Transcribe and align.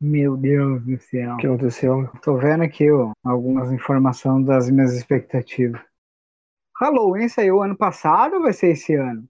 Meu 0.00 0.36
Deus 0.36 0.82
do 0.84 0.98
céu. 1.00 1.34
O 1.34 1.36
que 1.38 1.46
aconteceu? 1.46 2.08
Tô 2.22 2.36
vendo 2.36 2.62
aqui 2.62 2.90
ó, 2.90 3.12
algumas 3.24 3.72
informações 3.72 4.44
das 4.44 4.70
minhas 4.70 4.92
expectativas. 4.92 5.80
Halloween 6.78 7.28
saiu 7.28 7.62
ano 7.62 7.76
passado 7.76 8.34
ou 8.36 8.42
vai 8.42 8.52
ser 8.52 8.72
esse 8.72 8.94
ano? 8.94 9.24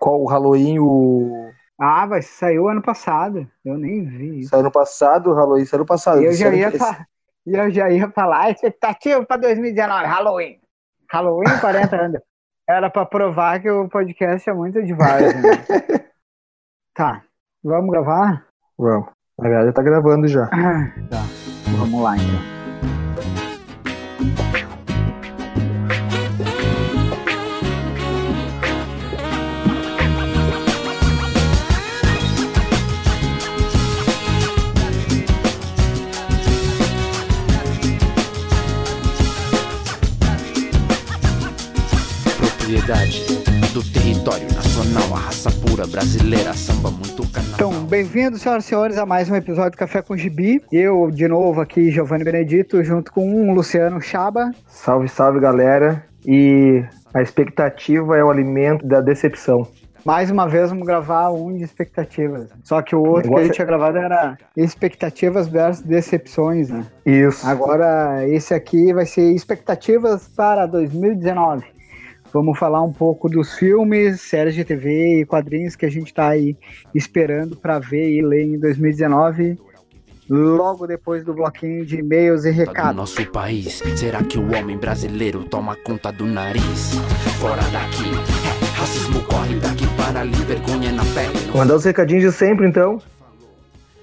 Qual 0.00 0.22
o 0.22 0.26
Halloween? 0.26 0.78
O. 0.78 1.50
Ah, 1.78 2.06
vai 2.06 2.22
saiu 2.22 2.68
ano 2.68 2.80
passado. 2.80 3.46
Eu 3.62 3.76
nem 3.76 4.04
vi 4.04 4.40
isso. 4.40 4.48
Saiu 4.50 4.60
ano 4.60 4.70
passado, 4.72 5.30
o 5.30 5.34
Halloween 5.34 5.66
saiu 5.66 5.80
ano 5.80 5.86
passado. 5.86 6.22
Eu 6.22 6.32
já 6.32 6.54
ia, 6.54 6.72
fa- 6.72 7.06
eu 7.46 7.70
já 7.70 7.90
ia 7.90 8.10
falar, 8.10 8.50
expectativa 8.50 9.24
para 9.26 9.36
2019, 9.42 10.06
Halloween. 10.06 10.58
Halloween 11.10 11.58
40 11.60 11.96
anos. 11.96 12.20
Era 12.68 12.90
para 12.90 13.06
provar 13.06 13.60
que 13.60 13.70
o 13.70 13.88
podcast 13.88 14.48
é 14.48 14.52
muito 14.52 14.82
de 14.82 14.92
várzea, 14.92 15.34
né? 15.34 15.50
Tá, 16.94 17.22
vamos 17.62 17.90
gravar? 17.90 18.46
Vamos. 18.78 19.15
Na 19.38 19.48
verdade, 19.50 19.72
tá 19.74 19.82
gravando 19.82 20.26
já. 20.26 20.48
Ah, 20.50 20.90
Tá, 21.10 21.22
vamos 21.76 22.02
lá 22.02 22.16
então. 22.16 22.40
Propriedade 42.38 43.35
do 43.76 43.84
território 43.92 44.46
nacional, 44.54 45.14
a 45.14 45.18
raça 45.18 45.50
pura 45.50 45.86
brasileira, 45.86 46.54
samba 46.54 46.90
muito 46.90 47.30
carnaval. 47.30 47.54
Então, 47.56 47.84
bem-vindos, 47.84 48.40
senhoras 48.40 48.64
e 48.64 48.68
senhores, 48.68 48.96
a 48.96 49.04
mais 49.04 49.28
um 49.28 49.36
episódio 49.36 49.72
do 49.72 49.76
Café 49.76 50.00
com 50.00 50.16
Gibi. 50.16 50.62
Eu, 50.72 51.10
de 51.10 51.28
novo, 51.28 51.60
aqui, 51.60 51.90
Giovanni 51.90 52.24
Benedito, 52.24 52.82
junto 52.82 53.12
com 53.12 53.50
o 53.50 53.52
Luciano 53.52 54.00
Chaba. 54.00 54.50
Salve, 54.66 55.08
salve, 55.08 55.40
galera. 55.40 56.02
E 56.24 56.82
a 57.12 57.20
expectativa 57.20 58.16
é 58.16 58.24
o 58.24 58.30
alimento 58.30 58.86
da 58.86 59.02
decepção. 59.02 59.68
Mais 60.06 60.30
uma 60.30 60.48
vez, 60.48 60.70
vamos 60.70 60.86
gravar 60.86 61.28
um 61.28 61.54
de 61.54 61.62
expectativas. 61.62 62.48
Só 62.64 62.80
que 62.80 62.96
o 62.96 63.02
outro 63.02 63.30
que 63.30 63.38
a 63.38 63.44
gente 63.44 63.56
tinha 63.56 63.66
gravado 63.66 63.98
era 63.98 64.38
expectativas 64.56 65.48
versus 65.48 65.84
decepções, 65.84 66.70
né? 66.70 66.86
Isso. 67.04 67.46
Agora, 67.46 68.26
esse 68.26 68.54
aqui 68.54 68.94
vai 68.94 69.04
ser 69.04 69.32
expectativas 69.32 70.26
para 70.28 70.64
2019. 70.64 71.76
Vamos 72.36 72.58
falar 72.58 72.82
um 72.82 72.92
pouco 72.92 73.30
dos 73.30 73.54
filmes, 73.54 74.20
séries 74.20 74.54
de 74.54 74.62
TV 74.62 75.22
e 75.22 75.24
quadrinhos 75.24 75.74
que 75.74 75.86
a 75.86 75.90
gente 75.90 76.08
está 76.08 76.28
aí 76.28 76.54
esperando 76.94 77.56
para 77.56 77.78
ver 77.78 78.10
e 78.10 78.20
ler 78.20 78.42
em 78.42 78.58
2019, 78.60 79.58
logo 80.28 80.86
depois 80.86 81.24
do 81.24 81.32
bloquinho 81.32 81.86
de 81.86 81.96
e-mails 81.96 82.44
e 82.44 82.52
do 82.52 82.58
recados. 82.58 82.94
nosso 82.94 83.24
país. 83.30 83.82
Será 83.96 84.22
que 84.22 84.36
o 84.38 84.54
homem 84.54 84.76
brasileiro 84.76 85.44
toma 85.44 85.74
conta 85.76 86.12
do 86.12 86.26
nariz? 86.26 86.92
Fora 87.40 87.62
daqui, 87.72 88.04
é, 88.04 88.80
racismo 88.80 89.22
corre 89.22 89.54
daqui 89.58 89.86
para 89.96 90.20
ali, 90.20 90.36
vergonha 90.44 90.92
na 90.92 91.06
pele. 91.06 91.38
Vou 91.46 91.56
mandar 91.56 91.76
os 91.76 91.86
recadinhos 91.86 92.22
de 92.22 92.32
sempre, 92.32 92.68
então. 92.68 93.00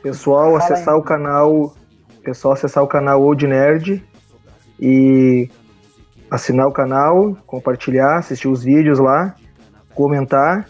Pessoal, 0.02 0.56
acessar 0.56 0.98
o 0.98 1.04
canal. 1.04 1.76
Pessoal, 2.24 2.56
acessar 2.56 2.84
o 2.84 2.88
canal 2.88 3.22
Old 3.22 3.46
Nerd 3.46 4.04
e 4.80 5.52
assinar 6.34 6.68
o 6.68 6.72
canal, 6.72 7.38
compartilhar, 7.46 8.18
assistir 8.18 8.48
os 8.48 8.64
vídeos 8.64 8.98
lá, 8.98 9.36
comentar, 9.94 10.68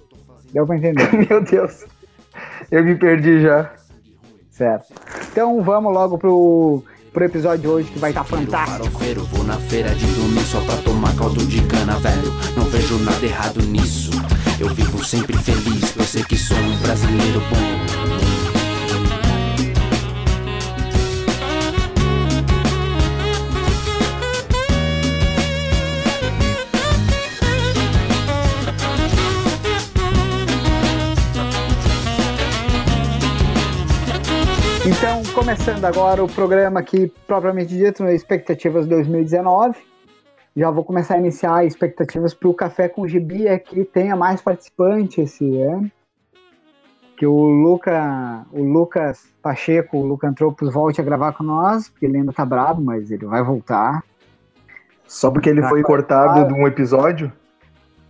Deu 0.53 0.65
pra 0.65 0.77
entender, 0.77 1.09
Meu 1.29 1.41
Deus. 1.41 1.85
Eu 2.71 2.83
me 2.83 2.95
perdi 2.95 3.41
já. 3.41 3.71
certo? 4.51 4.93
Então, 5.31 5.61
vamos 5.63 5.93
logo 5.93 6.17
pro, 6.17 6.83
pro 7.11 7.25
episódio 7.25 7.59
de 7.59 7.67
hoje 7.67 7.91
que 7.91 7.99
vai 7.99 8.11
estar 8.11 8.23
tá 8.23 8.29
fantástico. 8.29 8.99
vou 9.31 9.43
na 9.43 9.57
feira 9.57 9.93
de 9.95 10.05
domingo 10.05 10.41
só 10.41 10.61
pra 10.61 10.77
tomar 10.77 11.15
caldo 11.15 11.45
de 11.45 11.61
cana, 11.65 11.97
velho. 11.99 12.31
Não 12.55 12.65
vejo 12.65 12.97
nada 12.99 13.25
errado 13.25 13.61
nisso. 13.63 14.11
Eu 14.59 14.69
vivo 14.69 15.03
sempre 15.03 15.37
feliz, 15.37 15.95
eu 15.95 16.03
sei 16.03 16.23
que 16.23 16.37
sou 16.37 16.57
um 16.57 16.77
brasileiro 16.79 17.39
bom. 17.39 18.18
Então, 34.89 35.21
começando 35.35 35.85
agora 35.85 36.23
o 36.23 36.27
programa 36.27 36.79
aqui, 36.79 37.13
propriamente 37.27 37.77
dito, 37.77 38.01
no 38.03 38.09
Expectativas 38.09 38.87
2019. 38.87 39.77
Já 40.55 40.71
vou 40.71 40.83
começar 40.83 41.13
a 41.13 41.19
iniciar 41.19 41.63
expectativas 41.63 42.33
para 42.33 42.49
o 42.49 42.53
Café 42.55 42.89
com 42.89 43.07
Gibi, 43.07 43.47
é 43.47 43.59
que 43.59 43.85
tenha 43.85 44.15
mais 44.15 44.41
participante 44.41 45.21
esse 45.21 45.61
ano. 45.61 45.91
Que 47.15 47.27
o, 47.27 47.35
Luca, 47.35 48.45
o 48.51 48.63
Lucas 48.63 49.27
Pacheco, 49.43 49.97
o 49.97 50.05
Luca 50.05 50.27
Antropos, 50.27 50.73
volte 50.73 50.99
a 50.99 51.03
gravar 51.03 51.33
com 51.33 51.43
nós, 51.43 51.89
porque 51.89 52.07
ele 52.07 52.17
ainda 52.17 52.33
tá 52.33 52.43
bravo, 52.43 52.81
mas 52.81 53.11
ele 53.11 53.25
vai 53.27 53.43
voltar. 53.43 54.03
Só 55.05 55.29
porque 55.29 55.49
ele 55.49 55.61
Tá, 55.61 55.69
foi 55.69 55.83
cortado 55.83 56.47
de 56.47 56.53
um 56.59 56.65
episódio. 56.65 57.31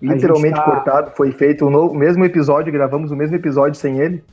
Literalmente 0.01 0.55
tá- 0.55 0.63
cortado, 0.63 1.11
foi 1.11 1.33
feito 1.33 1.65
o 1.65 1.91
o 1.91 1.93
mesmo 1.93 2.23
episódio, 2.23 2.71
gravamos 2.71 3.11
o 3.11 3.17
mesmo 3.17 3.35
episódio 3.35 3.77
sem 3.77 3.99
ele. 3.99 4.23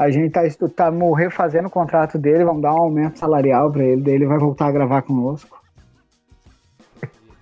A 0.00 0.10
gente 0.10 0.32
tá, 0.32 0.40
tá 0.74 0.90
morrer 0.90 1.30
fazendo 1.30 1.66
o 1.66 1.70
contrato 1.70 2.16
dele, 2.16 2.42
vamos 2.42 2.62
dar 2.62 2.72
um 2.72 2.78
aumento 2.78 3.18
salarial 3.18 3.70
para 3.70 3.84
ele, 3.84 4.00
daí 4.00 4.14
ele 4.14 4.24
vai 4.24 4.38
voltar 4.38 4.68
a 4.68 4.72
gravar 4.72 5.02
conosco. 5.02 5.60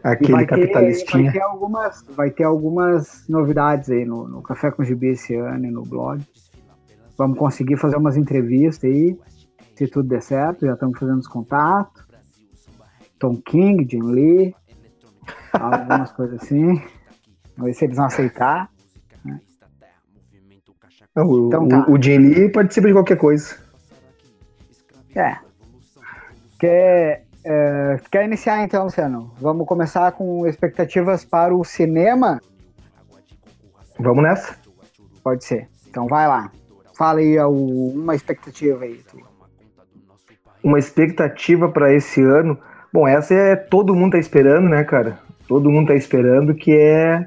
Aquele 0.02 0.32
vai 0.32 0.44
ter, 0.44 0.56
capitalistinha. 0.56 1.22
vai 1.22 1.32
ter 1.32 1.40
algumas, 1.40 2.04
vai 2.16 2.30
ter 2.32 2.42
algumas 2.42 3.28
novidades 3.28 3.88
aí 3.90 4.04
no, 4.04 4.26
no 4.26 4.42
Café 4.42 4.72
com 4.72 4.82
Gibi 4.82 5.10
esse 5.10 5.36
ano 5.36 5.66
e 5.66 5.70
no 5.70 5.82
blog. 5.82 6.20
Vamos 7.16 7.38
conseguir 7.38 7.76
fazer 7.76 7.96
umas 7.96 8.16
entrevistas 8.16 8.90
aí, 8.90 9.16
se 9.76 9.86
tudo 9.86 10.08
der 10.08 10.22
certo. 10.22 10.66
Já 10.66 10.72
estamos 10.72 10.98
fazendo 10.98 11.20
os 11.20 11.28
contatos. 11.28 12.08
Tom 13.20 13.36
King, 13.36 13.86
Jim 13.88 14.02
Lee, 14.02 14.52
algumas 15.54 16.10
coisas 16.10 16.42
assim. 16.42 16.82
Vamos 17.56 17.66
ver 17.66 17.74
se 17.74 17.84
eles 17.84 17.96
vão 17.96 18.06
aceitar. 18.06 18.68
Não, 21.18 21.26
o, 21.28 21.46
Então 21.48 21.64
o- 21.64 21.68
tá. 21.68 21.86
o 21.88 22.00
Jim 22.02 22.18
Lee 22.18 22.48
participa 22.52 22.86
de 22.86 22.92
qualquer 22.94 23.16
coisa. 23.16 23.56
É. 25.16 25.36
Que 26.58 27.20
É, 27.44 27.96
quer 28.10 28.24
iniciar 28.26 28.62
então, 28.62 28.84
Luciano? 28.84 29.32
Vamos 29.40 29.66
começar 29.66 30.12
com 30.12 30.46
expectativas 30.46 31.24
para 31.24 31.54
o 31.54 31.64
cinema? 31.64 32.40
Vamos 33.98 34.22
nessa? 34.22 34.54
Pode 35.24 35.44
ser. 35.44 35.66
Então 35.88 36.06
vai 36.06 36.28
lá. 36.28 36.50
Fala 36.96 37.20
aí 37.20 37.38
uma 37.40 38.14
expectativa 38.14 38.84
aí. 38.84 39.00
Tu. 39.10 39.16
Uma 40.62 40.78
expectativa 40.78 41.68
para 41.70 41.94
esse 41.94 42.20
ano. 42.20 42.58
Bom, 42.92 43.08
essa 43.08 43.32
é 43.32 43.56
todo 43.56 43.94
mundo 43.94 44.12
tá 44.12 44.18
esperando, 44.18 44.68
né, 44.68 44.84
cara? 44.84 45.18
Todo 45.46 45.70
mundo 45.70 45.88
tá 45.88 45.94
esperando 45.94 46.54
que 46.54 46.76
é 46.76 47.26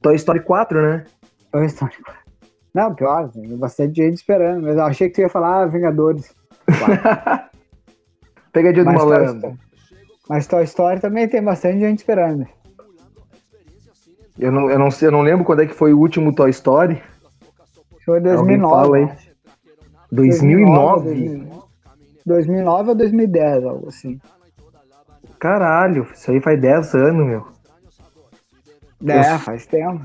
Toy 0.00 0.14
Story 0.16 0.40
4, 0.40 0.82
né? 0.82 1.04
Toy 1.52 1.66
Story 1.66 1.96
4. 2.02 2.22
Não, 2.74 2.94
pior, 2.94 3.28
tem 3.30 3.56
bastante 3.56 3.96
gente 3.96 4.16
esperando, 4.16 4.62
mas 4.62 4.76
eu 4.76 4.84
achei 4.84 5.08
que 5.08 5.14
tu 5.14 5.20
ia 5.20 5.28
falar 5.28 5.66
Vingadores. 5.66 6.32
Pegadinha 8.52 8.84
do 8.84 8.92
malandro. 8.92 9.58
Mas 10.28 10.46
Toy 10.46 10.64
Story 10.64 11.00
também 11.00 11.26
tem 11.28 11.42
bastante 11.42 11.80
gente 11.80 11.98
esperando. 11.98 12.46
Eu 14.38 14.52
não, 14.52 14.70
eu, 14.70 14.78
não 14.78 14.90
sei, 14.90 15.08
eu 15.08 15.12
não 15.12 15.22
lembro 15.22 15.44
quando 15.44 15.62
é 15.62 15.66
que 15.66 15.74
foi 15.74 15.92
o 15.92 15.98
último 15.98 16.34
Toy 16.34 16.50
Story. 16.50 17.02
Foi 18.04 18.20
2009. 18.20 18.98
Aí. 18.98 19.10
2009? 20.12 21.48
2009 22.24 22.88
ou 22.90 22.94
2010, 22.94 23.64
algo 23.64 23.88
assim. 23.88 24.20
Caralho, 25.38 26.06
isso 26.12 26.30
aí 26.30 26.40
faz 26.40 26.60
10 26.60 26.94
anos, 26.94 27.26
meu. 27.26 27.57
É, 29.06 29.34
eu 29.34 29.38
faz 29.38 29.66
tempo. 29.66 30.00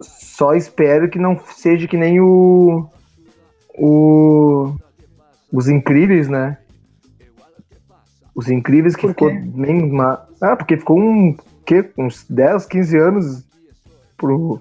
Só 0.00 0.54
espero 0.54 1.08
que 1.08 1.18
não 1.18 1.38
seja 1.38 1.86
que 1.86 1.96
nem 1.96 2.20
o. 2.20 2.88
O. 3.76 4.74
Os 5.52 5.68
Incríveis, 5.68 6.28
né? 6.28 6.58
Os 8.34 8.48
Incríveis 8.48 8.94
que 8.94 9.08
ficou 9.08 9.30
bem. 9.32 9.90
Ah, 10.40 10.56
porque 10.56 10.76
ficou 10.76 10.98
um. 10.98 11.36
Que, 11.66 11.90
uns 11.98 12.24
10, 12.28 12.66
15 12.66 12.98
anos 12.98 13.44
pro, 14.16 14.60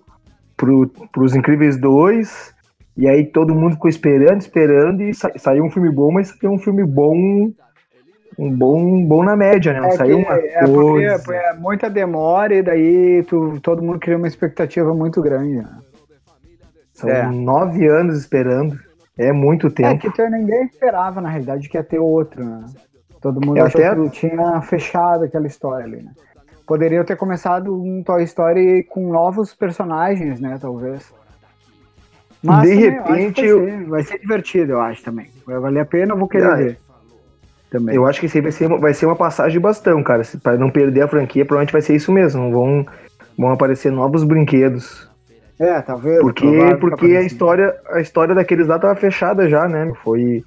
pro, 0.57 0.87
pros 1.11 1.35
Incríveis 1.35 1.77
2. 1.77 2.55
E 2.97 3.07
aí 3.07 3.25
todo 3.25 3.53
mundo 3.53 3.73
ficou 3.73 3.89
esperando, 3.89 4.41
esperando, 4.41 5.03
e 5.03 5.13
sa 5.13 5.31
saiu 5.37 5.63
um 5.63 5.69
filme 5.69 5.91
bom, 5.91 6.11
mas 6.11 6.29
saiu 6.29 6.51
um 6.51 6.57
filme 6.57 6.83
bom 6.83 7.51
um 8.37 8.55
bom, 8.55 9.03
bom 9.05 9.23
na 9.23 9.35
média, 9.35 9.73
né? 9.73 9.81
Não 9.81 9.87
é 9.87 9.91
saiu 9.91 10.19
uma 10.19 10.35
é 10.35 10.65
coisa. 10.65 11.19
Porque 11.19 11.33
é 11.33 11.53
muita 11.53 11.89
demora 11.89 12.53
e 12.53 12.61
daí 12.61 13.23
tu, 13.23 13.59
todo 13.61 13.81
mundo 13.81 13.99
cria 13.99 14.17
uma 14.17 14.27
expectativa 14.27 14.93
muito 14.93 15.21
grande. 15.21 15.57
Né? 15.57 15.79
São 16.93 17.09
é. 17.09 17.25
nove 17.25 17.87
anos 17.87 18.17
esperando. 18.17 18.77
É 19.17 19.31
muito 19.31 19.71
tempo. 19.71 20.07
É 20.07 20.11
que 20.11 20.29
ninguém 20.29 20.65
esperava, 20.65 21.19
na 21.19 21.29
realidade, 21.29 21.67
que 21.67 21.77
ia 21.77 21.83
ter 21.83 21.97
outro, 21.97 22.43
né? 22.43 22.65
Todo 23.19 23.43
mundo 23.43 23.57
é 23.57 23.61
achou 23.61 23.83
até... 23.83 23.95
que 23.95 24.09
tinha 24.11 24.61
fechado 24.61 25.23
aquela 25.23 25.47
história 25.47 25.85
ali, 25.85 26.03
né? 26.03 26.11
Poderia 26.67 27.03
ter 27.03 27.15
começado 27.15 27.73
um 27.73 28.03
Toy 28.03 28.23
Story 28.23 28.83
com 28.83 29.11
novos 29.11 29.55
personagens, 29.55 30.39
né? 30.39 30.59
Talvez. 30.61 31.11
Mas 32.43 32.69
de 32.69 32.75
repente. 32.75 33.41
Vai 33.41 33.71
ser, 33.71 33.85
vai, 33.85 34.03
ser, 34.03 34.19
divertido, 34.19 34.73
eu 34.73 34.81
acho 34.81 35.03
também. 35.03 35.31
Vai 35.47 35.59
valer 35.59 35.79
a 35.79 35.85
pena, 35.85 36.13
eu 36.13 36.17
vou 36.17 36.27
querer 36.27 36.51
ah, 36.51 36.55
ver 36.55 36.79
também. 37.69 37.95
Eu 37.95 38.05
acho 38.05 38.19
que 38.19 38.25
isso 38.25 38.37
aí 38.37 38.41
vai 38.41 38.51
ser, 38.51 38.67
vai 38.67 38.93
ser 38.93 39.05
uma 39.05 39.15
passagem 39.15 39.53
de 39.53 39.59
bastão, 39.59 40.01
cara. 40.03 40.23
Para 40.41 40.57
não 40.57 40.69
perder 40.69 41.01
a 41.01 41.07
franquia, 41.07 41.45
provavelmente 41.45 41.73
vai 41.73 41.81
ser 41.81 41.95
isso 41.95 42.11
mesmo. 42.11 42.51
Vão, 42.51 42.85
vão 43.37 43.51
aparecer 43.51 43.91
novos 43.91 44.23
brinquedos. 44.23 45.07
É, 45.59 45.81
tá 45.81 45.95
vendo? 45.95 46.21
Porque, 46.21 46.75
porque 46.79 47.05
a 47.07 47.21
história, 47.21 47.75
a 47.89 47.99
história 47.99 48.35
daqueles 48.35 48.67
lá 48.67 48.77
tava 48.77 48.95
fechada 48.95 49.49
já, 49.49 49.67
né? 49.67 49.91
Foi. 50.03 50.43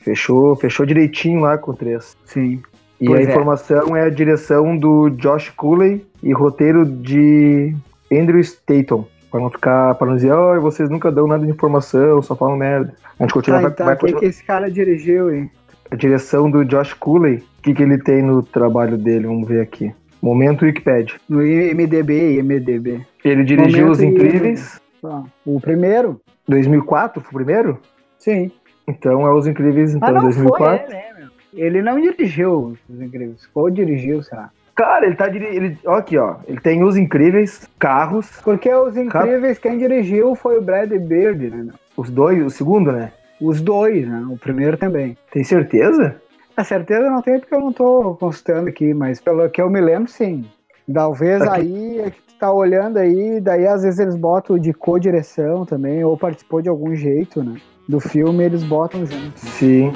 Fechou, 0.00 0.56
fechou 0.56 0.86
direitinho 0.86 1.40
lá 1.40 1.58
com 1.58 1.72
o 1.72 1.76
3. 1.76 2.16
Sim. 2.24 2.62
E 3.00 3.06
pois 3.06 3.20
a 3.20 3.22
é. 3.22 3.32
informação 3.32 3.96
é 3.96 4.02
a 4.02 4.10
direção 4.10 4.76
do 4.76 5.10
Josh 5.10 5.50
Cooley 5.50 6.04
e 6.22 6.32
roteiro 6.32 6.84
de 6.84 7.74
Andrew 8.10 8.40
Staton. 8.40 9.06
Pra 9.30 9.40
não 9.40 9.50
ficar, 9.50 9.94
pra 9.96 10.06
não 10.06 10.16
dizer, 10.16 10.32
oh, 10.32 10.58
vocês 10.60 10.88
nunca 10.88 11.12
dão 11.12 11.26
nada 11.26 11.44
de 11.44 11.50
informação, 11.50 12.22
só 12.22 12.34
falam 12.34 12.56
merda. 12.56 12.94
A 13.18 13.24
gente 13.24 13.34
continua, 13.34 13.58
ah, 13.58 13.62
vai, 13.62 13.70
então, 13.70 13.86
vai 13.86 13.96
continuar. 13.96 14.20
que 14.20 14.26
esse 14.26 14.42
cara 14.42 14.70
dirigiu, 14.70 15.30
hein? 15.30 15.50
A 15.90 15.96
direção 15.96 16.50
do 16.50 16.64
Josh 16.64 16.92
Cooley, 16.94 17.36
o 17.36 17.62
que, 17.62 17.74
que 17.74 17.82
ele 17.82 17.98
tem 17.98 18.22
no 18.22 18.42
trabalho 18.42 18.96
dele? 18.96 19.26
Vamos 19.26 19.48
ver 19.48 19.60
aqui. 19.60 19.92
Momento 20.20 20.64
Wikipedia. 20.64 21.16
No 21.28 21.44
IMDB, 21.44 22.38
IMDB. 22.38 23.06
Ele 23.24 23.44
dirigiu 23.44 23.86
Momento 23.86 23.92
Os 23.92 24.00
Incríveis. 24.02 24.80
Ah, 25.04 25.22
o 25.46 25.60
primeiro? 25.60 26.20
2004 26.48 27.22
foi 27.22 27.30
o 27.30 27.44
primeiro? 27.44 27.78
Sim. 28.18 28.50
Então 28.86 29.26
é 29.26 29.32
Os 29.32 29.46
Incríveis, 29.46 29.94
então, 29.94 30.08
ah, 30.08 30.12
não 30.12 30.22
2004. 30.22 30.86
Foi, 30.86 30.94
né, 30.94 31.04
meu? 31.18 31.28
Ele 31.54 31.82
não 31.82 32.00
dirigiu 32.00 32.76
Os 32.88 33.00
Incríveis. 33.00 33.48
Ou 33.54 33.70
dirigiu, 33.70 34.22
será? 34.22 34.50
Cara, 34.74 35.06
ele 35.06 35.16
tá 35.16 35.28
dirigindo. 35.28 35.76
Ó, 35.86 35.94
aqui, 35.94 36.16
ó. 36.16 36.36
Ele 36.46 36.60
tem 36.60 36.84
Os 36.84 36.96
Incríveis, 36.96 37.68
Carros. 37.78 38.30
Porque 38.44 38.72
Os 38.72 38.96
Incríveis, 38.96 39.58
Car... 39.58 39.72
quem 39.72 39.78
dirigiu 39.78 40.34
foi 40.34 40.58
o 40.58 40.62
Brad 40.62 40.90
Bird, 40.90 41.50
né? 41.50 41.72
Os 41.96 42.10
dois, 42.10 42.44
o 42.44 42.50
segundo, 42.50 42.92
né? 42.92 43.12
Os 43.40 43.60
dois, 43.60 44.06
né? 44.06 44.26
O 44.30 44.36
primeiro 44.36 44.76
também. 44.76 45.16
Tem 45.32 45.44
certeza? 45.44 46.16
A 46.56 46.64
certeza 46.64 47.08
não 47.08 47.22
tenho 47.22 47.38
porque 47.38 47.54
eu 47.54 47.60
não 47.60 47.72
tô 47.72 48.16
consultando 48.16 48.68
aqui, 48.68 48.92
mas 48.92 49.20
pelo 49.20 49.48
que 49.48 49.62
eu 49.62 49.70
me 49.70 49.80
lembro, 49.80 50.10
sim. 50.10 50.44
Talvez 50.92 51.42
aqui. 51.42 51.50
aí 51.50 52.00
é 52.00 52.10
que 52.10 52.20
tu 52.20 52.34
tá 52.38 52.52
olhando 52.52 52.96
aí, 52.96 53.40
daí 53.40 53.66
às 53.66 53.82
vezes 53.82 54.00
eles 54.00 54.16
botam 54.16 54.58
de 54.58 54.72
co-direção 54.72 55.64
também, 55.64 56.02
ou 56.02 56.16
participou 56.16 56.60
de 56.60 56.68
algum 56.68 56.94
jeito, 56.94 57.44
né? 57.44 57.60
Do 57.88 58.00
filme 58.00 58.44
eles 58.44 58.64
botam 58.64 59.06
junto. 59.06 59.38
Sim. 59.38 59.92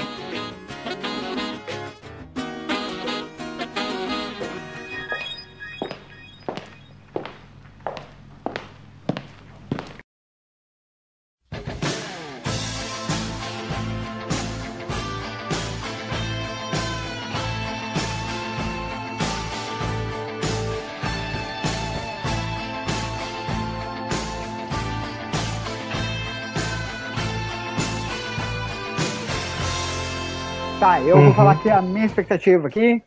Vou 31.33 31.37
falar 31.37 31.53
aqui 31.53 31.71
a 31.71 31.81
minha 31.81 32.05
expectativa 32.05 32.69
aqui. 32.69 33.03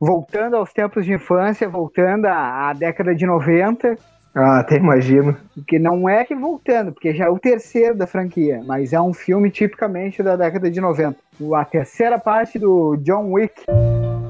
Voltando 0.00 0.56
aos 0.56 0.72
tempos 0.72 1.04
de 1.04 1.12
infância, 1.12 1.68
voltando 1.68 2.26
à, 2.26 2.70
à 2.70 2.72
década 2.72 3.14
de 3.14 3.24
90. 3.24 3.96
Ah, 4.34 4.60
até 4.60 4.76
imagino. 4.76 5.36
Que 5.68 5.78
não 5.78 6.08
é 6.08 6.24
que 6.24 6.34
voltando, 6.34 6.92
porque 6.92 7.14
já 7.14 7.26
é 7.26 7.28
o 7.28 7.38
terceiro 7.38 7.96
da 7.96 8.08
franquia, 8.08 8.60
mas 8.66 8.92
é 8.92 9.00
um 9.00 9.12
filme 9.12 9.50
tipicamente 9.50 10.22
da 10.22 10.34
década 10.34 10.68
de 10.70 10.80
90. 10.80 11.16
A 11.54 11.64
terceira 11.64 12.18
parte 12.18 12.58
do 12.58 12.96
John 12.96 13.30
Wick. 13.32 13.62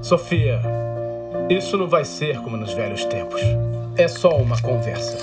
Sofia, 0.02 0.60
isso 1.48 1.78
não 1.78 1.88
vai 1.88 2.04
ser 2.04 2.38
como 2.42 2.56
nos 2.58 2.74
velhos 2.74 3.04
tempos. 3.06 3.40
É 3.96 4.06
só 4.08 4.36
uma 4.36 4.60
conversa. 4.60 5.16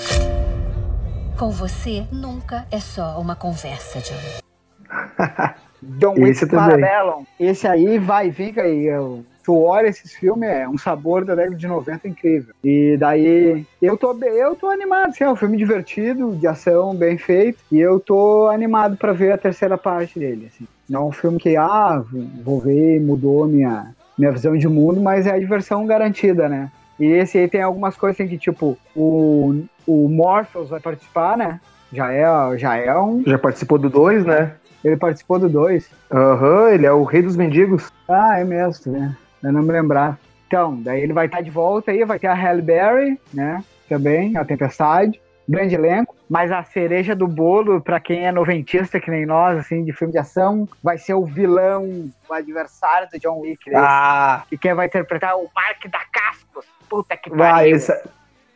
Com 1.38 1.50
você, 1.50 2.04
nunca 2.10 2.66
é 2.70 2.80
só 2.80 3.20
uma 3.20 3.36
conversa, 3.36 4.00
John. 4.00 5.58
John 5.82 6.14
Wick 6.14 6.46
Parabellum. 6.46 7.24
Esse 7.38 7.66
aí 7.66 7.98
vai 7.98 8.30
vir 8.30 8.58
aí. 8.58 8.86
Eu, 8.86 9.24
tu 9.44 9.62
olha 9.62 9.86
esses 9.86 10.12
filmes, 10.12 10.48
é 10.48 10.68
um 10.68 10.76
sabor 10.76 11.24
da 11.24 11.34
década 11.34 11.56
de 11.56 11.66
90 11.66 12.06
incrível. 12.06 12.54
E 12.62 12.96
daí, 12.98 13.64
eu 13.80 13.96
tô, 13.96 14.14
eu 14.22 14.54
tô 14.54 14.68
animado, 14.68 15.08
assim, 15.08 15.24
é 15.24 15.30
um 15.30 15.36
filme 15.36 15.56
divertido, 15.56 16.36
de 16.36 16.46
ação 16.46 16.94
bem 16.94 17.16
feito, 17.16 17.58
e 17.72 17.78
eu 17.78 17.98
tô 17.98 18.48
animado 18.48 18.96
para 18.96 19.12
ver 19.12 19.32
a 19.32 19.38
terceira 19.38 19.78
parte 19.78 20.18
dele, 20.18 20.50
assim. 20.52 20.66
Não 20.88 21.02
é 21.02 21.04
um 21.04 21.12
filme 21.12 21.38
que, 21.38 21.56
ah, 21.56 22.04
vou 22.44 22.60
ver, 22.60 23.00
mudou 23.00 23.46
minha, 23.46 23.94
minha 24.18 24.32
visão 24.32 24.56
de 24.56 24.68
mundo, 24.68 25.00
mas 25.00 25.26
é 25.26 25.30
a 25.30 25.38
diversão 25.38 25.86
garantida, 25.86 26.48
né? 26.48 26.70
E 27.00 27.06
esse 27.06 27.38
aí 27.38 27.48
tem 27.48 27.62
algumas 27.62 27.96
coisas 27.96 28.20
assim 28.20 28.28
que, 28.28 28.36
tipo, 28.36 28.76
o, 28.94 29.62
o 29.86 30.08
Morpheus 30.08 30.68
vai 30.68 30.80
participar, 30.80 31.38
né? 31.38 31.60
Já 31.92 32.12
é, 32.12 32.58
já 32.58 32.76
é 32.76 32.94
um. 32.98 33.22
Já 33.26 33.38
participou 33.38 33.78
do 33.78 33.88
2, 33.88 34.26
né? 34.26 34.52
Ele 34.84 34.96
participou 34.96 35.38
do 35.38 35.48
2. 35.48 35.88
Aham, 36.12 36.62
uhum, 36.62 36.68
ele 36.68 36.86
é 36.86 36.92
o 36.92 37.02
rei 37.04 37.22
dos 37.22 37.36
mendigos. 37.36 37.90
Ah, 38.08 38.38
é 38.38 38.44
mesmo, 38.44 38.92
né? 38.92 39.16
Eu 39.42 39.52
não 39.52 39.62
me 39.62 39.72
lembrar. 39.72 40.18
Então, 40.46 40.76
daí 40.80 41.00
ele 41.02 41.12
vai 41.12 41.26
estar 41.26 41.40
de 41.40 41.50
volta 41.50 41.90
aí, 41.90 42.04
vai 42.04 42.18
ter 42.18 42.26
a 42.28 42.34
Halle 42.34 42.62
Berry, 42.62 43.18
né? 43.34 43.62
Também, 43.88 44.36
a 44.36 44.44
Tempestade. 44.44 45.20
Grande 45.48 45.74
elenco. 45.74 46.14
Mas 46.28 46.52
a 46.52 46.62
cereja 46.62 47.14
do 47.14 47.26
bolo, 47.26 47.80
pra 47.80 47.98
quem 47.98 48.26
é 48.26 48.30
noventista, 48.32 49.00
que 49.00 49.10
nem 49.10 49.24
nós, 49.24 49.58
assim, 49.58 49.82
de 49.82 49.92
filme 49.94 50.12
de 50.12 50.18
ação, 50.18 50.68
vai 50.82 50.98
ser 50.98 51.14
o 51.14 51.24
vilão, 51.24 52.10
o 52.28 52.32
adversário 52.34 53.08
do 53.10 53.18
John 53.18 53.40
Wick. 53.40 53.70
né? 53.70 53.78
Ah, 53.78 54.42
E 54.52 54.58
quem 54.58 54.74
vai 54.74 54.86
interpretar 54.86 55.36
o 55.38 55.48
Mark 55.54 55.86
da 55.90 56.00
Cascos. 56.12 56.66
Puta 56.88 57.16
que 57.16 57.30
vai, 57.30 57.50
pariu. 57.50 57.76
essa... 57.76 57.98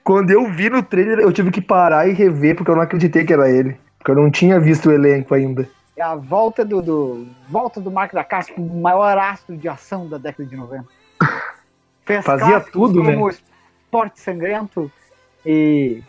Quando 0.04 0.30
eu 0.30 0.50
vi 0.50 0.68
no 0.68 0.82
trailer, 0.82 1.20
eu 1.20 1.32
tive 1.32 1.50
que 1.50 1.60
parar 1.62 2.06
e 2.08 2.12
rever, 2.12 2.56
porque 2.56 2.70
eu 2.70 2.74
não 2.76 2.82
acreditei 2.82 3.24
que 3.24 3.32
era 3.32 3.48
ele. 3.50 3.76
Porque 3.98 4.10
eu 4.10 4.16
não 4.16 4.30
tinha 4.30 4.58
visto 4.60 4.88
o 4.88 4.92
elenco 4.92 5.34
ainda. 5.34 5.66
A 6.02 6.14
volta 6.16 6.64
do, 6.64 6.82
do 6.82 7.26
volta 7.48 7.80
do 7.80 7.90
Mark 7.90 8.12
da 8.12 8.24
Casco, 8.24 8.60
o 8.60 8.80
maior 8.80 9.16
astro 9.16 9.56
de 9.56 9.68
ação 9.68 10.08
da 10.08 10.18
década 10.18 10.48
de 10.48 10.56
90. 10.56 10.84
Fez 12.04 12.24
Fazia 12.24 12.60
tudo, 12.60 13.02
como 13.04 13.30
Esporte 13.30 14.20
Sangrento 14.20 14.90
e 15.46 16.02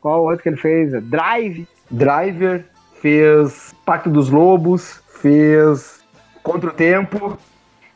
qual 0.00 0.24
outro 0.24 0.42
que 0.42 0.48
ele 0.48 0.56
fez? 0.56 0.92
Drive. 1.04 1.68
Driver, 1.90 2.64
fez 3.00 3.74
Pacto 3.84 4.10
dos 4.10 4.30
Lobos, 4.30 5.02
fez 5.20 6.04
Contra 6.42 6.70
o 6.70 6.72
Tempo. 6.72 7.38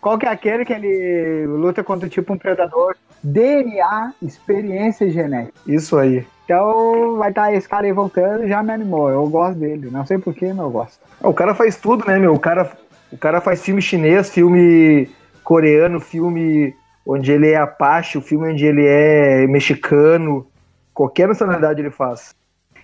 Qual 0.00 0.18
que 0.18 0.26
é 0.26 0.30
aquele 0.30 0.64
que 0.64 0.72
ele 0.72 1.46
luta 1.46 1.84
contra 1.84 2.08
tipo 2.08 2.32
um 2.32 2.38
predador? 2.38 2.96
DNA, 3.22 4.14
experiência 4.20 5.08
genética. 5.08 5.58
Isso 5.66 5.96
aí. 5.96 6.26
Então 6.44 7.16
vai 7.16 7.30
estar 7.30 7.52
esse 7.54 7.68
cara 7.68 7.86
aí 7.86 7.92
voltando, 7.92 8.46
já 8.48 8.62
me 8.62 8.72
animou. 8.72 9.10
Eu 9.10 9.26
gosto 9.28 9.58
dele. 9.58 9.90
Não 9.90 10.04
sei 10.04 10.18
porquê, 10.18 10.48
mas 10.48 10.58
eu 10.58 10.70
gosto. 10.70 10.98
Ah, 11.22 11.28
O 11.28 11.34
cara 11.34 11.54
faz 11.54 11.76
tudo, 11.76 12.04
né, 12.06 12.18
meu? 12.18 12.34
O 12.34 12.38
cara, 12.38 12.70
o 13.12 13.16
cara 13.18 13.40
faz 13.40 13.62
filme 13.62 13.80
chinês, 13.80 14.30
filme 14.30 15.08
coreano, 15.44 16.00
filme 16.00 16.74
onde 17.06 17.32
ele 17.32 17.50
é 17.50 17.56
apache, 17.56 18.18
o 18.18 18.22
filme 18.22 18.52
onde 18.52 18.64
ele 18.66 18.86
é 18.86 19.46
mexicano. 19.46 20.46
Qualquer 20.94 21.28
nacionalidade 21.28 21.80
ele 21.80 21.90
faz. 21.90 22.34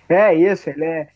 É 0.07 0.33
isso, 0.33 0.69
ele 0.69 0.83
é, 0.83 1.07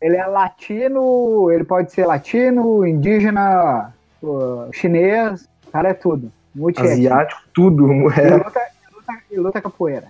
ele 0.00 0.16
é 0.16 0.26
latino, 0.26 1.50
ele 1.50 1.64
pode 1.64 1.92
ser 1.92 2.06
latino, 2.06 2.86
indígena, 2.86 3.92
uh, 4.22 4.70
chinês, 4.72 5.46
o 5.66 5.70
cara 5.70 5.90
é 5.90 5.94
tudo. 5.94 6.32
Asiático, 6.78 7.42
tudo. 7.52 7.86
E 8.16 8.20
É. 8.20 8.36
luta, 8.36 8.60
e 8.60 8.94
luta, 8.94 9.12
e 9.32 9.36
luta 9.36 9.60
capoeira. 9.60 10.06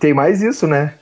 Tem 0.00 0.12
mais 0.12 0.42
isso, 0.42 0.66
né? 0.66 0.94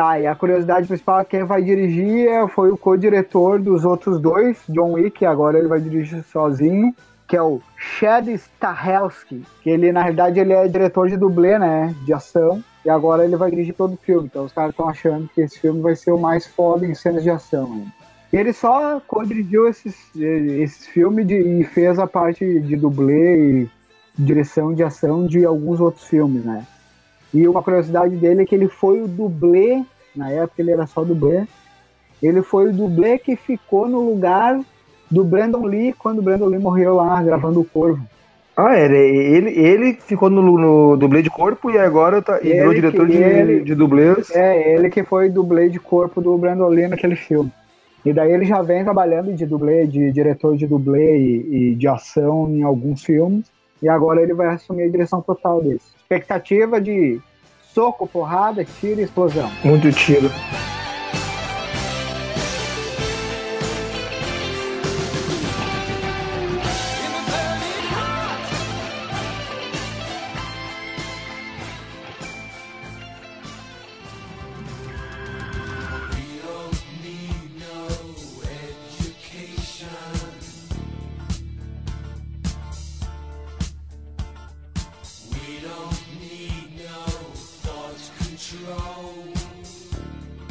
Tá, 0.00 0.18
e 0.18 0.26
a 0.26 0.34
curiosidade 0.34 0.86
principal 0.86 1.20
é 1.20 1.24
quem 1.26 1.44
vai 1.44 1.60
dirigir 1.60 2.26
é- 2.26 2.48
foi 2.48 2.70
o 2.70 2.76
co-diretor 2.78 3.58
dos 3.60 3.84
outros 3.84 4.18
dois, 4.18 4.56
John 4.66 4.92
Wick, 4.92 5.26
agora 5.26 5.58
ele 5.58 5.68
vai 5.68 5.78
dirigir 5.78 6.24
sozinho, 6.24 6.94
que 7.28 7.36
é 7.36 7.42
o 7.42 7.60
Chad 7.76 8.26
Stahelski, 8.28 9.44
que 9.62 9.68
ele, 9.68 9.92
na 9.92 10.00
realidade, 10.00 10.40
ele 10.40 10.54
é 10.54 10.66
diretor 10.66 11.06
de 11.10 11.18
dublê, 11.18 11.58
né, 11.58 11.94
de 12.06 12.14
ação, 12.14 12.64
e 12.82 12.88
agora 12.88 13.26
ele 13.26 13.36
vai 13.36 13.50
dirigir 13.50 13.74
todo 13.74 13.92
o 13.92 13.98
filme, 13.98 14.24
então 14.26 14.46
os 14.46 14.54
caras 14.54 14.70
estão 14.70 14.88
achando 14.88 15.28
que 15.34 15.42
esse 15.42 15.60
filme 15.60 15.82
vai 15.82 15.94
ser 15.94 16.12
o 16.12 16.18
mais 16.18 16.46
foda 16.46 16.86
em 16.86 16.94
cenas 16.94 17.22
de 17.22 17.28
ação. 17.28 17.68
Né? 17.68 17.84
Ele 18.32 18.54
só 18.54 19.02
co-dirigiu 19.06 19.68
esses, 19.68 19.94
esses 20.16 20.86
filmes 20.86 21.26
de- 21.26 21.60
e 21.60 21.62
fez 21.64 21.98
a 21.98 22.06
parte 22.06 22.58
de 22.60 22.74
dublê 22.74 23.36
e 23.64 23.70
direção 24.18 24.72
de 24.72 24.82
ação 24.82 25.26
de 25.26 25.44
alguns 25.44 25.78
outros 25.78 26.06
filmes, 26.06 26.42
né. 26.42 26.66
E 27.32 27.46
uma 27.46 27.62
curiosidade 27.62 28.16
dele 28.16 28.42
é 28.42 28.44
que 28.46 28.54
ele 28.54 28.68
foi 28.68 29.00
o 29.00 29.08
dublê, 29.08 29.82
na 30.14 30.30
época 30.30 30.60
ele 30.60 30.72
era 30.72 30.86
só 30.86 31.04
dublê, 31.04 31.44
ele 32.22 32.42
foi 32.42 32.68
o 32.68 32.72
dublê 32.72 33.18
que 33.18 33.36
ficou 33.36 33.88
no 33.88 34.00
lugar 34.00 34.60
do 35.10 35.24
Brandon 35.24 35.64
Lee 35.64 35.92
quando 35.92 36.18
o 36.18 36.22
Brandon 36.22 36.46
Lee 36.46 36.58
morreu 36.58 36.94
lá 36.96 37.22
gravando 37.22 37.60
o 37.60 37.64
Corvo. 37.64 38.04
Ah, 38.56 38.76
era, 38.76 38.94
ele, 38.96 39.50
ele 39.58 39.94
ficou 39.94 40.28
no, 40.28 40.42
no 40.42 40.96
dublê 40.96 41.22
de 41.22 41.30
corpo 41.30 41.70
e 41.70 41.78
agora 41.78 42.20
tá, 42.20 42.40
e 42.42 42.48
Ele 42.48 42.58
virou 42.58 42.74
diretor 42.74 43.06
que- 43.06 43.12
de, 43.16 43.22
ele- 43.22 43.60
de 43.60 43.74
dublês. 43.74 44.30
É, 44.32 44.74
ele 44.74 44.90
que 44.90 45.02
foi 45.02 45.30
dublê 45.30 45.70
de 45.70 45.78
corpo 45.80 46.20
do 46.20 46.36
Brandon 46.36 46.68
Lee 46.68 46.86
naquele 46.88 47.16
filme. 47.16 47.50
E 48.04 48.12
daí 48.12 48.30
ele 48.32 48.44
já 48.44 48.60
vem 48.60 48.82
trabalhando 48.84 49.32
de 49.34 49.46
dublê, 49.46 49.86
de 49.86 50.12
diretor 50.12 50.56
de 50.56 50.66
dublê 50.66 51.16
e, 51.18 51.70
e 51.72 51.74
de 51.74 51.88
ação 51.88 52.50
em 52.50 52.62
alguns 52.62 53.02
filmes. 53.02 53.46
E 53.82 53.88
agora 53.88 54.22
ele 54.22 54.34
vai 54.34 54.48
assumir 54.48 54.84
a 54.84 54.90
direção 54.90 55.20
total 55.22 55.62
desse. 55.62 55.86
Expectativa 55.96 56.80
de 56.80 57.20
soco, 57.72 58.06
porrada, 58.06 58.64
tiro 58.64 59.00
e 59.00 59.04
explosão. 59.04 59.50
Muito 59.64 59.90
tiro. 59.92 60.30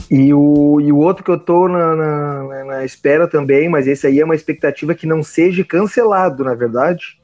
E 0.09 0.33
o, 0.33 0.81
e 0.81 0.91
o 0.91 0.97
outro 0.97 1.23
que 1.23 1.29
eu 1.29 1.39
tô 1.39 1.67
na, 1.67 1.95
na, 1.95 2.65
na 2.65 2.85
espera 2.85 3.27
também, 3.27 3.69
mas 3.69 3.87
esse 3.87 4.07
aí 4.07 4.19
é 4.19 4.25
uma 4.25 4.35
expectativa 4.35 4.95
que 4.95 5.05
não 5.05 5.21
seja 5.21 5.63
cancelado, 5.63 6.43
na 6.43 6.55
verdade, 6.55 7.21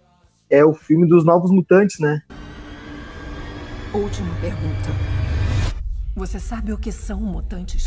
é 0.49 0.63
o 0.63 0.73
filme 0.73 1.07
dos 1.07 1.25
Novos 1.25 1.49
Mutantes, 1.49 1.99
né? 1.99 2.21
Última 3.91 4.29
pergunta. 4.39 4.89
Você 6.15 6.39
sabe 6.39 6.71
o 6.71 6.77
que 6.77 6.91
são 6.91 7.19
mutantes? 7.19 7.85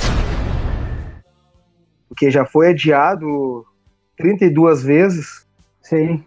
Porque 2.09 2.31
já 2.31 2.45
foi 2.45 2.71
adiado 2.71 3.65
32 4.17 4.83
vezes. 4.83 5.47
Sim. 5.81 6.25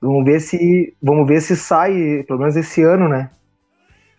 Vamos 0.00 0.24
ver 0.24 0.40
se 0.40 0.94
vamos 1.02 1.26
ver 1.26 1.40
se 1.40 1.56
sai, 1.56 2.24
pelo 2.28 2.40
menos 2.40 2.56
esse 2.56 2.82
ano, 2.82 3.08
né? 3.08 3.30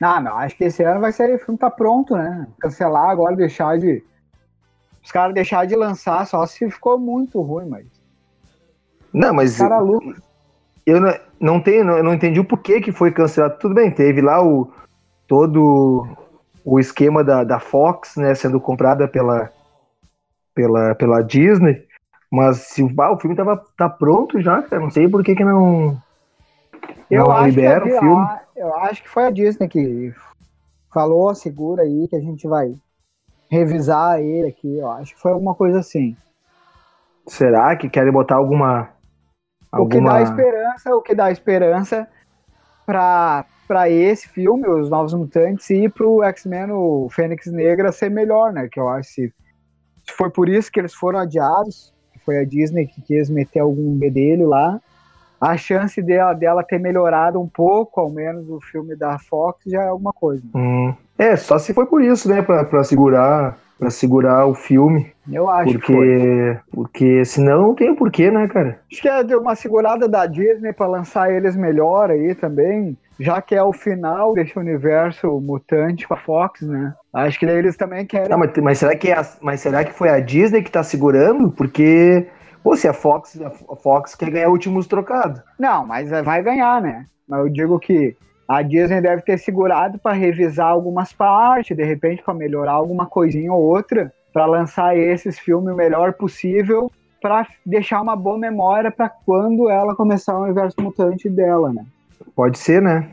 Não, 0.04 0.22
não, 0.22 0.38
acho 0.38 0.58
que 0.58 0.66
esse 0.66 0.84
ano 0.84 1.00
vai 1.00 1.14
ser, 1.14 1.34
o 1.34 1.40
filme 1.40 1.58
tá 1.58 1.72
pronto, 1.72 2.14
né? 2.14 2.46
Cancelar 2.60 3.10
agora, 3.10 3.38
deixar 3.38 3.80
de. 3.80 4.04
Os 5.02 5.10
caras 5.10 5.34
deixar 5.34 5.66
de 5.66 5.78
lançar 5.78 6.28
só 6.28 6.46
se 6.46 6.70
ficou 6.70 7.00
muito 7.00 7.40
ruim, 7.42 7.70
mas. 7.70 7.86
Não, 9.14 9.34
mas 9.34 9.58
Cara 9.58 9.80
lucro. 9.80 10.14
eu 10.86 11.00
não, 11.00 11.14
não 11.40 11.62
tenho, 11.62 11.86
não, 11.86 11.98
eu 11.98 12.04
não 12.04 12.14
entendi 12.14 12.38
o 12.38 12.44
porquê 12.44 12.82
que 12.82 12.92
foi 12.92 13.14
cancelado. 13.14 13.58
Tudo 13.60 13.74
bem, 13.74 13.90
teve 13.92 14.20
lá 14.20 14.44
o 14.44 14.70
todo 15.26 16.06
o 16.66 16.80
esquema 16.82 17.24
da, 17.24 17.46
da 17.46 17.62
Fox, 17.62 18.18
né, 18.18 18.36
sendo 18.36 18.60
comprada 18.60 19.08
pela 19.08 19.50
pela, 20.54 20.96
pela 20.96 21.22
Disney, 21.22 21.82
mas 22.30 22.58
se 22.58 22.84
ah, 23.00 23.12
o 23.14 23.20
filme 23.20 23.38
tava 23.38 23.64
tá 23.78 23.88
pronto 23.88 24.42
já, 24.42 24.62
cara, 24.64 24.82
não 24.82 24.92
sei 24.92 25.08
por 25.08 25.24
que 25.24 25.34
que 25.34 25.46
não 25.46 25.98
Eu 27.10 27.24
não 27.24 27.46
libera 27.46 27.86
o 27.86 28.00
filme. 28.00 28.43
Eu 28.56 28.74
acho 28.76 29.04
que 29.04 29.10
foi 29.10 29.26
a 29.26 29.32
Disney 29.32 29.68
que 29.68 30.14
falou, 30.94 31.34
segura 31.34 31.84
aí, 31.84 32.08
que 32.08 32.16
a 32.16 32.20
gente 32.20 32.48
vai 32.48 32.74
revisar 33.50 34.20
ele 34.20 34.48
aqui. 34.48 34.78
Eu 34.78 34.90
acho 34.92 35.14
que 35.16 35.22
foi 35.22 35.32
alguma 35.32 35.56
coisa 35.56 35.80
assim. 35.80 36.16
Será 37.28 37.76
que 37.76 37.90
querem 37.90 38.12
botar 38.12 38.36
alguma 38.36 38.90
O 39.72 39.88
que 39.88 40.00
dá 40.00 40.18
alguma 40.18 40.22
esperança, 40.22 40.96
o 40.96 41.02
que 41.02 41.16
dá 41.16 41.32
esperança 41.32 42.08
pra, 42.86 43.46
pra 43.68 43.90
esse 43.90 44.28
filme, 44.28 44.68
Os 44.68 44.90
Novos 44.90 45.14
Mutantes, 45.14 45.70
e 45.70 45.88
pro 45.90 46.24
X-Men, 46.24 46.72
o 46.72 47.08
Fênix 47.10 47.48
Negra, 47.48 47.92
ser 47.92 48.10
melhor, 48.10 48.52
né? 48.52 48.68
Que 48.72 48.80
eu 48.80 48.90
acho 48.90 49.08
que 49.10 49.14
se, 49.14 49.34
se 50.06 50.14
foi 50.18 50.30
por 50.30 50.50
isso 50.50 50.72
que 50.72 50.80
eles 50.80 50.94
foram 50.94 51.20
adiados, 51.20 51.94
foi 52.26 52.40
a 52.40 52.46
Disney 52.46 52.88
que 52.88 53.02
quis 53.02 53.30
meter 53.30 53.60
algum 53.60 53.98
bedelho 53.98 54.48
lá, 54.48 54.80
a 55.52 55.58
chance 55.58 56.02
dela, 56.02 56.34
dela 56.34 56.64
ter 56.64 56.80
melhorado 56.80 57.40
um 57.42 57.48
pouco, 57.48 58.00
ao 58.00 58.10
menos 58.10 58.50
o 58.50 58.60
filme 58.62 58.96
da 58.96 59.18
Fox, 59.20 59.60
já 59.66 59.84
é 59.84 59.88
alguma 59.88 60.14
coisa. 60.14 60.44
Hum. 60.56 60.94
É, 61.18 61.36
só 61.36 61.58
se 61.60 61.74
foi 61.74 61.86
por 61.86 62.02
isso, 62.02 62.28
né, 62.30 62.42
Pra 62.42 62.64
pra 62.64 62.84
segurar 62.84 63.58
para 63.80 63.90
segurar 63.90 64.46
o 64.46 64.54
filme, 64.56 65.12
Eu 65.30 65.50
acho 65.50 65.78
que 65.78 65.86
foi. 65.88 65.96
porque 65.96 66.58
porque 66.72 67.26
senão 67.26 67.62
não 67.64 67.76
tem 67.76 67.94
porquê, 67.94 68.32
né, 68.32 68.48
cara? 68.48 68.80
Acho 68.90 69.02
que 69.02 69.10
é 69.10 69.24
de 69.24 69.36
uma 69.36 69.56
segurada 69.56 70.08
da 70.08 70.26
Disney 70.26 70.72
para 70.72 70.88
lançar 70.88 71.30
eles 71.34 71.56
melhor 71.58 72.10
aí 72.10 72.34
também, 72.34 72.96
já 73.20 73.42
que 73.42 73.54
é 73.54 73.62
o 73.62 73.74
final 73.74 74.34
desse 74.34 74.58
universo 74.58 75.28
mutante 75.42 76.08
com 76.08 76.14
a 76.14 76.18
Fox, 76.18 76.62
né? 76.62 76.94
Acho 77.14 77.38
que 77.40 77.46
daí 77.46 77.58
eles 77.58 77.76
também 77.76 78.06
querem. 78.06 78.32
Ah, 78.32 78.38
mas, 78.38 78.52
mas 78.58 78.78
será 78.78 78.96
que 78.96 79.10
é 79.10 79.20
a- 79.20 79.28
mas 79.42 79.60
será 79.60 79.84
que 79.84 79.92
foi 79.92 80.08
a 80.10 80.20
Disney 80.20 80.62
que 80.64 80.72
tá 80.72 80.84
segurando? 80.84 81.52
Porque 81.52 82.26
pô, 82.64 82.76
se 82.76 82.88
a 82.88 82.94
Fox 82.94 83.40
a 83.42 83.76
Fox 83.76 84.16
quer 84.16 84.30
ganhar 84.30 84.50
últimos 84.50 84.88
trocados. 84.88 85.42
Não, 85.60 85.86
mas 85.86 86.12
é, 86.12 86.22
vai 86.24 86.42
ganhar, 86.42 86.82
né? 86.82 87.06
Mas 87.28 87.40
eu 87.42 87.50
digo 87.50 87.80
que 87.80 88.16
a 88.48 88.62
Disney 88.62 89.02
deve 89.02 89.22
ter 89.22 89.38
segurado 89.38 89.98
para 90.00 90.14
revisar 90.14 90.68
algumas 90.68 91.12
partes, 91.14 91.76
de 91.76 91.84
repente 91.84 92.24
para 92.24 92.34
melhorar 92.34 92.74
alguma 92.74 93.06
coisinha 93.06 93.52
ou 93.52 93.62
outra, 93.62 94.12
para 94.32 94.46
lançar 94.46 94.98
esses 94.98 95.40
filmes 95.40 95.74
o 95.74 95.78
melhor 95.78 96.14
possível, 96.14 96.92
para 97.22 97.48
deixar 97.66 98.02
uma 98.02 98.16
boa 98.16 98.38
memória 98.38 98.92
para 98.92 99.08
quando 99.10 99.70
ela 99.70 99.96
começar 99.96 100.38
o 100.38 100.44
universo 100.44 100.76
mutante 100.82 101.30
dela, 101.30 101.72
né? 101.72 101.86
Pode 102.36 102.58
ser, 102.58 102.82
né? 102.82 103.10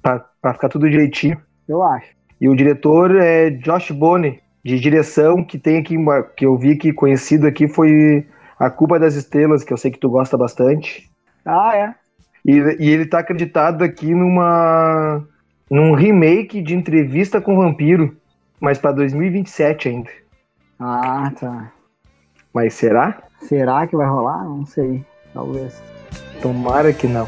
Pra 0.00 0.54
ficar 0.54 0.68
tudo 0.68 0.88
direitinho. 0.88 1.38
Eu 1.68 1.82
acho. 1.82 2.08
E 2.40 2.48
o 2.48 2.56
diretor 2.56 3.16
é 3.16 3.50
Josh 3.50 3.90
Bonney. 3.90 4.40
de 4.64 4.80
direção 4.80 5.44
que 5.44 5.58
tem 5.58 5.78
aqui, 5.78 5.96
que 6.36 6.44
eu 6.44 6.56
vi 6.56 6.76
que 6.76 6.92
conhecido 6.92 7.46
aqui 7.46 7.68
foi 7.68 8.26
A 8.58 8.70
Culpa 8.70 8.98
das 8.98 9.14
Estrelas, 9.14 9.62
que 9.62 9.72
eu 9.72 9.76
sei 9.76 9.90
que 9.90 9.98
tu 9.98 10.08
gosta 10.08 10.36
bastante. 10.36 11.10
Ah, 11.44 11.76
é. 11.76 11.94
E, 12.44 12.52
e 12.52 12.90
ele 12.90 13.06
tá 13.06 13.18
acreditado 13.18 13.82
aqui 13.82 14.14
numa 14.14 15.22
num 15.70 15.94
remake 15.94 16.62
de 16.62 16.74
Entrevista 16.74 17.40
com 17.40 17.54
o 17.54 17.62
Vampiro, 17.62 18.16
mas 18.60 18.78
pra 18.78 18.92
2027 18.92 19.88
ainda. 19.88 20.10
Ah, 20.78 21.32
tá. 21.38 21.72
Mas 22.54 22.74
será? 22.74 23.22
Será 23.40 23.86
que 23.86 23.96
vai 23.96 24.06
rolar? 24.06 24.44
Não 24.44 24.64
sei. 24.64 25.04
Talvez. 25.34 25.82
Tomara 26.40 26.92
que 26.92 27.06
não. 27.06 27.26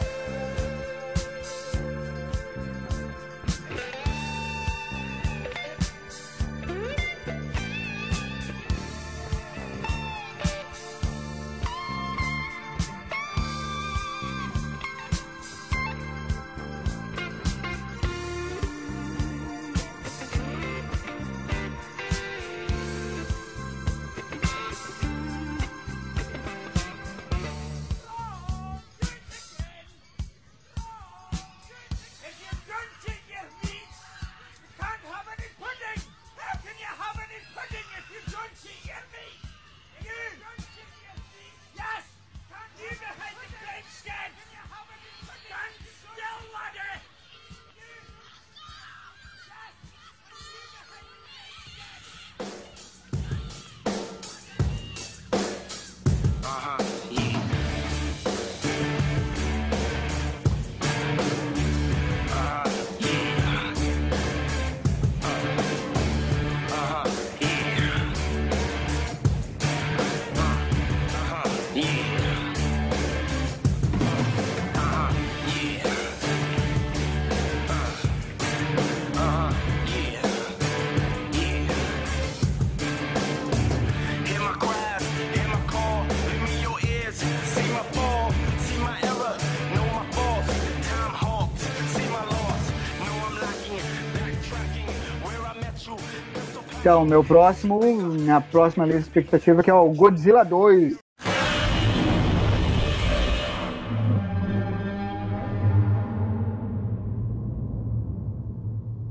Então, 96.88 97.04
meu 97.04 97.23
próximo, 97.23 97.80
minha 97.80 98.40
próxima 98.40 98.87
lista 98.87 99.00
de 99.02 99.07
expectativa 99.09 99.62
que 99.62 99.68
é 99.68 99.75
o 99.75 99.90
Godzilla 99.90 100.42
2. 100.42 100.97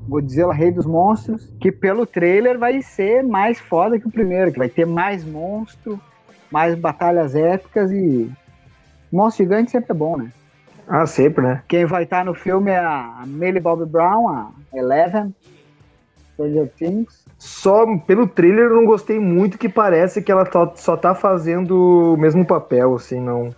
Godzilla 0.09 0.51
Rei 0.51 0.71
dos 0.71 0.87
Monstros, 0.87 1.53
que 1.61 1.71
pelo 1.71 2.07
trailer 2.07 2.57
vai 2.57 2.81
ser 2.81 3.21
mais 3.23 3.59
foda 3.59 3.99
que 3.99 4.07
o 4.07 4.11
primeiro, 4.11 4.51
que 4.51 4.57
vai 4.57 4.69
ter 4.69 4.87
mais 4.87 5.23
monstro, 5.23 6.01
mais 6.49 6.73
batalhas 6.73 7.35
épicas 7.35 7.91
e 7.91 8.27
monstro 9.11 9.45
gigante 9.45 9.69
sempre 9.69 9.91
é 9.91 9.93
bom, 9.93 10.17
né? 10.17 10.31
Ah, 10.87 11.05
sempre, 11.05 11.45
né? 11.45 11.63
Quem 11.67 11.85
vai 11.85 12.05
estar 12.05 12.25
no 12.25 12.33
filme 12.33 12.71
é 12.71 12.79
a 12.79 13.23
Millie 13.27 13.61
Bobby 13.61 13.85
Brown, 13.85 14.29
a 14.29 14.49
Eleven, 14.73 15.31
Stranger 16.33 16.71
Things. 16.75 17.26
Só 17.37 17.85
pelo 17.99 18.27
trailer 18.27 18.65
eu 18.65 18.75
não 18.75 18.85
gostei 18.85 19.19
muito 19.19 19.57
que 19.57 19.69
parece 19.69 20.21
que 20.21 20.31
ela 20.31 20.49
só, 20.51 20.71
só 20.75 20.97
tá 20.97 21.13
fazendo 21.13 22.13
o 22.13 22.17
mesmo 22.17 22.45
papel, 22.45 22.95
assim, 22.95 23.19
não. 23.19 23.49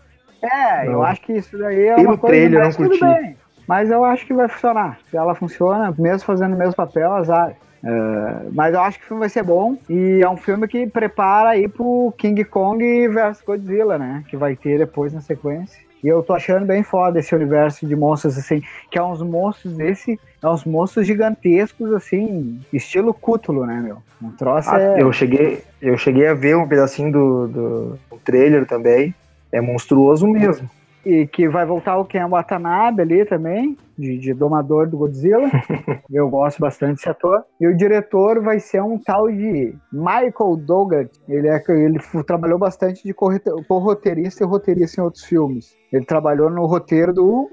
É, 0.42 0.88
eu 0.88 0.94
Não. 0.94 1.04
acho 1.04 1.22
que 1.22 1.34
isso 1.34 1.58
daí 1.58 1.88
é 1.88 1.96
Pelo 1.96 2.10
uma 2.10 2.18
coisa, 2.18 2.36
trailer, 2.36 2.63
não 2.63 2.72
curti. 2.74 3.00
bem. 3.04 3.38
Mas 3.68 3.92
eu 3.92 4.04
acho 4.04 4.26
que 4.26 4.34
vai 4.34 4.48
funcionar. 4.48 4.98
Se 5.10 5.18
ela 5.18 5.36
funciona, 5.36 5.94
mesmo 5.98 6.26
fazendo 6.26 6.56
o 6.56 6.58
mesmo 6.58 6.76
papel, 6.76 7.12
azar. 7.13 7.56
É, 7.84 8.50
mas 8.52 8.74
eu 8.74 8.82
acho 8.82 9.00
que 9.00 9.06
o 9.06 9.08
filme 9.08 9.20
vai 9.22 9.30
ser 9.30 9.44
bom 9.44 9.78
e 9.89 10.20
é 10.22 10.30
um 10.30 10.36
filme 10.36 10.68
que 10.68 10.86
prepara 10.88 11.50
aí 11.52 11.68
pro 11.68 12.13
King 12.18 12.44
Kong 12.44 13.08
versus 13.08 13.44
Godzilla, 13.46 13.98
né? 13.98 14.24
Que 14.28 14.36
vai 14.36 14.56
ter 14.56 14.78
depois 14.80 15.13
na 15.13 15.22
sequência. 15.22 15.80
E 16.04 16.08
eu 16.08 16.24
tô 16.24 16.34
achando 16.34 16.66
bem 16.66 16.82
foda 16.82 17.20
esse 17.20 17.36
universo 17.36 17.86
de 17.86 17.96
monstros, 17.96 18.38
assim, 18.38 18.62
que 18.90 18.98
é 18.98 19.04
uns 19.04 19.22
monstros 19.22 19.76
desse, 19.76 20.20
é 20.42 20.48
uns 20.48 20.64
monstros 20.64 21.06
gigantescos, 21.06 21.92
assim, 21.94 22.62
estilo 22.72 23.14
Cútulo, 23.14 23.66
né, 23.66 23.82
meu? 23.82 23.98
Um 24.22 24.32
troço 24.32 24.70
Ah, 24.70 24.80
é... 24.80 25.02
eu, 25.02 25.12
cheguei, 25.12 25.64
eu 25.82 25.98
cheguei 25.98 26.28
a 26.28 26.34
ver 26.34 26.56
um 26.56 26.68
pedacinho 26.68 27.12
do, 27.12 27.48
do, 27.48 28.00
do 28.10 28.18
trailer 28.24 28.66
também. 28.66 29.14
É 29.52 29.60
monstruoso 29.60 30.28
mesmo. 30.28 30.70
E 31.06 31.28
que 31.28 31.48
vai 31.48 31.66
voltar 31.66 31.98
o 31.98 32.06
Ken 32.06 32.28
Watanabe 32.28 33.02
ali 33.02 33.26
também, 33.26 33.78
de, 33.98 34.18
de 34.18 34.34
domador 34.34 34.88
do 34.88 34.98
Godzilla. 34.98 35.50
Eu 36.10 36.30
gosto 36.30 36.60
bastante 36.60 36.96
desse 36.96 37.10
ator. 37.10 37.44
E 37.60 37.68
o 37.68 37.76
diretor 37.76 38.42
vai 38.42 38.60
ser 38.60 38.82
um 38.82 38.98
tal 38.98 39.30
de 39.30 39.74
Michael 39.92 40.56
Douglas. 40.58 41.10
Ele, 41.28 41.48
é, 41.48 41.64
ele 41.70 42.00
trabalhou 42.26 42.58
bastante 42.58 43.04
de 43.04 43.14
co-roteirista 43.14 44.44
e 44.44 44.48
roteirista 44.48 45.00
em 45.00 45.04
outros 45.04 45.24
filmes. 45.24 45.76
Ele 45.92 46.06
trabalhou 46.06 46.50
no 46.50 46.66
roteiro 46.66 47.14
do 47.14 47.50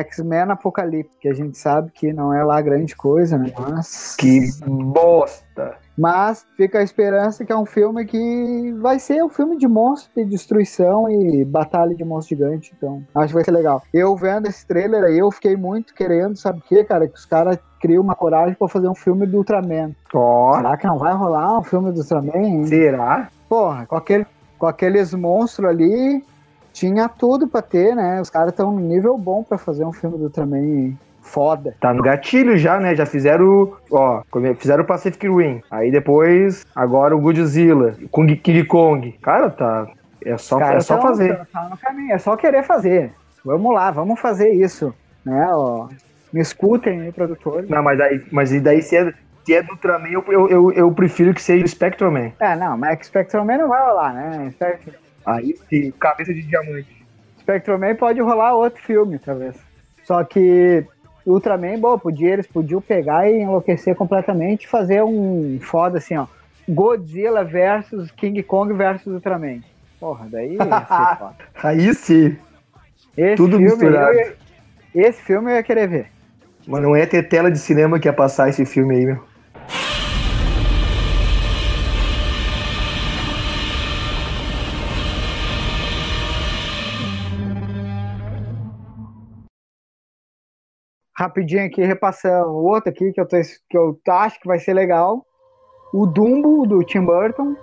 X-Men 0.00 0.50
Apocalipse, 0.50 1.18
que 1.20 1.28
a 1.28 1.34
gente 1.34 1.58
sabe 1.58 1.90
que 1.92 2.12
não 2.12 2.32
é 2.32 2.42
lá 2.42 2.60
grande 2.60 2.96
coisa, 2.96 3.36
né? 3.36 3.52
Mas, 3.58 4.16
Que 4.16 4.40
bosta. 4.66 5.76
Mas 5.96 6.44
fica 6.56 6.78
a 6.78 6.82
esperança 6.82 7.44
que 7.44 7.52
é 7.52 7.56
um 7.56 7.66
filme 7.66 8.04
que 8.04 8.72
vai 8.80 8.98
ser 8.98 9.22
um 9.22 9.28
filme 9.28 9.56
de 9.56 9.68
monstro, 9.68 10.10
de 10.16 10.24
destruição 10.24 11.08
e 11.08 11.44
batalha 11.44 11.94
de 11.94 12.04
monstro 12.04 12.36
gigante. 12.36 12.72
Então, 12.76 13.02
acho 13.14 13.28
que 13.28 13.34
vai 13.34 13.44
ser 13.44 13.50
legal. 13.50 13.82
Eu 13.92 14.16
vendo 14.16 14.46
esse 14.48 14.66
trailer 14.66 15.04
aí, 15.04 15.18
eu 15.18 15.30
fiquei 15.30 15.56
muito 15.56 15.94
querendo, 15.94 16.36
sabe 16.36 16.58
o 16.60 16.62
que, 16.62 16.82
cara? 16.84 17.06
Que 17.06 17.18
os 17.18 17.24
caras 17.26 17.58
criam 17.80 18.02
uma 18.02 18.14
coragem 18.14 18.54
pra 18.54 18.68
fazer 18.68 18.88
um 18.88 18.94
filme 18.94 19.26
do 19.26 19.38
Ultraman. 19.38 19.94
Ó, 20.14 20.56
Será 20.56 20.76
que 20.76 20.86
não 20.86 20.98
vai 20.98 21.14
rolar 21.14 21.58
um 21.58 21.62
filme 21.62 21.90
do 21.92 21.98
Ultraman? 22.00 22.36
hein? 22.36 22.64
será? 22.66 23.28
Porra, 23.48 23.86
com, 23.86 23.96
aquele, 23.96 24.26
com 24.58 24.66
aqueles 24.66 25.12
monstros 25.12 25.68
ali, 25.68 26.24
tinha 26.72 27.08
tudo 27.08 27.46
pra 27.46 27.60
ter, 27.60 27.94
né? 27.94 28.20
Os 28.20 28.30
caras 28.30 28.50
estão 28.50 28.72
num 28.72 28.80
nível 28.80 29.18
bom 29.18 29.42
pra 29.42 29.58
fazer 29.58 29.84
um 29.84 29.92
filme 29.92 30.16
do 30.16 30.24
Ultraman 30.24 30.96
foda. 31.22 31.74
Tá 31.80 31.94
no 31.94 32.02
gatilho 32.02 32.56
já, 32.58 32.78
né? 32.78 32.94
Já 32.94 33.06
fizeram, 33.06 33.72
ó, 33.90 34.22
fizeram 34.58 34.82
o 34.84 34.86
Pacific 34.86 35.26
Rim. 35.28 35.62
Aí 35.70 35.90
depois, 35.90 36.66
agora 36.74 37.16
o 37.16 37.20
Godzilla, 37.20 37.94
Kong, 38.10 38.36
King 38.36 38.64
Kong. 38.64 39.12
Cara, 39.22 39.48
tá. 39.48 39.86
É 40.24 40.36
só, 40.36 40.56
Os 40.56 40.62
é 40.62 40.80
só 40.80 40.94
tão- 40.98 41.02
fazer. 41.02 41.36
tão- 41.36 41.46
tão 41.62 41.70
no 41.70 41.76
caminho, 41.78 42.12
é 42.12 42.18
só 42.18 42.36
querer 42.36 42.62
fazer. 42.62 43.12
Vamos 43.44 43.74
lá, 43.74 43.90
vamos 43.90 44.20
fazer 44.20 44.50
isso. 44.50 44.94
Né, 45.24 45.48
ó. 45.50 45.88
Me 46.32 46.40
escutem 46.40 47.00
aí, 47.00 47.12
produtores. 47.12 47.68
Não, 47.68 47.82
mas 47.82 48.00
aí, 48.00 48.24
mas 48.30 48.52
e 48.52 48.60
daí 48.60 48.82
se 48.82 48.96
é, 48.96 49.12
se 49.44 49.54
é 49.54 49.62
do 49.62 49.72
Ultraman, 49.72 50.08
eu, 50.08 50.24
eu, 50.28 50.48
eu, 50.48 50.72
eu 50.72 50.92
prefiro 50.92 51.34
que 51.34 51.42
seja 51.42 51.64
o 51.64 51.68
Spectrum 51.68 52.10
Man. 52.10 52.32
É, 52.40 52.56
não, 52.56 52.76
mas 52.78 53.06
Spectrum 53.06 53.44
Man 53.44 53.58
não 53.58 53.68
vai 53.68 53.84
rolar, 53.84 54.12
né? 54.14 54.50
Spectrum, 54.52 54.92
Aí 55.26 55.54
sim, 55.68 55.92
cabeça 56.00 56.32
de 56.32 56.42
diamante. 56.42 57.04
Spectrum 57.40 57.78
Man 57.78 57.94
pode 57.96 58.20
rolar 58.20 58.54
outro 58.54 58.80
filme, 58.82 59.18
talvez. 59.18 59.56
Só 60.04 60.24
que 60.24 60.84
Ultraman, 61.26 61.78
bom, 61.78 61.98
podia, 61.98 62.32
eles 62.32 62.46
podiam 62.46 62.80
pegar 62.80 63.30
e 63.30 63.40
enlouquecer 63.42 63.94
completamente 63.94 64.64
e 64.64 64.68
fazer 64.68 65.02
um 65.02 65.58
foda 65.60 65.98
assim, 65.98 66.16
ó. 66.16 66.26
Godzilla 66.68 67.44
versus 67.44 68.10
King 68.12 68.42
Kong 68.42 68.72
versus 68.72 69.12
Ultraman. 69.12 69.60
Porra, 70.00 70.26
daí 70.30 70.54
ia 70.54 70.58
ser 70.58 71.16
foda. 71.18 71.36
Aí 71.62 71.94
sim. 71.94 72.36
Esse 73.16 73.36
Tudo 73.36 73.56
filme 73.58 73.70
misturado. 73.70 74.14
ia- 74.14 74.36
esse 74.94 75.22
filme 75.22 75.50
eu 75.50 75.56
ia 75.56 75.62
querer 75.62 75.88
ver. 75.88 76.06
Mas 76.66 76.82
não 76.82 76.94
é 76.94 77.04
ter 77.06 77.28
tela 77.28 77.50
de 77.50 77.58
cinema 77.58 77.98
que 77.98 78.08
ia 78.08 78.12
passar 78.12 78.48
esse 78.48 78.64
filme 78.64 78.94
aí, 78.96 79.06
meu. 79.06 79.22
Rapidinho 91.22 91.64
aqui, 91.64 91.82
repassando 91.84 92.48
o 92.50 92.64
outro 92.64 92.90
aqui 92.90 93.12
que 93.12 93.20
eu, 93.20 93.26
tô, 93.26 93.36
que 93.70 93.78
eu 93.78 93.98
acho 94.08 94.40
que 94.40 94.46
vai 94.46 94.58
ser 94.58 94.74
legal. 94.74 95.24
o 95.94 96.06
Dumbo, 96.06 96.66
do 96.66 96.82
Tim 96.82 97.04
Burton. 97.04 97.54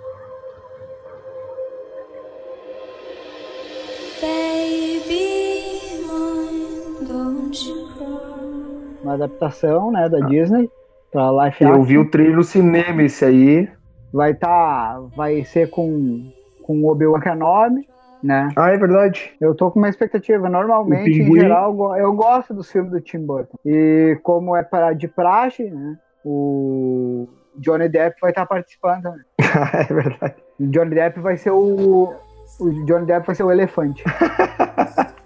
Uma 9.02 9.14
adaptação, 9.14 9.90
né, 9.90 10.08
da 10.08 10.20
Disney 10.20 10.70
pra 11.10 11.30
live 11.30 11.56
Eu 11.60 11.68
action. 11.68 11.82
vi 11.82 11.98
o 11.98 12.10
trailer 12.10 12.36
no 12.36 12.44
cinema, 12.44 13.02
esse 13.02 13.24
aí. 13.24 13.68
Vai 14.12 14.34
tá, 14.34 15.00
vai 15.16 15.44
ser 15.44 15.70
com 15.70 16.30
com 16.62 16.82
o 16.82 16.88
Obi-Wan 16.88 17.20
Kenobi, 17.20 17.88
né? 18.22 18.48
Ah, 18.56 18.70
é 18.70 18.76
verdade. 18.78 19.32
Eu 19.40 19.54
tô 19.54 19.70
com 19.70 19.78
uma 19.78 19.88
expectativa. 19.88 20.48
Normalmente, 20.48 21.10
em 21.10 21.34
geral, 21.40 21.70
eu 21.70 21.74
go- 21.76 21.96
eu 21.96 22.12
gosto 22.12 22.54
dos 22.54 22.70
filmes 22.70 22.90
do 22.92 23.00
Tim 23.00 23.24
Burton. 23.24 23.56
E 23.64 24.18
como 24.22 24.56
é 24.56 24.62
para 24.62 24.92
de 24.92 25.08
praxe, 25.08 25.64
né? 25.70 25.96
O 26.24 27.28
Johnny 27.56 27.88
Depp 27.88 28.16
vai 28.20 28.30
estar 28.30 28.46
participando 28.46 29.02
também. 29.02 29.24
é 29.88 29.92
verdade. 29.92 30.34
O 30.58 30.66
Johnny 30.66 30.94
Depp 30.94 31.20
vai 31.20 31.36
ser 31.36 31.50
o. 31.50 32.14
O 32.60 32.84
Johnny 32.84 33.06
Depp 33.06 33.26
vai 33.26 33.34
ser 33.34 33.42
o 33.44 33.50
elefante. 33.50 34.04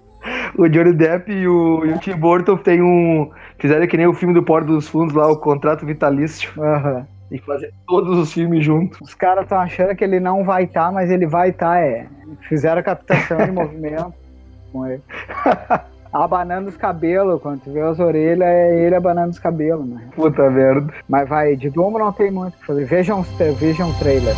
O 0.57 0.69
Johnny 0.69 0.93
Depp 0.95 1.31
e 1.33 1.49
o, 1.49 1.85
e 1.85 1.93
o 1.93 1.99
Tim 1.99 2.15
Burton 2.17 2.57
tem 2.57 2.81
um. 2.81 3.29
Fizeram 3.59 3.87
que 3.89 3.97
nem 3.97 4.07
o 4.07 4.15
filme 4.15 4.33
do 4.33 4.43
Porto 4.43 4.67
dos 4.67 4.89
Fundos 4.89 5.13
lá, 5.15 5.27
o 5.27 5.37
contrato 5.39 5.85
vitalício. 5.85 6.53
Aham. 6.63 7.07
E 7.31 7.39
fazer 7.39 7.73
todos 7.87 8.19
os 8.19 8.33
filmes 8.33 8.65
juntos. 8.65 9.01
Os 9.01 9.15
caras 9.15 9.45
estão 9.45 9.59
achando 9.59 9.95
que 9.97 10.05
ele 10.05 10.21
não 10.21 10.45
vai 10.45 10.65
estar, 10.65 10.93
mas 10.93 11.11
ele 11.11 11.27
vai 11.27 11.51
estar, 11.51 11.81
é. 11.81 12.07
Fizeram 12.49 12.81
a 12.81 12.83
captação 12.83 13.39
de 13.39 13.51
movimento 13.53 14.15
com 14.73 14.87
ele. 14.87 15.03
Abanando 16.13 16.69
os 16.69 16.77
cabelos, 16.77 17.43
quando 17.43 17.63
tu 17.63 17.73
vê 17.73 17.81
as 17.81 17.99
orelhas, 17.99 18.47
é 18.47 18.87
ele 18.87 18.95
abanando 18.95 19.31
os 19.31 19.39
cabelos, 19.41 19.85
né? 19.85 20.01
Puta 20.15 20.49
merda. 20.49 20.95
Mas 21.09 21.29
vai, 21.29 21.57
de 21.57 21.69
Dumbo 21.71 21.99
não 21.99 22.13
tem 22.13 22.31
muito 22.31 22.55
o 22.55 22.59
que 22.59 22.67
fazer. 22.67 22.85
Vejam, 22.85 23.23
vejam 23.59 23.91
o 23.91 23.95
trailer. 23.95 24.37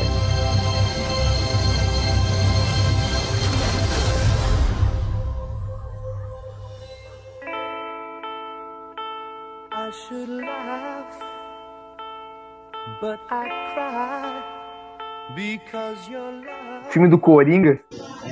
But 13.06 13.20
I 13.30 13.48
cry 13.72 14.42
because 15.36 16.10
your 16.10 16.32
love. 16.32 16.90
Filme 16.90 17.08
do 17.08 17.18
Coringa. 17.18 17.78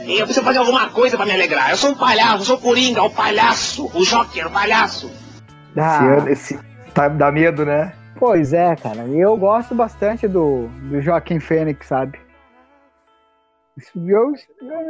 Eu 0.07 0.25
preciso 0.25 0.43
fazer 0.43 0.59
alguma 0.59 0.91
coisa 0.91 1.17
pra 1.17 1.25
me 1.27 1.33
alegrar. 1.33 1.71
Eu 1.71 1.77
sou 1.77 1.91
um 1.91 1.95
palhaço, 1.95 2.39
eu 2.43 2.45
sou 2.47 2.57
o 2.57 2.61
Coringa, 2.61 3.03
o 3.03 3.11
palhaço, 3.11 3.87
o 3.95 4.05
Joker, 4.05 4.49
o 4.49 4.51
palhaço. 4.51 5.07
Esse 5.07 5.81
Ah, 5.81 6.05
ano, 6.05 6.29
esse. 6.29 6.59
Tá, 6.93 7.09
dá 7.09 7.31
medo, 7.31 7.65
né? 7.65 7.93
pois 8.19 8.53
é, 8.53 8.75
cara. 8.77 9.07
Eu 9.09 9.37
gosto 9.37 9.75
bastante 9.75 10.27
do, 10.27 10.69
do 10.89 11.01
Joaquim 11.01 11.39
Fênix, 11.41 11.87
sabe? 11.87 12.19
Eu, 13.97 14.33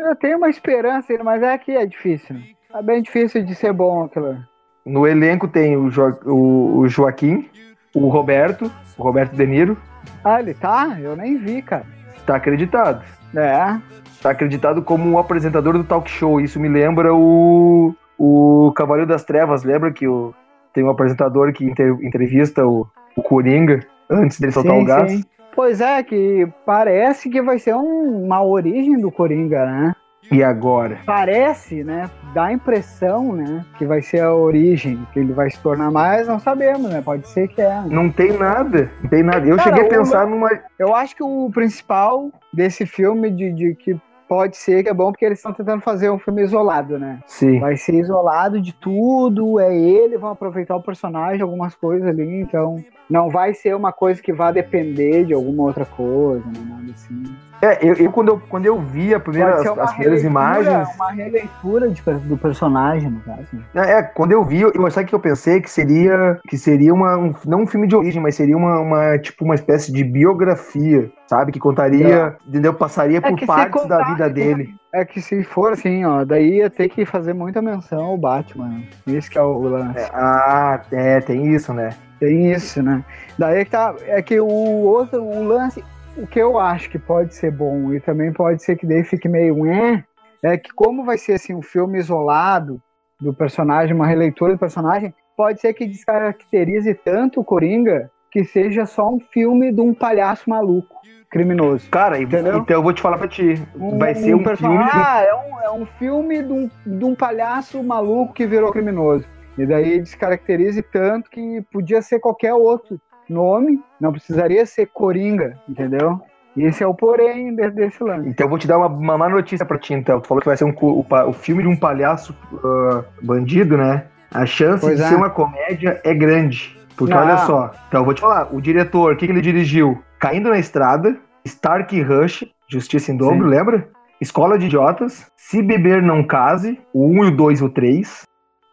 eu 0.09 0.17
tenho 0.17 0.37
uma 0.37 0.49
esperança, 0.51 1.13
mas 1.25 1.43
é 1.43 1.57
que 1.59 1.73
é 1.73 1.85
difícil. 1.87 2.37
É 2.75 2.83
bem 2.83 3.03
difícil 3.03 3.43
de 3.45 3.55
ser 3.55 3.73
bom 3.73 4.05
aquilo. 4.05 4.37
No 4.85 5.07
elenco 5.07 5.49
tem 5.49 5.75
o, 5.77 5.91
jo, 5.91 6.15
o, 6.27 6.79
o 6.81 6.89
Joaquim, 6.89 7.49
o 7.95 8.09
Roberto, 8.09 8.71
o 8.99 9.03
Roberto 9.03 9.35
De 9.35 9.47
Niro. 9.47 9.77
Ah, 10.25 10.41
ele 10.41 10.55
tá? 10.55 10.97
Eu 11.01 11.17
nem 11.17 11.37
vi, 11.39 11.63
cara. 11.63 11.85
Tá 12.27 12.37
acreditado. 12.37 13.03
É. 13.37 13.77
Tá 14.23 14.31
acreditado 14.31 14.83
como 14.83 15.09
um 15.09 15.19
apresentador 15.19 15.75
do 15.75 15.85
talk 15.85 16.11
show. 16.11 16.41
Isso 16.41 16.59
me 16.59 16.69
lembra 16.69 17.15
o, 17.15 17.95
o 18.19 18.73
Cavaleiro 18.75 19.09
das 19.09 19.25
Trevas. 19.25 19.65
Lembra 19.65 19.93
que 19.93 20.09
o, 20.09 20.33
tem 20.73 20.83
um 20.85 20.91
apresentador 20.91 21.53
que 21.53 21.65
inter- 21.65 21.97
entrevista 22.03 22.67
o, 22.67 22.87
o 23.17 23.23
Coringa 23.23 23.81
antes 24.11 24.41
dele 24.41 24.53
soltar 24.53 24.77
o 24.79 24.85
gás? 24.85 25.23
Pois 25.55 25.81
é, 25.81 26.03
que 26.03 26.49
parece 26.67 27.29
que 27.29 27.41
vai 27.43 27.59
ser 27.59 27.75
um- 27.75 28.25
uma 28.25 28.43
origem 28.43 28.99
do 28.99 29.11
Coringa, 29.11 29.65
né? 29.67 29.95
E 30.33 30.43
agora? 30.43 30.99
Parece, 31.07 31.85
né? 31.85 32.11
Dá 32.35 32.45
a 32.47 32.53
impressão, 32.53 33.33
né? 33.35 33.65
Que 33.79 33.85
vai 33.87 34.03
ser 34.03 34.21
a 34.21 34.35
origem, 34.35 35.07
que 35.13 35.21
ele 35.21 35.33
vai 35.33 35.51
se 35.51 35.59
tornar 35.61 35.91
mais, 35.91 36.27
não 36.27 36.39
sabemos, 36.39 36.91
né? 36.91 37.01
Pode 37.03 37.29
ser 37.29 37.49
que 37.49 37.61
é. 37.61 37.69
né? 37.69 37.87
Não 37.89 38.11
tem 38.11 38.33
nada. 38.33 38.91
Não 39.03 39.11
tem 39.11 39.23
nada. 39.23 39.47
Eu 39.47 39.57
Cara, 39.57 39.69
cheguei 39.77 39.83
a 39.83 39.87
o- 39.87 39.99
pensar 39.99 40.27
numa. 40.27 40.51
Eu 40.79 40.95
acho 40.95 41.15
que 41.15 41.23
o 41.23 41.51
principal 41.53 42.31
desse 42.53 42.87
filme, 42.87 43.31
de, 43.31 43.53
de 43.53 43.75
que 43.75 43.97
pode 44.29 44.57
ser 44.57 44.83
que 44.83 44.89
é 44.89 44.95
bom, 44.95 45.13
porque 45.13 45.25
eles 45.25 45.39
estão 45.39 45.53
tentando 45.53 45.83
fazer 45.83 46.11
um 46.11 46.19
filme 46.19 46.43
isolado, 46.43 46.99
né? 46.99 47.19
Sim. 47.27 47.61
Vai 47.61 47.77
ser 47.77 47.95
isolado 47.95 48.61
de 48.61 48.73
tudo, 48.75 49.61
é 49.61 49.77
ele, 49.77 50.17
vão 50.17 50.31
aproveitar 50.31 50.75
o 50.75 50.83
personagem, 50.83 51.43
algumas 51.43 51.75
coisas 51.75 52.09
ali, 52.09 52.41
então 52.41 52.83
não 53.09 53.29
vai 53.29 53.55
ser 53.55 53.75
uma 53.77 53.93
coisa 53.93 54.21
que 54.23 54.33
vá 54.33 54.51
depender 54.51 55.25
de 55.25 55.35
alguma 55.35 55.65
outra 55.65 55.85
coisa, 55.85 56.45
né? 56.47 56.53
Nada 56.69 56.93
assim. 56.93 57.23
É, 57.63 57.79
eu, 57.89 57.95
eu 57.95 58.13
quando, 58.13 58.29
eu, 58.29 58.43
quando 58.51 58.67
eu 58.67 58.79
vi 58.79 59.15
a 59.15 59.21
primeira, 59.21 59.55
as, 59.55 59.67
as 59.79 59.93
primeiras 59.93 60.23
imagens. 60.23 60.89
Uma 60.97 61.13
releitura 61.13 61.89
de 61.89 62.03
do 62.03 62.37
personagem, 62.37 63.09
no 63.09 63.21
caso. 63.21 63.47
É, 63.75 63.93
é, 63.93 64.03
quando 64.03 64.33
eu 64.33 64.45
vi, 64.45 64.61
eu, 64.61 64.91
sabe 64.91 65.07
que 65.09 65.15
eu 65.15 65.21
pensei 65.21 65.61
que 65.63 65.71
seria 65.71 66.39
que 66.47 66.59
seria 66.59 66.93
uma 66.93 67.17
um- 67.17 67.33
não 67.47 67.63
um 67.63 67.67
filme 67.67 67.87
de 67.87 67.97
origem, 67.97 68.21
mas 68.21 68.35
seria 68.35 68.57
uma, 68.57 68.81
uma 68.81 69.19
tipo 69.19 69.45
uma 69.47 69.55
espécie 69.55 69.91
de 69.93 70.05
biografia, 70.05 71.11
sabe, 71.27 71.53
que 71.53 71.59
contaria, 71.59 72.37
entendeu? 72.47 72.75
Passaria 72.75 73.23
por 73.23 73.33
É 73.33 73.39
se 73.39 73.47
partes 73.47 73.87
da 73.89 73.97
contar- 73.99 74.13
vida 74.13 74.29
dele. 74.31 74.75
É 74.93 75.05
que 75.05 75.21
se 75.21 75.43
for 75.43 75.73
assim, 75.73 76.05
ó, 76.05 76.25
daí 76.25 76.59
ia 76.59 76.71
ter 76.71 76.89
que 76.89 77.05
fazer 77.07 77.33
muita 77.33 77.61
menção 77.63 78.05
ao 78.05 78.19
Batman. 78.19 78.83
Isso 79.07 79.29
que 79.31 79.39
é 79.39 79.43
o 79.43 79.59
lance. 79.59 79.99
É, 79.99 80.11
ah, 80.13 80.81
é, 80.93 81.21
tem 81.21 81.53
isso, 81.53 81.73
né? 81.73 81.91
Tem 82.25 82.53
isso, 82.53 82.83
né? 82.83 83.05
Daí 83.39 83.67
que 83.67 83.71
tá. 83.71 83.95
É 84.07 84.23
que 84.23 84.41
o 84.41 84.47
outro, 84.47 85.23
o 85.23 85.45
lance, 85.45 85.85
o 86.17 86.27
que 86.27 86.39
eu 86.39 86.59
acho 86.59 86.89
que 86.89 86.99
pode 86.99 87.35
ser 87.35 87.51
bom 87.51 87.93
e 87.93 88.01
também 88.01 88.33
pode 88.33 88.63
ser 88.63 88.77
que 88.77 88.87
daí 88.87 89.05
fique 89.05 89.29
meio 89.29 89.67
é, 89.67 90.03
é 90.43 90.57
que 90.57 90.73
como 90.73 91.05
vai 91.05 91.19
ser 91.19 91.35
assim 91.35 91.55
um 91.55 91.61
filme 91.61 91.99
isolado 91.99 92.81
do 93.21 93.35
personagem, 93.35 93.95
uma 93.95 94.07
releitura 94.07 94.55
do 94.55 94.59
personagem, 94.59 95.15
pode 95.37 95.61
ser 95.61 95.75
que 95.75 95.87
descaracterize 95.87 96.95
tanto 96.95 97.41
o 97.41 97.45
Coringa 97.45 98.11
que 98.31 98.43
seja 98.43 98.87
só 98.87 99.09
um 99.09 99.21
filme 99.21 99.71
de 99.71 99.83
um 99.83 99.93
palhaço 99.93 100.49
maluco, 100.49 100.97
criminoso. 101.31 101.91
Cara, 101.91 102.19
Entendeu? 102.19 102.59
então 102.59 102.77
eu 102.77 102.83
vou 102.83 102.93
te 102.95 103.03
falar 103.03 103.19
pra 103.19 103.29
ti. 103.29 103.63
vai 103.99 104.15
ser 104.15 104.35
um 104.35 104.43
perso- 104.43 104.63
filme. 104.63 104.83
Ah, 104.83 105.21
é 105.23 105.35
um, 105.35 105.61
é 105.61 105.71
um 105.71 105.85
filme 105.85 106.43
de 106.43 106.53
um, 106.53 106.71
de 106.87 107.05
um 107.05 107.15
palhaço 107.15 107.83
maluco 107.83 108.33
que 108.33 108.47
virou 108.47 108.73
criminoso. 108.73 109.27
E 109.57 109.65
daí 109.67 110.01
descaracterize 110.01 110.83
tanto 110.83 111.31
que 111.31 111.63
podia 111.73 112.03
ser 112.03 112.19
qualquer 112.21 112.53
outro 112.55 113.01
nome, 113.29 113.81
não 114.01 114.11
precisaria 114.13 114.67
ser 114.67 114.87
Coringa, 114.93 115.57
entendeu? 115.69 116.21
E 116.57 116.63
esse 116.65 116.83
é 116.83 116.87
o 116.87 116.95
porém 116.95 117.55
de- 117.55 117.71
desse 117.71 118.03
lance. 118.03 118.29
Então 118.29 118.45
eu 118.47 118.49
vou 118.51 118.59
te 118.59 118.67
dar 118.67 118.79
uma, 118.79 118.87
uma 118.87 119.19
má 119.19 119.29
notícia 119.29 119.65
pra 119.67 119.79
ti, 119.79 119.93
então. 119.95 120.21
Tu 120.21 120.29
falou 120.29 120.41
que 120.41 120.47
vai 120.49 120.57
ser 120.57 120.65
um, 120.65 120.75
o, 120.81 121.05
o 121.29 121.33
filme 121.33 121.63
de 121.63 121.69
um 121.69 121.77
palhaço 121.77 122.37
ah, 122.65 123.05
bandido, 123.23 123.77
né? 123.77 124.05
A 124.33 124.45
chance 124.47 124.81
Pois 124.85 124.99
de 124.99 125.05
é. 125.05 125.09
ser 125.09 125.15
uma 125.17 125.31
comédia 125.31 126.01
é 126.05 126.15
grande. 126.15 126.77
Porque 126.97 127.13
Ah. 127.15 127.23
olha 127.23 127.39
só. 127.39 127.73
Então 127.89 128.01
eu 128.01 128.05
vou 128.05 128.15
te 128.15 128.21
falar. 128.21 128.55
O 128.55 128.61
diretor, 128.61 129.13
o 129.13 129.17
que, 129.17 129.27
que 129.27 129.33
ele 129.33 129.41
dirigiu? 129.41 130.01
Caindo 130.19 130.49
na 130.51 130.59
Estrada, 130.59 131.17
Stark 131.45 132.01
Rush, 132.03 132.45
Justiça 132.69 133.11
em 133.13 133.17
Dobro, 133.17 133.45
Sim. 133.45 133.51
lembra? 133.51 133.89
Escola 134.21 134.57
de 134.59 134.67
Idiotas, 134.67 135.27
Se 135.37 135.61
Beber 135.61 136.01
Não 136.03 136.23
Case, 136.25 136.79
o 136.93 137.05
1, 137.07 137.21
o 137.27 137.31
2 137.33 137.61
e 137.61 137.65
o 137.65 137.69
3. 137.69 138.23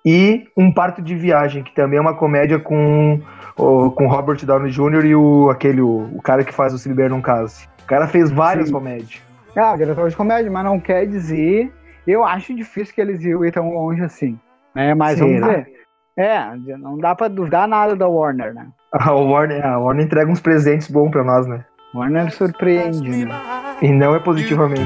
E 0.05 0.47
Um 0.57 0.73
Parto 0.73 1.01
de 1.01 1.15
Viagem, 1.15 1.63
que 1.63 1.73
também 1.75 1.97
é 1.99 2.01
uma 2.01 2.15
comédia 2.15 2.57
com, 2.59 3.19
o- 3.57 3.91
com 3.91 4.07
Robert 4.07 4.43
Downey 4.45 4.71
Jr. 4.71 5.05
e 5.05 5.15
o, 5.15 5.49
aquele, 5.49 5.81
o, 5.81 6.09
o 6.15 6.21
cara 6.21 6.43
que 6.43 6.53
faz 6.53 6.73
o 6.73 6.77
Se 6.77 6.89
Beber 6.89 7.09
Não 7.09 7.21
Case. 7.21 7.67
O 7.83 7.85
cara 7.87 8.07
fez 8.07 8.31
várias 8.31 8.67
Sim. 8.67 8.73
comédias. 8.73 9.21
Ah, 9.55 9.75
diretor 9.75 10.09
de 10.09 10.15
comédia, 10.15 10.49
mas 10.49 10.63
não 10.63 10.79
quer 10.79 11.05
dizer. 11.05 11.71
Eu 12.07 12.23
acho 12.23 12.55
difícil 12.55 12.95
que 12.95 13.01
eles 13.01 13.23
iam 13.23 13.45
ir 13.45 13.51
tão 13.51 13.69
longe 13.73 14.01
assim. 14.01 14.39
Né? 14.73 14.93
Mas 14.95 15.19
vamos 15.19 15.39
ver. 15.41 15.67
É, 16.17 16.55
não 16.77 16.97
dá 16.97 17.13
pra 17.15 17.27
duvidar 17.27 17.67
nada 17.67 17.95
da 17.95 18.07
Warner, 18.07 18.53
né? 18.53 18.67
A 18.93 19.11
Warner, 19.13 19.65
a 19.65 19.77
Warner 19.79 20.05
entrega 20.05 20.29
uns 20.29 20.41
presentes 20.41 20.89
bons 20.89 21.11
pra 21.11 21.23
nós, 21.23 21.47
né? 21.47 21.63
Warner 21.93 22.31
surpreende, 22.31 23.25
né? 23.25 23.31
E 23.81 23.89
não 23.89 24.13
é 24.15 24.19
positivamente. 24.19 24.81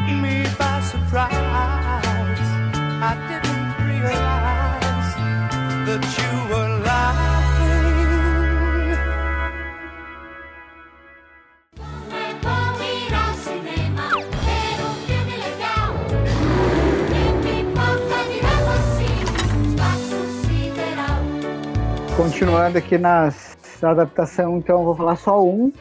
Continuando 22.18 22.78
aqui 22.78 22.98
nas 22.98 23.56
adaptação, 23.84 24.58
então 24.58 24.80
eu 24.80 24.86
vou 24.86 24.96
falar 24.96 25.16
só 25.16 25.44
um, 25.44 25.72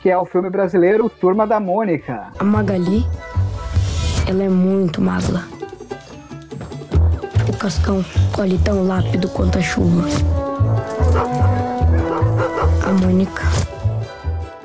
que 0.00 0.08
é 0.08 0.16
o 0.16 0.24
filme 0.24 0.48
brasileiro 0.48 1.08
Turma 1.08 1.46
da 1.46 1.58
Mônica. 1.58 2.28
A 2.38 2.44
Magali, 2.44 3.04
ela 4.28 4.44
é 4.44 4.48
muito 4.48 5.00
magla. 5.00 5.51
O 7.52 7.56
Cascão 7.56 8.04
colhe 8.34 8.58
tão 8.58 8.86
lápido 8.86 9.28
quanto 9.28 9.58
a 9.58 9.62
chuva. 9.62 10.04
A 12.86 12.92
Mônica, 12.92 13.42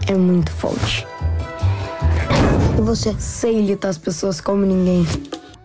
é 0.07 0.13
muito 0.15 0.51
forte. 0.51 1.05
E 2.77 2.81
você? 2.81 3.13
Sei 3.19 3.61
litar 3.65 3.89
as 3.89 3.97
pessoas 3.97 4.39
como 4.41 4.65
ninguém. 4.65 5.05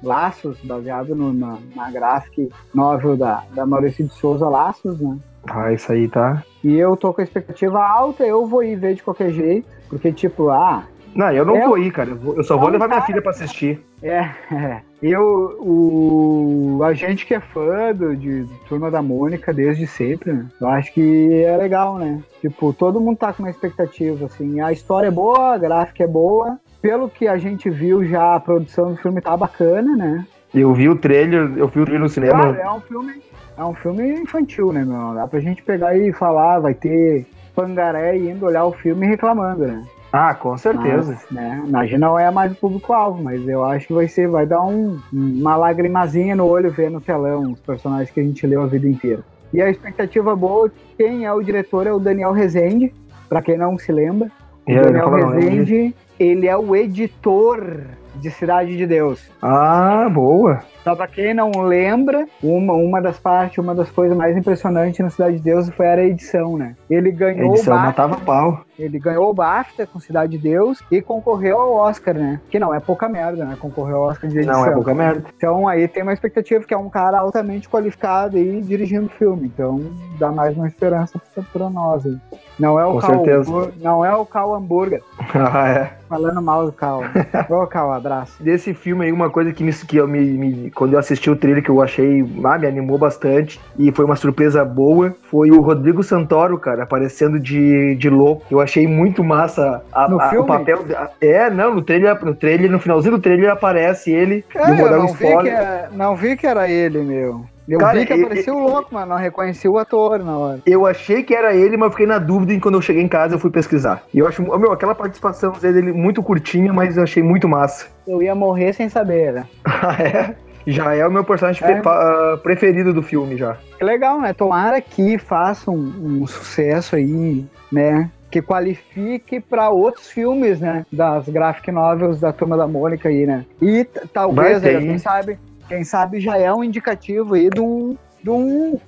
Laços, 0.03 0.59
baseado 0.65 1.15
no- 1.15 1.33
na, 1.33 1.59
na 1.77 1.91
graphic 1.91 2.51
novel 2.75 3.17
da, 3.17 3.45
da 3.55 3.65
Maurício 3.65 4.07
de 4.07 4.13
Souza 4.15 4.49
Laços, 4.49 4.99
né? 5.01 5.17
Ah, 5.49 5.73
isso 5.73 5.91
aí 5.93 6.09
tá. 6.09 6.43
E 6.63 6.75
eu 6.77 6.97
tô 6.97 7.13
com 7.13 7.21
a 7.21 7.25
expectativa 7.25 7.81
alta, 7.83 8.25
eu 8.25 8.47
vou 8.47 8.63
ir 8.63 8.77
ver 8.77 8.95
de 8.95 9.03
qualquer 9.03 9.31
jeito, 9.33 9.67
porque 9.89 10.13
tipo, 10.13 10.51
ah, 10.51 10.85
Não, 11.15 11.31
eu 11.31 11.45
não 11.45 11.57
É, 11.57 11.67
vou 11.67 11.79
ir, 11.79 11.91
cara. 11.93 12.11
Eu, 12.11 12.43
só 12.43 12.57
vou 12.57 12.67
Não, 12.67 12.73
levar 12.73 12.87
minha 12.87 13.01
cara. 13.01 13.07
filha 13.07 13.23
pra 13.23 13.31
assistir. 13.31 13.81
É, 14.03 14.29
é. 14.51 14.81
Eu, 15.03 15.57
o, 15.61 16.81
a 16.85 16.95
gente 16.95 17.27
que 17.27 17.35
é 17.35 17.41
fã 17.41 17.93
do, 17.93 18.17
de 18.17 18.47
Turma 18.69 18.89
da 18.89 19.03
Mônica 19.03 19.53
desde 19.53 19.85
sempre, 19.87 20.33
né? 20.33 20.47
Eu 20.61 20.69
acho 20.69 20.93
que 20.95 21.43
é 21.43 21.57
legal, 21.57 21.99
né? 21.99 22.21
Tipo, 22.41 22.73
todo 22.73 23.01
mundo 23.01 23.17
tá 23.19 23.33
com 23.33 23.43
uma 23.43 23.51
expectativa, 23.51 24.27
assim. 24.27 24.61
A 24.61 24.71
história 24.73 25.09
é 25.09 25.11
boa, 25.11 25.55
a 25.55 25.59
gráfica 25.59 26.05
é 26.05 26.07
boa. 26.07 26.57
Pelo 26.81 27.09
que 27.09 27.27
a 27.27 27.37
gente 27.37 27.69
viu 27.69 28.05
já, 28.05 28.37
a 28.37 28.41
produção 28.41 28.93
do 28.93 28.97
filme 28.97 29.21
tá 29.21 29.37
bacana, 29.37 29.97
né? 29.97 30.25
Eu 30.55 30.73
vi 30.73 30.89
o 30.89 30.97
trailer, 30.97 31.53
eu 31.57 31.67
vi 31.67 31.81
o 31.81 31.85
trailer 31.85 32.01
no 32.01 32.09
cinema. 32.09 32.55
Claro, 32.55 32.57
é 32.61 32.71
um 32.73 32.81
filme, 32.81 33.23
é 33.57 33.65
um 33.65 33.75
filme 33.75 34.13
infantil, 34.21 34.73
né, 34.73 34.85
meu? 34.85 35.15
Dá 35.15 35.27
pra 35.27 35.41
gente 35.41 35.63
pegar 35.63 35.97
e 35.97 36.13
falar, 36.13 36.61
vai 36.61 36.75
ter 36.75 37.27
pangaré 37.55 38.17
indo 38.17 38.47
olhar 38.47 38.65
o 38.65 38.73
filme 38.73 39.07
e 39.07 39.11
reclamando, 39.11 39.67
né? 39.67 39.85
Ah, 40.13 40.35
com 40.35 40.57
certeza. 40.59 41.13
Mas, 41.13 41.31
né, 41.31 41.63
imagina 41.67 42.07
não 42.07 42.19
é 42.19 42.31
mais 42.31 42.53
o 42.53 42.55
público-alvo, 42.55 43.23
mas 43.23 43.49
eu 43.49 43.65
acho 43.65 43.87
que 43.87 43.95
vai 43.95 44.07
ser, 44.07 44.29
vai 44.29 44.45
dar 44.45 44.63
um, 44.63 45.01
uma 45.11 45.57
lagrimazinha 45.57 46.37
no 46.37 46.47
olho 46.47 46.71
ver 46.71 46.91
no 46.91 47.01
telão 47.01 47.53
os 47.53 47.61
personagens 47.61 48.11
que 48.11 48.21
a 48.21 48.23
gente 48.23 48.47
leu 48.47 48.63
a 48.63 48.67
vida 48.67 48.87
inteira. 48.87 49.23
E 49.55 49.63
a 49.63 49.71
expectativa 49.71 50.37
boa, 50.37 50.71
quem 50.99 51.25
é 51.25 51.33
o 51.33 51.43
diretor 51.43 51.87
é 51.87 51.93
o 51.93 51.99
Daniel 51.99 52.33
Rezende, 52.33 52.93
pra 53.29 53.41
quem 53.41 53.57
não 53.57 53.79
se 53.79 53.91
lembra. 53.91 54.31
O 54.67 54.71
É, 54.71 54.83
Daniel 54.83 55.11
lembro 55.11 55.31
Rezende, 55.31 55.95
ele 56.19 56.47
é 56.47 56.57
o 56.57 56.77
editor 56.77 57.81
de 58.23 58.31
Cidade 58.31 58.77
de 58.77 58.87
Deus. 58.87 59.29
Ah, 59.43 60.09
boa. 60.09 60.61
Só 60.85 60.97
pra 60.97 61.07
quem 61.07 61.33
não 61.35 61.51
lembra, 61.63 62.27
uma, 62.43 62.73
uma 62.73 63.01
das 63.01 63.19
partes, 63.19 63.59
uma 63.59 63.75
das 63.75 63.91
coisas 63.91 64.17
mais 64.17 64.37
impressionantes 64.37 64.99
na 65.01 65.11
Cidade 65.11 65.37
de 65.37 65.43
Deus 65.43 65.69
foi 65.71 65.87
era 65.87 66.01
a 66.01 66.05
edição, 66.05 66.57
né? 66.57 66.75
Ele 66.91 67.11
A 67.11 67.13
ganhou 67.13 67.51
edição 67.55 67.75
o 67.75 67.77
BAFTA, 67.79 68.03
matava 68.09 68.25
pau. 68.25 68.65
ele 68.79 68.99
ganhou 68.99 69.31
o 69.31 69.35
BAFTA 69.35 69.87
com 69.87 70.01
Cidade 70.01 70.33
de 70.33 70.39
Deus 70.39 70.83
e 70.91 71.01
concorreu 71.01 71.59
ao 71.61 71.75
Oscar, 71.75 72.15
né? 72.15 72.41
Que 72.51 72.59
não 72.59 72.75
é 72.75 72.81
pouca 72.81 73.09
merda, 73.09 73.45
né? 73.45 73.57
Concorreu 73.61 73.99
ao 73.99 74.03
Oscar 74.11 74.29
de 74.29 74.39
edição. 74.39 74.61
Não, 74.61 74.67
é 74.67 74.73
pouca 74.73 74.93
merda. 74.95 75.25
Então 75.37 75.69
aí 75.69 75.87
tem 75.87 76.03
uma 76.03 76.13
expectativa 76.13 76.65
que 76.65 76.75
é 76.75 76.79
um 76.79 76.91
cara 76.91 77.19
altamente 77.21 77.69
qualificado 77.69 78.37
aí 78.37 78.61
dirigindo 78.63 79.07
o 79.07 79.11
filme. 79.11 79.47
Então 79.55 79.81
dá 80.19 80.33
mais 80.33 80.57
uma 80.57 80.67
esperança 80.67 81.21
pra, 81.35 81.45
pra 81.53 81.71
nós 81.71 82.05
aí. 82.07 82.17
Não 82.59 82.79
é 82.79 82.85
o 82.85 82.95
Com 82.95 83.01
Cal, 83.01 83.11
certeza. 83.11 83.73
Não 83.81 84.05
é 84.05 84.15
o 84.17 84.27
Cal 84.27 84.55
Hambúrguer. 84.55 85.03
Ah, 85.35 85.69
é. 85.69 85.91
Falando 86.13 86.43
mal 86.43 86.67
do 86.67 86.73
Cal. 86.73 87.01
Ô, 87.49 87.67
Cal, 87.67 87.91
abraço. 87.91 88.43
Desse 88.43 88.75
filme 88.75 89.07
aí, 89.07 89.13
uma 89.13 89.31
coisa 89.31 89.51
que, 89.51 89.65
me, 89.65 89.73
que 89.73 89.97
eu 89.97 90.07
me, 90.07 90.21
me- 90.21 90.71
Quando 90.71 90.93
eu 90.93 90.99
assisti 90.99 91.31
o 91.31 91.37
trailer, 91.37 91.63
que 91.65 91.71
eu 91.71 91.81
achei. 91.81 92.23
Ah, 92.45 92.59
me 92.59 92.67
animou 92.67 92.99
bastante. 92.99 93.59
E 93.79 93.91
foi 93.93 94.05
uma 94.05 94.15
surpresa 94.17 94.63
boa. 94.63 95.17
Foi 95.31 95.51
o 95.51 95.63
Rodrigo 95.63 96.03
Santoro, 96.03 96.59
cara, 96.59 96.83
aparecendo 96.83 97.41
de, 97.41 97.95
de 97.95 98.11
louco. 98.11 98.45
Eu 98.51 98.61
achei 98.61 98.87
muito 98.87 99.25
massa 99.25 99.83
a- 99.91 100.07
No 100.07 100.21
a- 100.21 100.29
filme? 100.29 100.45
o 100.45 100.47
papel. 100.47 100.83
da- 100.85 101.09
É, 101.19 101.49
não, 101.49 101.75
no 101.75 101.81
trailer, 101.83 102.23
no 102.23 102.35
trailer, 102.35 102.71
no 102.71 102.79
finalzinho 102.79 103.17
do 103.17 103.23
trailer 103.23 103.51
aparece 103.51 104.11
ele. 104.11 104.45
É, 104.55 104.71
eu 104.83 104.87
um 104.87 104.91
não 104.99 105.07
vi, 105.15 105.19
que 105.39 105.49
era, 105.49 105.89
não 105.93 106.15
vi 106.17 106.37
que 106.37 106.47
era 106.47 106.69
ele, 106.69 106.99
meu. 107.03 107.45
Eu 107.69 107.79
Cara, 107.79 107.99
vi 108.01 108.07
que 108.07 108.13
apareceu 108.13 108.57
o 108.57 108.67
louco, 108.69 108.89
mas 108.93 109.09
não 109.09 109.17
reconheci 109.17 109.69
o 109.69 109.79
ator 109.79 110.19
na 110.25 110.37
hora. 110.37 110.59
Eu 110.67 110.85
achei 110.85 111.23
que 111.23 111.35
era 111.35 111.55
ele, 111.55 111.77
mas 111.77 111.91
fiquei 111.93 112.07
na 112.07 112.19
dúvida 112.19 112.53
e 112.53 112.61
quando 112.61 112.75
eu 112.75 112.83
cheguei 112.83 113.03
em 113.03 113.09
casa 113.09 113.35
eu 113.35 113.39
fui 113.39 113.51
pesquisar. 113.51 114.03
E 114.13 114.19
eu 114.19 114.27
acho, 114.27 114.43
meu, 114.43 114.73
aquela 114.73 114.95
participação 114.95 115.53
dele 115.53 115.93
muito 115.93 116.23
curtinha, 116.23 116.73
mas 116.73 116.97
eu 116.97 117.03
achei 117.05 117.23
muito 117.23 117.49
massa. 117.49 117.87
Eu 118.05 118.21
ia 118.21 118.35
morrer 118.35 118.73
sem 118.73 118.89
saber, 118.89 119.33
né? 119.33 119.45
Ah, 119.65 119.95
é? 120.03 120.35
Já 120.67 120.93
é 120.95 121.07
o 121.07 121.11
meu 121.11 121.23
personagem 121.23 121.63
É. 121.65 121.81
pa- 121.81 122.37
preferido 122.43 122.93
do 122.93 123.01
filme, 123.01 123.37
já. 123.37 123.57
Que 123.79 123.85
legal, 123.85 124.21
né? 124.21 124.33
Tomara 124.33 124.81
que 124.81 125.19
faça 125.19 125.71
um, 125.71 126.21
um 126.23 126.27
sucesso 126.27 126.97
aí, 126.97 127.45
né? 127.71 128.11
Que 128.29 128.43
qualifique 128.43 129.39
para 129.41 129.71
outros 129.71 130.09
filmes, 130.09 130.61
né? 130.61 130.85
Das 130.93 131.29
graphic 131.29 131.71
novels 131.71 132.19
da 132.21 132.33
Turma 132.33 132.57
da 132.57 132.67
Mônica 132.67 133.09
aí, 133.09 133.25
né? 133.25 133.45
E 133.61 133.85
talvez, 134.13 134.65
aí, 134.65 134.85
quem 134.85 134.99
sabe, 134.99 135.39
quem 135.73 135.85
sabe 135.85 136.21
já 136.21 136.37
é 136.37 136.53
um 136.53 136.63
indicativo 136.63 137.33
aí 137.35 137.49
de 137.49 137.59
um, 137.61 137.97
de 138.23 138.29
um, 138.29 138.79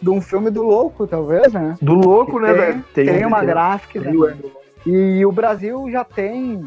de 0.00 0.08
um 0.08 0.22
filme 0.22 0.50
do 0.50 0.62
louco, 0.62 1.06
talvez, 1.06 1.52
né? 1.52 1.76
Do 1.82 1.92
louco, 1.92 2.40
né, 2.40 2.48
Tem- 2.48 2.56
velho? 2.56 2.84
Tem, 2.94 3.26
uma 3.26 3.38
tem- 3.40 3.46
gráfica, 3.48 4.00
né? 4.00 4.34
E 4.86 5.24
o 5.26 5.30
Brasil 5.30 5.90
já 5.90 6.02
tem 6.02 6.64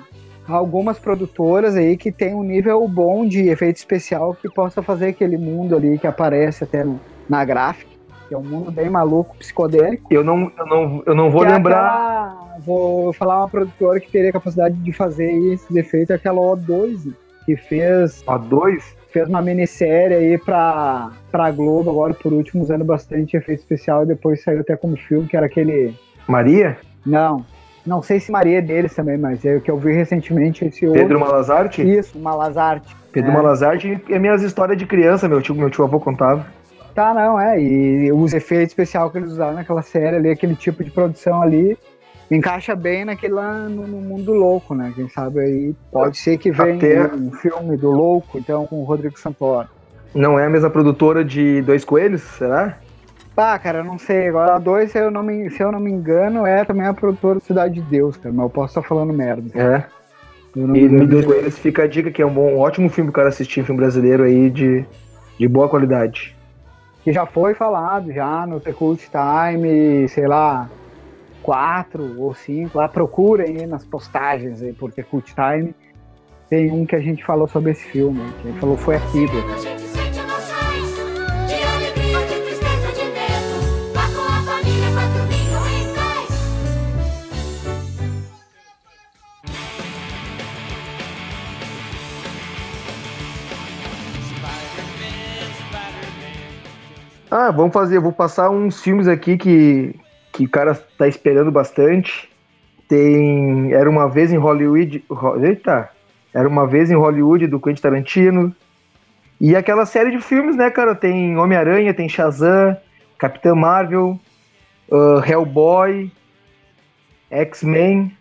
algumas 0.47 0.99
produtoras 0.99 1.75
aí 1.75 1.97
que 1.97 2.11
tem 2.11 2.35
um 2.35 2.43
nível 2.43 2.87
bom 2.87 3.27
de 3.27 3.49
efeito 3.49 3.77
especial 3.77 4.35
que 4.39 4.47
possa 4.47 4.83
fazer 4.83 5.07
aquele 5.07 5.37
mundo 5.39 5.75
ali 5.75 5.97
que 5.97 6.05
aparece 6.05 6.63
até 6.63 6.85
na 7.27 7.43
gráfica, 7.43 7.89
que 8.27 8.35
é 8.35 8.37
um 8.37 8.43
mundo 8.43 8.71
bem 8.71 8.91
maluco, 8.91 9.35
psicodélico. 9.37 10.13
Eu 10.13 10.23
não, 10.23 10.51
eu 10.55 10.65
não, 10.67 11.03
eu 11.05 11.15
não 11.15 11.31
vou 11.31 11.41
Que 11.41 11.47
é 11.47 11.53
lembrar. 11.53 11.79
aquela- 11.79 12.57
vou 12.63 13.11
falar 13.13 13.39
uma 13.39 13.49
produtora 13.49 13.99
que 13.99 14.09
teria 14.11 14.31
capacidade 14.31 14.75
de 14.75 14.93
fazer 14.93 15.31
esses 15.51 15.75
efeitos, 15.75 16.11
é 16.11 16.13
aquela 16.13 16.39
O2, 16.41 17.05
né, 17.05 17.13
que 17.45 17.55
fez 17.55 18.23
O2? 18.27 18.95
Fez 19.17 19.27
uma 19.27 19.41
minissérie 19.41 20.15
aí 20.15 20.37
pra, 20.37 21.09
pra 21.31 21.49
Globo 21.49 21.89
agora 21.89 22.13
por 22.13 22.31
último, 22.31 22.61
usando 22.61 22.85
bastante 22.85 23.35
efeito 23.35 23.59
especial 23.61 24.03
e 24.03 24.07
depois 24.07 24.43
saiu 24.43 24.59
até 24.59 24.75
como 24.75 24.95
filme, 24.95 25.27
que 25.27 25.35
era 25.35 25.47
aquele 25.47 25.95
Maria? 26.27 26.77
não. 27.05 27.43
Não 27.85 28.01
sei 28.01 28.19
se 28.19 28.29
Maria 28.29 28.57
é 28.57 28.61
deles 28.61 28.93
também, 28.93 29.17
mas 29.17 29.45
é 29.45 29.55
o 29.55 29.61
que 29.61 29.71
eu 29.71 29.77
vi 29.77 29.93
recentemente 29.93 30.65
esse 30.65 30.81
Pedro 30.81 31.01
outro. 31.03 31.19
Malazarte? 31.21 31.81
Isso, 31.81 32.19
Malazarte. 32.19 32.93
Pedro 33.13 33.31
É. 33.31 33.33
Malazarte 33.33 34.03
é 34.09 34.19
minhas 34.19 34.41
histórias 34.41 34.77
de 34.77 34.85
criança, 34.85 35.29
meu 35.29 35.41
tio, 35.41 35.55
meu 35.55 35.69
tio 35.69 35.85
avô 35.85 35.97
contava. 35.97 36.45
Tá, 36.93 37.13
não, 37.13 37.39
é. 37.39 37.61
E 37.61 38.11
os 38.11 38.33
efeitos 38.33 38.71
especiais 38.73 39.09
que 39.09 39.17
eles 39.17 39.31
usaram 39.31 39.53
naquela 39.53 39.81
série 39.81 40.17
ali, 40.17 40.29
aquele 40.29 40.53
tipo 40.53 40.83
de 40.83 40.91
produção 40.91 41.41
ali, 41.41 41.77
encaixa 42.29 42.75
bem 42.75 43.05
naquele 43.05 43.33
lá 43.33 43.53
no, 43.69 43.87
no 43.87 43.97
mundo 44.01 44.33
louco, 44.33 44.75
né? 44.75 44.91
Quem 44.95 45.07
sabe 45.09 45.39
aí 45.39 45.75
pode 45.91 46.17
ser 46.17 46.37
que 46.37 46.51
venha 46.51 47.05
Até- 47.05 47.15
um 47.15 47.31
filme 47.31 47.77
do 47.77 47.91
louco, 47.91 48.37
então, 48.37 48.65
com 48.65 48.77
o 48.77 48.83
Rodrigo 48.83 49.17
Santoro. 49.19 49.67
Não 50.13 50.37
é 50.39 50.45
a 50.45 50.49
mesma 50.49 50.69
produtora 50.69 51.23
de 51.23 51.61
Dois 51.61 51.85
Coelhos, 51.85 52.21
será? 52.21 52.77
Ah, 53.35 53.57
cara, 53.59 53.79
eu 53.79 53.83
não 53.83 53.99
sei. 53.99 54.29
Agora 54.29 54.55
a 54.55 54.59
2, 54.59 54.91
se 54.91 54.97
eu 54.97 55.11
não 55.11 55.21
me, 55.21 55.49
se 55.51 55.61
eu 55.61 55.71
não 55.71 55.79
me 55.79 55.91
engano, 55.91 56.45
é 56.45 56.65
também 56.65 56.87
a 56.87 56.93
produtora 56.93 57.39
Cidade 57.39 57.75
de 57.75 57.81
Deus, 57.81 58.17
cara. 58.17 58.33
Mas 58.33 58.43
eu 58.43 58.49
posso 58.49 58.69
estar 58.79 58.87
falando 58.87 59.13
merda. 59.13 59.51
É. 59.53 59.83
Me 60.55 60.79
E 60.79 60.89
no 60.89 61.05
Dois 61.05 61.23
Coelhos 61.23 61.59
fica 61.59 61.83
a 61.83 61.87
dica 61.87 62.09
que 62.09 62.19
é 62.21 62.25
um, 62.25 62.33
bom, 62.33 62.53
um 62.55 62.57
ótimo 62.57 62.89
filme 62.89 63.11
pro 63.11 63.17
cara 63.17 63.29
assistir, 63.29 63.61
um 63.61 63.65
filme 63.65 63.79
brasileiro 63.79 64.23
aí 64.23 64.49
de, 64.49 64.83
de 65.39 65.47
boa 65.47 65.69
qualidade. 65.69 66.35
que 67.03 67.13
já 67.13 67.27
foi 67.27 67.53
falado 67.53 68.11
já 68.11 68.47
no 68.47 68.59
The 68.59 68.73
Cult 68.73 69.07
Time, 69.11 70.07
sei 70.09 70.25
lá, 70.25 70.67
4 71.47 72.19
ou 72.19 72.33
5, 72.33 72.77
lá 72.77 72.89
procurem 72.89 73.61
aí 73.61 73.65
nas 73.65 73.85
postagens 73.85 74.61
aí 74.61 74.73
por 74.73 74.91
The 74.91 75.01
Cult 75.01 75.33
Time. 75.33 75.73
Tem 76.49 76.69
um 76.69 76.85
que 76.85 76.93
a 76.93 76.99
gente 76.99 77.23
falou 77.23 77.47
sobre 77.47 77.71
esse 77.71 77.85
filme, 77.85 78.19
que 78.41 78.49
a 78.49 78.51
gente 78.51 78.59
falou 78.59 78.75
foi 78.75 78.97
aqui, 78.97 79.21
né? 79.27 79.41
Quatro. 79.55 79.87
Ah, 97.31 97.51
vamos 97.51 97.73
fazer, 97.73 97.99
vou 97.99 98.11
passar 98.11 98.49
uns 98.49 98.81
filmes 98.81 99.07
aqui 99.07 99.37
que, 99.37 99.95
que 100.37 100.45
o 100.45 100.49
cara 100.49 100.75
tá 100.97 101.07
esperando 101.07 101.51
bastante. 101.51 102.29
Tem 102.87 103.73
Era 103.73 103.89
uma 103.89 104.07
vez 104.07 104.31
em 104.31 104.37
Hollywood. 104.37 105.03
Ho- 105.09 105.43
Eita! 105.43 105.89
Era 106.33 106.47
uma 106.47 106.67
vez 106.67 106.91
em 106.91 106.95
Hollywood 106.95 107.47
do 107.47 107.59
Quentin 107.59 107.81
Tarantino. 107.81 108.55
E 109.41 109.55
aquela 109.55 109.85
série 109.85 110.11
de 110.11 110.19
filmes, 110.21 110.55
né, 110.55 110.69
cara? 110.69 110.93
Tem 110.93 111.35
Homem-Aranha, 111.37 111.93
tem 111.93 112.07
Shazam, 112.07 112.77
Capitã 113.17 113.55
Marvel, 113.55 114.19
ah, 114.91 115.23
Hellboy, 115.27 116.11
X-Men, 117.31 118.15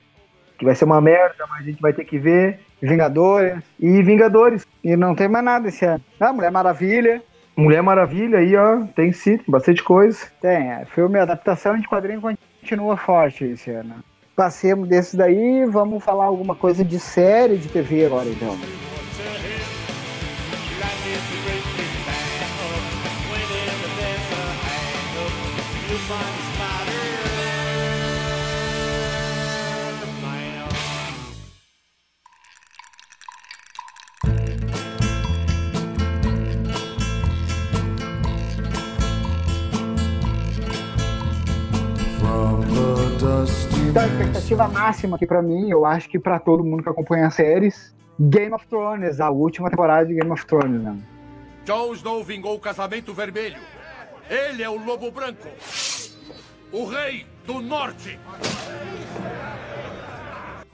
que 0.58 0.64
vai 0.64 0.74
ser 0.74 0.84
uma 0.86 1.00
merda, 1.00 1.44
mas 1.50 1.60
a 1.60 1.64
gente 1.70 1.80
vai 1.82 1.92
ter 1.92 2.04
que 2.04 2.18
ver. 2.18 2.60
Vingadores. 2.80 3.62
E 3.78 4.02
Vingadores. 4.02 4.66
E 4.82 4.96
não 4.96 5.14
tem 5.14 5.28
mais 5.28 5.44
nada 5.44 5.68
esse 5.68 5.84
ano. 5.84 6.02
Ah, 6.18 6.32
Mulher 6.32 6.50
Maravilha. 6.50 7.22
Mulher 7.56 7.82
Maravilha 7.82 8.38
aí, 8.38 8.54
ó. 8.54 8.84
Tem 8.94 9.12
sim, 9.12 9.40
bastante 9.48 9.82
coisa. 9.82 10.18
Tem, 10.42 10.70
é, 10.72 10.84
filme 10.84 11.18
adaptação 11.18 11.78
de 11.78 11.88
quadrinho 11.88 12.20
continua 12.60 12.96
forte 12.98 13.44
esse 13.44 13.70
ano. 13.70 13.94
Passemos 14.36 14.86
desses 14.86 15.14
daí, 15.14 15.64
vamos 15.64 16.04
falar 16.04 16.26
alguma 16.26 16.54
coisa 16.54 16.84
de 16.84 17.00
série 17.00 17.56
de 17.56 17.68
TV 17.68 18.04
agora 18.04 18.28
então. 18.28 18.54
Então, 43.16 44.02
a 44.02 44.06
expectativa 44.06 44.68
máxima 44.68 45.16
aqui 45.16 45.26
pra 45.26 45.40
mim, 45.40 45.70
eu 45.70 45.86
acho 45.86 46.06
que 46.06 46.18
pra 46.18 46.38
todo 46.38 46.62
mundo 46.62 46.82
que 46.82 46.88
acompanha 46.90 47.28
as 47.28 47.34
séries, 47.34 47.94
Game 48.20 48.52
of 48.52 48.66
Thrones, 48.66 49.20
a 49.20 49.30
última 49.30 49.70
temporada 49.70 50.04
de 50.04 50.14
Game 50.14 50.30
of 50.30 50.44
Thrones, 50.44 50.82
né? 50.82 50.98
Jon 51.64 51.94
Snow 51.94 52.22
vingou 52.22 52.54
o 52.54 52.60
casamento 52.60 53.14
vermelho. 53.14 53.56
Ele 54.28 54.62
é 54.62 54.68
o 54.68 54.84
lobo 54.84 55.10
branco. 55.10 55.48
O 56.70 56.84
rei 56.84 57.24
do 57.46 57.60
norte. 57.62 58.18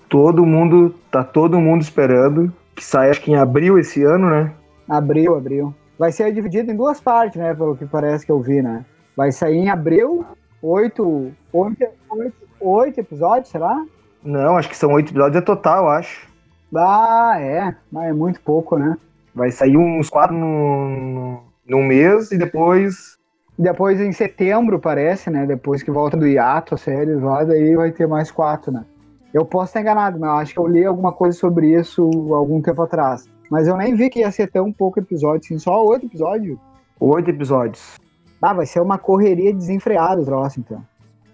Todo 0.08 0.44
mundo, 0.44 0.94
tá 1.12 1.22
todo 1.22 1.60
mundo 1.60 1.82
esperando 1.82 2.52
que 2.74 2.84
saia 2.84 3.12
acho 3.12 3.20
que 3.20 3.30
em 3.30 3.36
abril 3.36 3.78
esse 3.78 4.02
ano, 4.02 4.28
né? 4.28 4.52
Abril, 4.88 5.36
abril. 5.36 5.74
Vai 5.96 6.10
ser 6.10 6.32
dividido 6.32 6.72
em 6.72 6.76
duas 6.76 7.00
partes, 7.00 7.36
né? 7.36 7.54
Pelo 7.54 7.76
que 7.76 7.86
parece 7.86 8.26
que 8.26 8.32
eu 8.32 8.40
vi, 8.40 8.60
né? 8.60 8.84
Vai 9.16 9.30
sair 9.30 9.58
em 9.58 9.70
abril, 9.70 10.26
oito, 10.62 11.32
oito, 11.52 11.84
oito, 12.10 12.36
oito 12.60 13.00
episódios, 13.00 13.48
será? 13.48 13.84
Não, 14.22 14.56
acho 14.56 14.68
que 14.68 14.76
são 14.76 14.92
oito 14.92 15.10
episódios 15.10 15.36
é 15.36 15.44
total, 15.44 15.88
acho. 15.88 16.28
Ah, 16.74 17.36
é. 17.38 17.74
Mas 17.90 18.10
é 18.10 18.12
muito 18.12 18.40
pouco, 18.40 18.78
né? 18.78 18.96
Vai 19.34 19.50
sair 19.50 19.76
uns 19.76 20.08
quatro 20.08 20.36
no, 20.36 20.88
no, 20.88 21.42
num 21.66 21.82
mês 21.84 22.30
e 22.30 22.38
depois. 22.38 23.18
Depois 23.58 24.00
em 24.00 24.12
setembro, 24.12 24.78
parece, 24.78 25.28
né? 25.28 25.46
Depois 25.46 25.82
que 25.82 25.90
volta 25.90 26.16
do 26.16 26.26
hiato, 26.26 26.74
a 26.74 26.78
série 26.78 27.14
lá, 27.14 27.44
daí 27.44 27.76
vai 27.76 27.90
ter 27.90 28.06
mais 28.06 28.30
quatro, 28.30 28.72
né? 28.72 28.84
Eu 29.32 29.44
posso 29.44 29.66
estar 29.66 29.80
enganado, 29.80 30.18
mas 30.18 30.28
eu 30.28 30.36
acho 30.36 30.54
que 30.54 30.60
eu 30.60 30.66
li 30.66 30.84
alguma 30.84 31.12
coisa 31.12 31.36
sobre 31.36 31.78
isso 31.78 32.02
algum 32.34 32.60
tempo 32.60 32.82
atrás. 32.82 33.28
Mas 33.50 33.66
eu 33.66 33.76
nem 33.76 33.94
vi 33.94 34.08
que 34.08 34.20
ia 34.20 34.30
ser 34.30 34.50
tão 34.50 34.72
pouco 34.72 34.98
episódio, 34.98 35.40
assim, 35.44 35.58
só 35.58 35.84
oito 35.84 36.06
episódios. 36.06 36.58
Oito 36.98 37.30
episódios. 37.30 37.98
Ah, 38.42 38.52
vai 38.52 38.66
ser 38.66 38.80
uma 38.80 38.98
correria 38.98 39.54
desenfreada 39.54 40.20
o 40.20 40.24
troço, 40.24 40.58
então. 40.58 40.82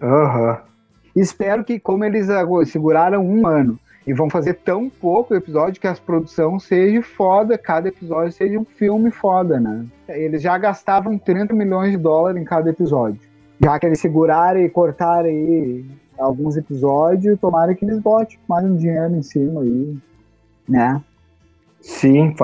Aham. 0.01 0.59
Espero 1.17 1.65
que, 1.65 1.81
como 1.81 2.05
eles 2.05 2.27
seguraram 2.67 3.27
um 3.27 3.47
ano 3.47 3.79
e 4.07 4.13
vão 4.13 4.31
fazer 4.31 4.55
tão 4.55 4.89
pouco 4.89 5.35
episódio, 5.35 5.81
que 5.81 5.87
a 5.87 5.95
produção 5.95 6.59
seja 6.59 7.03
foda, 7.03 7.59
cada 7.59 7.89
episódio 7.89 8.33
seja 8.33 8.59
um 8.59 8.65
filme 8.65 9.11
foda, 9.11 9.59
né? 9.59 9.85
Eles 10.09 10.41
já 10.41 10.57
gastavam 10.57 11.19
30 11.19 11.55
milhões 11.55 11.91
de 11.91 11.97
dólares 11.97 12.41
em 12.41 12.45
cada 12.45 12.71
episódio. 12.71 13.21
Já 13.61 13.79
que 13.79 13.87
eles 13.87 14.01
seguraram 14.01 14.61
e 14.61 14.69
cortaram 14.69 15.29
aí 15.29 15.85
alguns 16.19 16.57
episódios, 16.57 17.39
tomara 17.41 17.75
que 17.75 17.85
eles 17.85 17.99
botem 17.99 18.39
mais 18.47 18.65
um 18.65 18.77
dinheiro 18.77 19.15
em 19.15 19.23
cima 19.23 19.63
aí, 19.63 19.99
né? 20.69 21.03
Sim, 21.81 22.35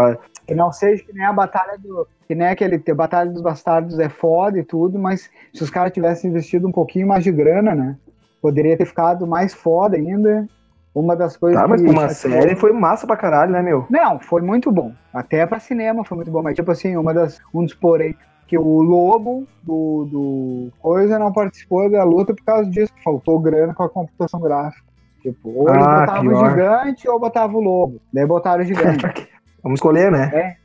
Que 0.46 0.54
não 0.54 0.72
seja 0.72 1.02
que 1.02 1.12
nem 1.12 1.24
a 1.24 1.32
batalha 1.32 1.78
do. 1.78 2.06
Que 2.26 2.34
nem 2.34 2.48
aquele. 2.48 2.82
A 2.88 2.94
Batalha 2.94 3.30
dos 3.30 3.40
Bastardos 3.42 3.98
é 3.98 4.08
foda 4.08 4.58
e 4.58 4.62
tudo, 4.62 4.98
mas 4.98 5.30
se 5.52 5.62
os 5.62 5.70
caras 5.70 5.92
tivessem 5.92 6.30
investido 6.30 6.66
um 6.68 6.72
pouquinho 6.72 7.06
mais 7.06 7.24
de 7.24 7.32
grana, 7.32 7.74
né? 7.74 7.96
Poderia 8.42 8.76
ter 8.76 8.84
ficado 8.86 9.26
mais 9.26 9.54
foda 9.54 9.96
ainda. 9.96 10.46
Uma 10.94 11.16
das 11.16 11.36
coisas 11.36 11.60
Tá, 11.60 11.66
mas 11.66 11.82
que. 11.82 11.88
uma 11.88 12.08
série 12.08 12.54
foi 12.54 12.72
massa 12.72 13.04
pra 13.06 13.16
caralho, 13.16 13.50
né, 13.50 13.60
meu? 13.60 13.84
Não, 13.90 14.20
foi 14.20 14.40
muito 14.42 14.70
bom. 14.70 14.92
Até 15.12 15.44
pra 15.44 15.58
cinema 15.58 16.04
foi 16.04 16.16
muito 16.16 16.30
bom. 16.30 16.40
Mas, 16.40 16.54
tipo 16.54 16.70
assim, 16.70 16.96
uma 16.96 17.12
das, 17.12 17.40
um 17.52 17.64
dos 17.64 17.74
porém 17.74 18.14
que 18.46 18.56
o 18.56 18.80
Lobo 18.82 19.44
do, 19.62 20.04
do 20.04 20.72
Coisa 20.78 21.18
não 21.18 21.32
participou 21.32 21.90
da 21.90 22.04
luta 22.04 22.32
por 22.34 22.44
causa 22.44 22.70
disso. 22.70 22.92
Faltou 23.02 23.40
grana 23.40 23.74
com 23.74 23.82
a 23.82 23.88
computação 23.88 24.38
gráfica. 24.40 24.84
Tipo, 25.20 25.48
ou 25.48 25.68
eles 25.70 25.84
Ah, 25.84 26.00
botavam 26.00 26.32
o 26.32 26.48
gigante 26.50 27.08
ou 27.08 27.18
botavam 27.18 27.56
o 27.60 27.64
lobo. 27.64 28.00
Daí 28.12 28.26
botaram 28.26 28.62
o 28.62 28.66
gigante. 28.66 29.04
Vamos 29.64 29.78
escolher, 29.78 30.12
né? 30.12 30.30
É. 30.34 30.56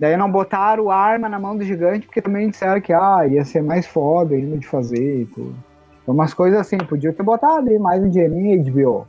Daí 0.00 0.16
não 0.16 0.30
botaram 0.30 0.90
arma 0.90 1.28
na 1.28 1.38
mão 1.38 1.56
do 1.56 1.64
gigante, 1.64 2.06
porque 2.06 2.20
também 2.20 2.50
disseram 2.50 2.80
que 2.80 2.92
ah, 2.92 3.24
ia 3.24 3.44
ser 3.44 3.62
mais 3.62 3.86
foda 3.86 4.34
ainda 4.34 4.58
de 4.58 4.66
fazer 4.66 5.22
e 5.22 5.26
tudo. 5.26 5.54
Então, 6.02 6.12
umas 6.12 6.34
coisas 6.34 6.58
assim, 6.58 6.76
podia 6.76 7.12
ter 7.12 7.22
botado 7.22 7.68
aí 7.68 7.78
mais 7.78 8.02
um 8.02 8.08
dinheirinho 8.08 8.64
HBO. 8.64 9.06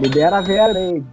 Libera 0.00 0.38
a 0.38 0.40
Vera 0.40 0.78
aí. 0.78 1.04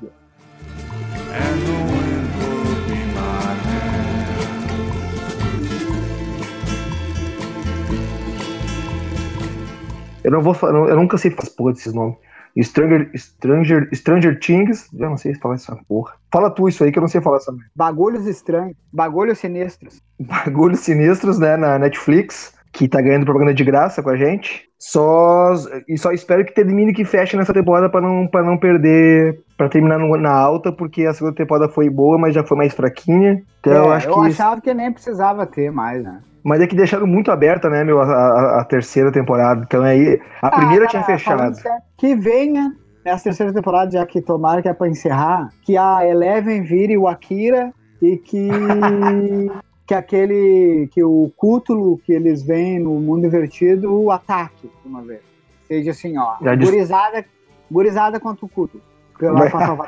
Eu 10.23 10.31
não 10.31 10.41
vou 10.41 10.53
falar, 10.53 10.89
eu 10.89 10.95
nunca 10.95 11.17
sei 11.17 11.35
essa 11.37 11.51
porra 11.51 11.73
desses 11.73 11.93
nomes. 11.93 12.15
Stranger, 12.61 13.09
Stranger, 13.15 13.89
Stranger 13.93 14.39
Things, 14.39 14.87
eu 14.93 15.09
não 15.09 15.17
sei 15.17 15.33
falar 15.35 15.55
essa 15.55 15.75
porra. 15.87 16.13
Fala 16.31 16.51
tu 16.51 16.67
isso 16.67 16.83
aí 16.83 16.91
que 16.91 16.99
eu 16.99 17.01
não 17.01 17.07
sei 17.07 17.21
falar 17.21 17.37
essa 17.37 17.51
merda. 17.51 17.69
Bagulhos 17.75 18.27
estranhos, 18.27 18.75
bagulhos 18.91 19.39
sinistros. 19.39 20.01
Bagulhos 20.19 20.81
sinistros, 20.81 21.39
né, 21.39 21.57
na 21.57 21.79
Netflix, 21.79 22.53
que 22.73 22.87
tá 22.87 22.99
ganhando 22.99 23.23
propaganda 23.25 23.53
de 23.53 23.63
graça 23.63 24.01
com 24.03 24.09
a 24.09 24.17
gente. 24.17 24.63
Só 24.79 25.53
e 25.87 25.97
só 25.97 26.11
espero 26.11 26.43
que 26.43 26.53
termine 26.53 26.91
que 26.91 27.05
feche 27.05 27.37
nessa 27.37 27.53
temporada 27.53 27.89
pra 27.89 28.01
não 28.01 28.27
para 28.27 28.43
não 28.43 28.57
perder, 28.57 29.39
Pra 29.55 29.69
terminar 29.69 29.99
no- 29.99 30.17
na 30.17 30.31
alta, 30.33 30.71
porque 30.71 31.05
a 31.05 31.13
segunda 31.13 31.35
temporada 31.35 31.69
foi 31.71 31.87
boa, 31.87 32.17
mas 32.17 32.33
já 32.33 32.43
foi 32.43 32.57
mais 32.57 32.73
fraquinha. 32.73 33.41
Então 33.59 33.71
eu 33.73 33.93
É, 33.93 33.95
acho 33.97 34.07
eu 34.09 34.13
que 34.15 34.19
achava 34.21 34.59
que 34.59 34.73
nem 34.73 34.91
precisava 34.91 35.45
ter 35.45 35.71
mais, 35.71 36.03
né? 36.03 36.19
mas 36.43 36.59
é 36.59 36.67
que 36.67 36.75
deixaram 36.75 37.05
muito 37.07 37.31
aberta, 37.31 37.69
né, 37.69 37.83
meu, 37.85 38.01
a, 38.01 38.05
a- 38.05 38.61
a 38.61 38.65
terceira 38.65 39.11
temporada. 39.11 39.63
Então 39.65 39.83
aí 39.83 40.19
a 40.41 40.49
primeira 40.51 40.85
Ah, 40.85 40.87
tinha 40.87 41.03
falando 41.19 41.55
fechado. 41.55 41.81
Que 41.97 42.15
venha 42.15 42.73
nessa 43.05 43.25
terceira 43.25 43.53
temporada, 43.53 43.91
já 43.91 44.05
que 44.05 44.19
tomara 44.21 44.61
que 44.61 44.67
é 44.67 44.73
pra 44.73 44.89
encerrar, 44.89 45.49
que 45.63 45.77
a 45.77 46.05
Eleven 46.05 46.63
vire 46.63 46.97
o 46.97 47.07
Akira 47.07 47.71
e 48.01 48.17
que. 48.17 48.49
que 49.85 49.93
aquele. 49.93 50.87
que 50.91 51.03
o 51.03 51.31
cútulo 51.35 51.97
que 52.05 52.13
eles 52.13 52.43
veem 52.43 52.79
no 52.79 52.91
mundo 52.99 53.25
invertido 53.25 53.93
o 53.93 54.11
ataque 54.11 54.69
de 54.83 54.87
uma 54.89 55.01
vez. 55.01 55.21
Seja 55.67 55.91
assim, 55.91 56.17
ó. 56.17 56.35
Já 56.41 56.55
disse- 56.55 56.71
Gurizada, 56.71 57.25
gurizada 57.71 58.19
contra 58.19 58.45
o 58.45 58.49
cútulo. 58.49 58.83
Pela. 59.17 59.45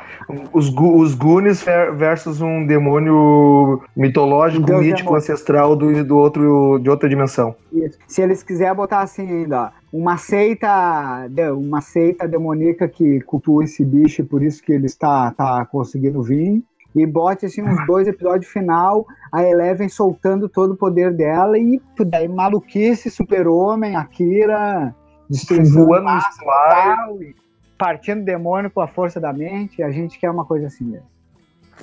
Os, 0.52 0.72
os 0.72 1.14
Goonies 1.14 1.62
ver- 1.62 1.92
versus 1.94 2.40
um 2.40 2.64
demônio 2.64 3.82
mitológico, 3.96 4.64
Deus 4.64 4.80
mítico, 4.80 4.98
demônio. 4.98 5.18
ancestral 5.18 5.76
do, 5.76 6.04
do 6.04 6.16
outro, 6.16 6.78
de 6.78 6.88
outra 6.88 7.08
dimensão. 7.08 7.54
Isso. 7.72 7.98
Se 8.06 8.22
eles 8.22 8.42
quiserem 8.42 8.74
botar 8.74 9.00
assim 9.00 9.28
ainda, 9.28 9.64
ó, 9.64 9.70
uma 9.92 10.16
seita, 10.16 11.28
uma 11.56 11.80
seita 11.80 12.26
demoníaca 12.26 12.88
que 12.88 13.20
cultua 13.22 13.64
esse 13.64 13.84
bicho, 13.84 14.22
e 14.22 14.24
por 14.24 14.42
isso 14.42 14.62
que 14.62 14.72
ele 14.72 14.86
está 14.86 15.30
tá 15.32 15.66
conseguindo 15.66 16.22
vir. 16.22 16.62
E 16.96 17.06
bote 17.06 17.46
assim 17.46 17.62
uns 17.62 17.86
dois 17.86 18.08
episódios 18.08 18.50
final, 18.50 19.06
a 19.30 19.42
Eleven 19.42 19.88
soltando 19.88 20.48
todo 20.48 20.72
o 20.72 20.76
poder 20.76 21.12
dela 21.12 21.58
e 21.58 21.80
daí 22.06 22.26
maluquice, 22.26 23.10
super-homem, 23.10 23.94
Akira, 23.96 24.94
destruição 25.28 25.84
Voando 25.84 26.08
espaço. 26.16 27.22
e 27.22 27.34
partindo 27.76 28.24
demônio 28.24 28.70
com 28.70 28.80
a 28.80 28.88
força 28.88 29.20
da 29.20 29.32
mente. 29.32 29.82
A 29.82 29.90
gente 29.90 30.18
quer 30.18 30.30
uma 30.30 30.44
coisa 30.44 30.68
assim 30.68 30.84
mesmo. 30.84 31.06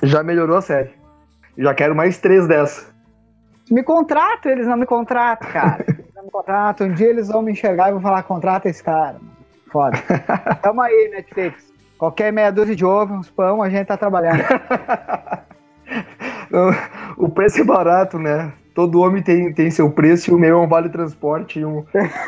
Já 0.02 0.24
melhorou 0.24 0.58
a 0.58 0.62
série. 0.62 0.92
Já 1.58 1.74
quero 1.74 1.96
mais 1.96 2.18
três 2.18 2.48
dessa. 2.48 2.92
Me 3.70 3.84
contratam, 3.84 4.52
eles 4.52 4.68
não 4.68 4.78
me 4.78 4.86
contratam, 4.86 5.50
cara. 5.52 5.86
Eles 5.88 6.14
não 6.16 6.24
me 6.24 6.32
contratam. 6.32 6.88
Um 6.88 6.94
dia 6.94 7.08
eles 7.08 7.28
vão 7.28 7.42
me 7.42 7.52
enxergar 7.52 7.90
e 7.90 7.94
vão 7.94 8.02
falar, 8.02 8.24
contrata 8.24 8.68
esse 8.68 8.84
cara. 8.84 9.18
Foda. 9.72 9.98
Tamo 10.62 10.82
aí, 10.82 11.10
Netflix. 11.12 11.73
Qualquer 12.04 12.34
meia 12.34 12.52
dúzia 12.52 12.76
de 12.76 12.84
ovo, 12.84 13.14
uns 13.14 13.30
pão, 13.30 13.64
a 13.64 13.70
gente 13.70 13.88
tá 13.88 13.96
trabalhando. 13.96 14.44
O 17.18 17.30
preço 17.30 17.62
é 17.62 17.64
barato, 17.64 18.20
né? 18.20 18.52
Todo 18.76 19.00
homem 19.00 19.24
tem, 19.24 19.54
tem 19.54 19.72
seu 19.72 19.90
preço 19.90 20.30
e 20.30 20.34
o 20.34 20.38
meu 20.38 20.60
é 20.60 20.62
um 20.62 20.68
vale 20.68 20.90
transporte 20.90 21.60
e 21.60 21.66
um, 21.66 21.80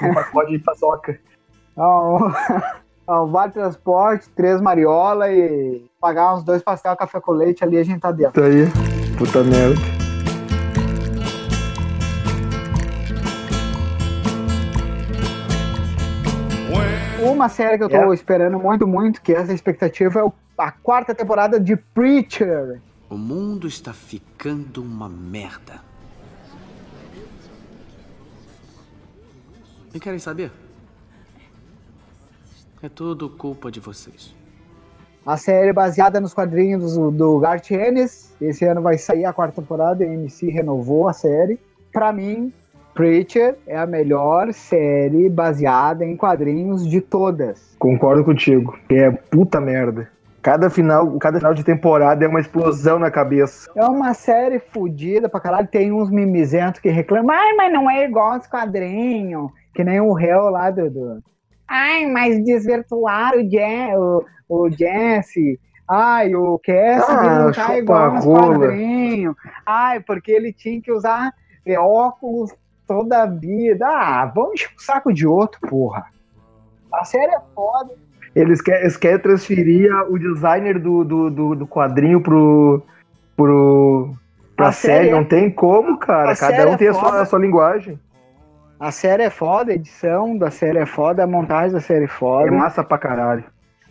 um 0.02 0.14
pacote 0.14 0.52
de 0.52 0.60
paçoca. 0.60 1.20
Um, 1.78 2.32
ó, 3.06 3.26
um 3.26 3.32
vale 3.32 3.52
transporte, 3.52 4.30
três 4.30 4.62
mariola 4.62 5.30
e 5.30 5.84
pagar 6.00 6.34
uns 6.34 6.44
dois 6.46 6.64
pastel 6.64 6.96
café 6.96 7.20
com 7.20 7.34
leite 7.34 7.66
ali, 7.66 7.78
a 7.78 7.84
gente 7.84 8.00
tá 8.00 8.14
dentro. 8.14 8.42
Tá 8.42 8.48
aí. 8.48 8.66
Puta 9.18 9.44
merda. 9.44 10.05
Uma 17.36 17.50
série 17.50 17.78
que 17.78 17.84
eu 17.84 17.90
tô 17.90 17.96
Yeah. 17.96 18.14
esperando 18.14 18.58
muito, 18.58 18.88
muito, 18.88 19.22
que 19.22 19.34
essa 19.34 19.52
expectativa 19.54 20.22
é 20.22 20.32
a 20.58 20.72
quarta 20.72 21.14
temporada 21.14 21.60
de 21.60 21.76
Preacher. 21.76 22.80
O 23.10 23.18
mundo 23.18 23.68
está 23.68 23.92
ficando 23.92 24.82
uma 24.82 25.10
merda. 25.10 25.82
E 29.94 30.00
querem 30.00 30.18
saber? 30.18 30.50
É 32.82 32.88
tudo 32.88 33.30
culpa 33.30 33.70
de 33.70 33.82
vocês. 33.82 34.34
A 35.26 35.36
série 35.36 35.74
baseada 35.74 36.22
nos 36.22 36.34
quadrinhos 36.34 36.96
do, 36.96 37.12
do 37.12 37.40
Garth 37.40 37.70
Ennis. 37.72 38.34
Esse 38.40 38.64
ano 38.64 38.82
vai 38.82 38.98
sair 38.98 39.26
a 39.26 39.34
quarta 39.34 39.62
temporada, 39.62 40.06
a 40.06 40.08
AMC 40.08 40.50
renovou 40.50 41.10
a 41.10 41.14
série. 41.14 41.60
Pra 41.92 42.14
mim, 42.14 42.54
Preacher 42.96 43.58
é 43.68 43.78
a 43.78 43.86
melhor 43.86 44.54
série 44.54 45.30
baseada 45.30 46.06
em 46.06 46.16
quadrinhos 46.16 46.88
de 46.88 47.02
todas. 47.02 47.76
Concordo 47.78 48.24
contigo. 48.24 48.74
É 48.90 49.12
puta 49.12 49.60
merda. 49.60 50.10
Cada 50.42 50.70
final, 50.70 51.18
cada 51.18 51.40
final 51.40 51.54
de 51.54 51.64
temporada 51.64 52.24
é 52.24 52.28
uma 52.28 52.40
explosão 52.40 52.98
na 52.98 53.12
cabeça. 53.12 53.70
É 53.76 53.84
uma 53.84 54.14
série 54.14 54.60
fodida 54.60 55.28
pra 55.28 55.42
caralho. 55.42 55.68
Tem 55.68 55.92
uns 55.92 56.10
mimizentos 56.10 56.80
que 56.80 56.88
reclamam, 56.88 57.36
ai, 57.36 57.54
mas 57.54 57.74
não 57.74 57.92
é 57.92 58.06
igual 58.06 58.34
aos 58.34 58.48
quadrinhos. 58.48 59.52
Que 59.74 59.84
nem 59.84 60.00
o 60.00 60.14
réu 60.14 60.50
lá 60.50 60.72
do, 60.72 60.90
do, 60.90 61.24
Ai, 61.68 62.06
mas 62.06 62.42
desvirtuar 62.46 63.34
o, 63.36 63.42
Je 63.42 63.96
o, 63.98 64.24
o 64.48 64.70
Jesse. 64.70 65.60
Ai, 65.86 66.34
o 66.34 66.58
Cassidy 66.60 67.28
Ah, 67.28 67.40
não 67.40 67.52
tá 67.52 67.78
igual 67.78 68.16
rola. 68.20 68.60
quadrinhos. 68.60 69.36
Ai, 69.66 70.00
porque 70.00 70.32
ele 70.32 70.54
tinha 70.54 70.82
que 70.82 70.92
usar 70.92 71.34
é, 71.66 71.78
óculos 71.78 72.52
toda 72.88 73.24
a 73.24 73.26
vida. 73.26 73.86
Ah, 73.88 74.32
vamos 74.34 74.54
encher 74.54 74.70
o 74.78 74.82
saco 74.82 75.14
de 75.14 75.26
outro, 75.28 75.60
porra. 75.62 76.06
A 76.94 77.04
série 77.04 77.32
é 77.34 77.40
foda. 77.54 77.92
Eles 78.36 78.62
querem, 78.62 78.82
eles 78.82 78.98
querem 78.98 79.20
transferir 79.20 79.90
o 80.10 80.18
designer 80.20 80.80
do, 80.80 81.04
do, 81.04 81.30
do, 81.30 81.56
do 81.56 81.68
quadrinho 81.68 82.20
pro, 82.22 82.82
pro, 83.36 84.12
pra 84.56 84.68
A 84.68 84.72
série. 84.72 84.96
série 84.96 85.10
é- 85.10 85.12
Não 85.12 85.24
tem 85.24 85.50
como, 85.50 85.98
cara. 85.98 86.32
a 86.32 86.36
Cada 86.36 86.70
um 86.70 86.74
é 86.74 86.78
tem 86.78 86.88
a 86.90 86.94
sua, 86.94 87.22
a 87.22 87.26
sua 87.26 87.40
linguagem. 87.40 88.00
A 88.78 88.92
série 88.92 89.24
é 89.24 89.30
foda, 89.30 89.72
a 89.72 89.76
edição 89.76 90.38
da 90.38 90.52
série 90.52 90.80
é 90.80 90.86
foda, 90.86 91.24
a 91.24 91.28
montagem 91.28 91.72
da 91.72 91.80
série 91.80 92.06
é 92.06 92.10
foda. 92.10 92.48
É 92.48 92.52
massa 92.52 92.84
pra 92.84 92.98
caralho. 92.98 93.44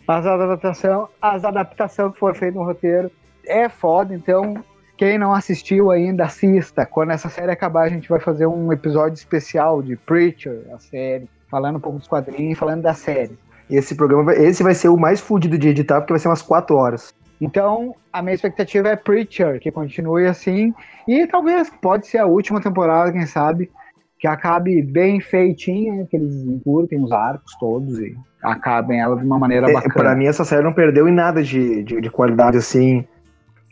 As 0.07 0.23
adaptações, 0.27 1.07
as 1.19 1.43
adaptações 1.43 2.13
que 2.13 2.19
foram 2.19 2.35
feitas 2.35 2.55
no 2.55 2.63
roteiro 2.63 3.09
é 3.47 3.67
foda, 3.67 4.13
então 4.13 4.63
quem 4.97 5.17
não 5.17 5.33
assistiu 5.33 5.91
ainda, 5.91 6.25
assista. 6.25 6.85
Quando 6.85 7.11
essa 7.11 7.29
série 7.29 7.51
acabar, 7.51 7.83
a 7.83 7.89
gente 7.89 8.07
vai 8.09 8.19
fazer 8.19 8.45
um 8.47 8.71
episódio 8.71 9.15
especial 9.15 9.81
de 9.81 9.95
Preacher, 9.95 10.63
a 10.73 10.79
série, 10.79 11.29
falando 11.49 11.77
um 11.77 11.79
pouco 11.79 11.99
dos 11.99 12.07
quadrinhos 12.07 12.53
e 12.53 12.59
falando 12.59 12.81
da 12.81 12.93
série. 12.93 13.37
Esse 13.69 13.95
programa 13.95 14.33
esse 14.33 14.61
vai 14.63 14.73
ser 14.75 14.89
o 14.89 14.97
mais 14.97 15.19
fudido 15.19 15.57
de 15.57 15.69
editar, 15.69 15.99
porque 16.01 16.13
vai 16.13 16.19
ser 16.19 16.27
umas 16.27 16.41
4 16.41 16.75
horas. 16.75 17.13
Então, 17.41 17.93
a 18.13 18.21
minha 18.21 18.33
expectativa 18.35 18.87
é 18.87 18.95
Preacher, 18.95 19.59
que 19.59 19.71
continue 19.71 20.25
assim, 20.25 20.73
e 21.07 21.27
talvez 21.27 21.69
pode 21.81 22.07
ser 22.07 22.19
a 22.19 22.25
última 22.25 22.61
temporada, 22.61 23.11
quem 23.11 23.25
sabe, 23.25 23.69
que 24.17 24.27
acabe 24.27 24.81
bem 24.81 25.19
feitinha, 25.19 26.05
que 26.09 26.15
eles 26.15 26.33
encurtem 26.43 27.03
os 27.03 27.11
arcos 27.11 27.53
todos 27.59 27.99
e 27.99 28.15
acabem 28.41 29.01
ela 29.01 29.17
de 29.17 29.25
uma 29.25 29.37
maneira 29.37 29.69
É, 29.69 29.73
bacana. 29.73 29.93
pra 29.93 30.15
mim, 30.15 30.25
essa 30.27 30.45
série 30.45 30.63
não 30.63 30.71
perdeu 30.71 31.07
em 31.09 31.11
nada 31.13 31.43
de, 31.43 31.83
de, 31.83 31.99
de 31.99 32.09
qualidade, 32.09 32.57
assim. 32.57 33.05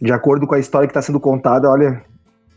De 0.03 0.11
acordo 0.11 0.45
com 0.45 0.53
a 0.53 0.59
história 0.59 0.85
que 0.85 0.93
tá 0.93 1.01
sendo 1.01 1.17
contada, 1.17 1.69
olha, 1.69 2.03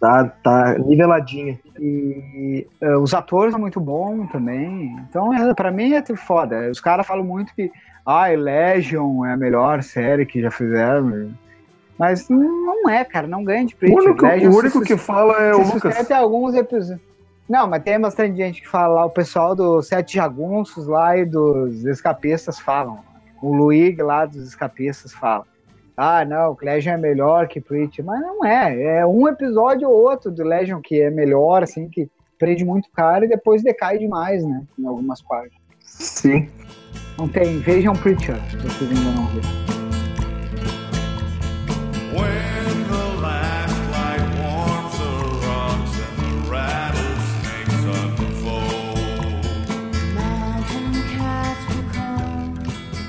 tá, 0.01 0.25
tá 0.43 0.77
niveladinha. 0.81 1.57
E 1.79 2.67
eh, 2.81 2.97
os 2.97 3.15
atores 3.15 3.53
são 3.53 3.61
muito 3.61 3.79
bons 3.79 4.29
também. 4.33 4.97
Então, 5.09 5.33
é, 5.33 5.55
pra 5.55 5.71
mim 5.71 5.93
é 5.93 6.03
tudo 6.03 6.19
foda. 6.19 6.69
Os 6.69 6.81
caras 6.81 7.07
falam 7.07 7.25
muito 7.25 7.55
que 7.55 7.71
ah, 8.05 8.27
Legion 8.27 9.25
é 9.25 9.35
a 9.35 9.37
melhor 9.37 9.81
série 9.85 10.27
que 10.27 10.43
já 10.43 10.51
fizeram. 10.51 11.31
Mas 11.97 12.29
não 12.29 12.91
é, 12.91 13.05
cara, 13.05 13.29
não 13.29 13.45
ganha 13.45 13.65
de 13.65 13.75
O 13.75 13.79
Preacher. 13.79 13.97
único, 13.97 14.27
Legion 14.27 14.51
o 14.51 14.57
único 14.57 14.81
que 14.81 14.97
fala 14.97 15.35
é 15.41 15.55
o 15.55 15.59
Lucas. 15.59 15.95
sustenta 15.95 16.15
em 16.15 16.17
alguns 16.17 16.53
episódios. 16.57 17.01
Não, 17.49 17.69
mas 17.69 17.85
tem 17.85 18.01
bastante 18.01 18.37
gente 18.37 18.63
que 18.63 18.69
fala 18.69 18.93
lá, 18.93 19.05
o 19.05 19.11
pessoal 19.11 19.55
dos 19.55 19.87
Sete 19.87 20.17
Jagunços 20.17 20.89
lá 20.89 21.17
e 21.17 21.25
dos 21.25 21.85
Escapistas 21.85 22.59
falam. 22.59 22.99
O 23.41 23.55
Luigi 23.55 24.03
lá 24.03 24.27
dos 24.27 24.49
Escapistas 24.49 25.13
fala. 25.13 25.47
Ah, 25.97 26.25
não, 26.25 26.53
o 26.53 26.59
Legion 26.61 26.93
é 26.93 26.97
melhor 26.99 27.49
que 27.49 27.61
Preacher. 27.61 28.05
Mas 28.05 28.21
não 28.21 28.45
é. 28.45 28.99
É 28.99 29.07
um 29.07 29.27
episódio 29.27 29.89
ou 29.89 29.95
outro 29.95 30.31
do 30.31 30.45
Legion 30.45 30.81
que 30.81 31.01
é 31.01 31.11
melhor, 31.11 31.63
assim, 31.63 31.89
que 31.89 32.11
prende 32.39 32.65
muito 32.65 32.91
cara 32.91 33.25
e 33.25 33.29
depois 33.29 33.63
decai 33.63 33.99
demais, 33.99 34.45
né? 34.45 34.63
Em 34.79 34.87
algumas 34.87 35.23
partes. 35.23 35.59
Sim. 35.81 36.49
Não 37.17 37.27
tem. 37.27 37.59
Vejam 37.61 37.95
Preacher, 37.95 38.37
se 38.51 38.57
vocês 38.59 38.91
ainda 38.91 39.11
não 39.13 39.27
viram. 39.29 39.76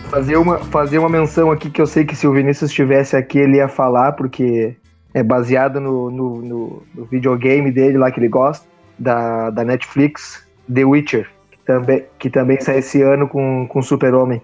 Fazer 0.10 0.38
uma, 0.38 0.58
fazer 0.60 0.98
uma 1.00 1.10
menção 1.10 1.52
aqui 1.52 1.70
que 1.70 1.82
eu 1.82 1.86
sei 1.88 2.06
que 2.06 2.16
se 2.16 2.26
o 2.28 2.32
Vinícius 2.34 2.70
estivesse 2.70 3.16
aqui 3.16 3.40
ele 3.40 3.58
ia 3.58 3.68
falar, 3.68 4.14
porque 4.14 4.76
é 5.14 5.22
baseado 5.22 5.80
no, 5.82 6.10
no, 6.10 6.42
no- 6.42 6.84
no 6.96 7.06
videogame 7.06 7.72
dele 7.72 7.98
lá 7.98 8.10
que 8.10 8.20
ele 8.20 8.30
gosta, 8.30 8.66
da, 8.98 9.50
da 9.50 9.64
Netflix, 9.64 10.48
The 10.74 10.86
Witcher, 10.86 11.28
que 11.52 11.58
também, 11.66 12.06
que 12.18 12.30
também 12.30 12.60
sai 12.62 12.78
esse 12.80 13.02
ano 13.02 13.28
com, 13.28 13.68
com 13.68 13.82
Super-Homem. 13.82 14.42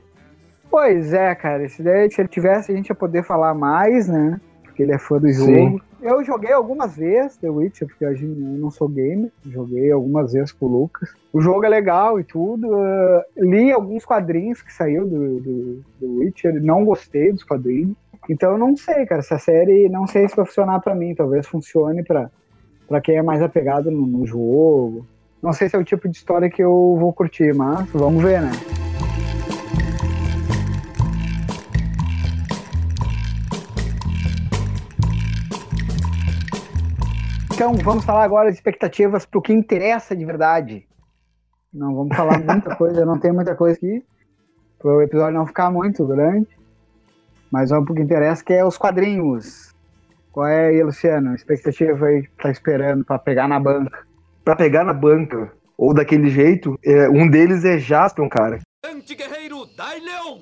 Pois 0.70 1.14
é, 1.14 1.34
cara. 1.34 1.68
Se 1.70 1.82
ele 1.82 2.28
tivesse, 2.28 2.72
a 2.72 2.76
gente 2.76 2.90
ia 2.90 2.96
poder 2.96 3.24
falar 3.24 3.54
mais, 3.54 4.08
né? 4.08 4.40
Porque 4.64 4.84
ele 4.84 4.92
é 4.92 4.98
fã 4.98 5.18
do 5.18 5.32
jogo. 5.32 5.52
Sim. 5.52 5.82
Eu 6.04 6.22
joguei 6.22 6.52
algumas 6.52 6.98
vezes 6.98 7.38
The 7.38 7.50
Witcher, 7.50 7.88
porque 7.88 8.04
eu 8.04 8.14
não 8.28 8.70
sou 8.70 8.90
gamer. 8.90 9.32
Joguei 9.46 9.90
algumas 9.90 10.34
vezes 10.34 10.52
com 10.52 10.66
o 10.66 10.70
Lucas. 10.82 11.14
O 11.32 11.40
jogo 11.40 11.66
é 11.66 11.70
legal 11.70 12.20
e 12.20 12.26
tudo. 12.26 12.68
eh, 12.76 13.26
li 13.38 13.72
alguns 13.72 14.04
quadrinhos 14.04 14.62
que 14.62 14.74
saiu 14.74 15.08
do, 15.08 15.40
do, 15.40 15.84
do 16.02 16.20
Witcher. 16.20 16.62
Não 16.62 16.84
gostei 16.84 17.32
dos 17.32 17.44
quadrinhos. 17.44 17.96
Então 18.30 18.52
eu 18.52 18.58
não 18.58 18.76
sei, 18.76 19.06
cara. 19.06 19.22
Essa 19.22 19.40
série 19.40 19.88
não 19.88 20.06
sei 20.06 20.28
se 20.28 20.36
vai 20.36 20.46
funcionar 20.46 20.82
pra 20.82 20.94
mim. 20.94 21.16
Talvez 21.16 21.48
funcione 21.48 22.04
pra, 22.04 22.30
pra 22.86 23.00
quem 23.00 23.16
é 23.16 23.22
mais 23.24 23.42
apegado 23.42 23.90
no, 23.90 24.06
no 24.06 24.28
jogo. 24.28 25.06
Não 25.42 25.54
sei 25.54 25.70
se 25.70 25.76
é 25.78 25.80
o 25.80 25.86
tipo 25.86 26.10
de 26.10 26.18
história 26.18 26.50
que 26.50 26.62
eu 26.62 26.98
vou 27.00 27.14
curtir, 27.14 27.54
mas 27.56 27.90
vamos 27.92 28.22
ver, 28.22 28.42
né? 28.42 28.52
Então, 37.64 37.76
vamos 37.76 38.04
falar 38.04 38.26
agora 38.26 38.50
de 38.50 38.58
expectativas 38.58 39.26
para 39.26 39.40
o 39.40 39.42
que 39.42 39.54
interessa 39.54 40.14
de 40.14 40.26
verdade. 40.26 40.86
Não 41.74 41.96
vamos 41.96 42.14
falar 42.14 42.38
muita 42.38 42.76
coisa, 42.76 43.06
não 43.06 43.18
tem 43.18 43.32
muita 43.32 43.56
coisa 43.56 43.78
aqui, 43.78 44.04
para 44.78 44.92
o 44.92 45.02
episódio 45.02 45.40
não 45.40 45.48
ficar 45.48 45.72
muito 45.72 46.06
grande. 46.06 46.50
Mas 47.50 47.70
vamos 47.70 47.86
para 47.86 47.94
o 47.94 47.96
que 47.96 48.02
interessa, 48.02 48.44
que 48.44 48.52
é 48.52 48.66
os 48.66 48.78
quadrinhos. 48.78 49.74
Qual 50.34 50.46
é 50.46 50.68
aí, 50.68 50.84
Luciano? 50.84 51.32
A 51.32 51.36
expectativa 51.36 52.06
aí 52.06 52.24
que 52.24 52.32
tá 52.32 52.52
esperando 52.52 53.06
para 53.06 53.18
pegar 53.18 53.48
na 53.48 53.62
banca? 53.62 54.06
Pra 54.44 54.58
pegar 54.58 54.84
na 54.84 54.94
banca, 54.94 55.54
ou 55.78 55.94
daquele 55.94 56.30
jeito, 56.30 56.78
é, 56.84 57.08
um 57.08 57.30
deles 57.30 57.64
é 57.64 57.78
Jaspion, 57.78 58.28
cara. 58.28 58.60
Anti-guerreiro, 58.86 59.66
dai 59.78 60.02
leão! 60.02 60.42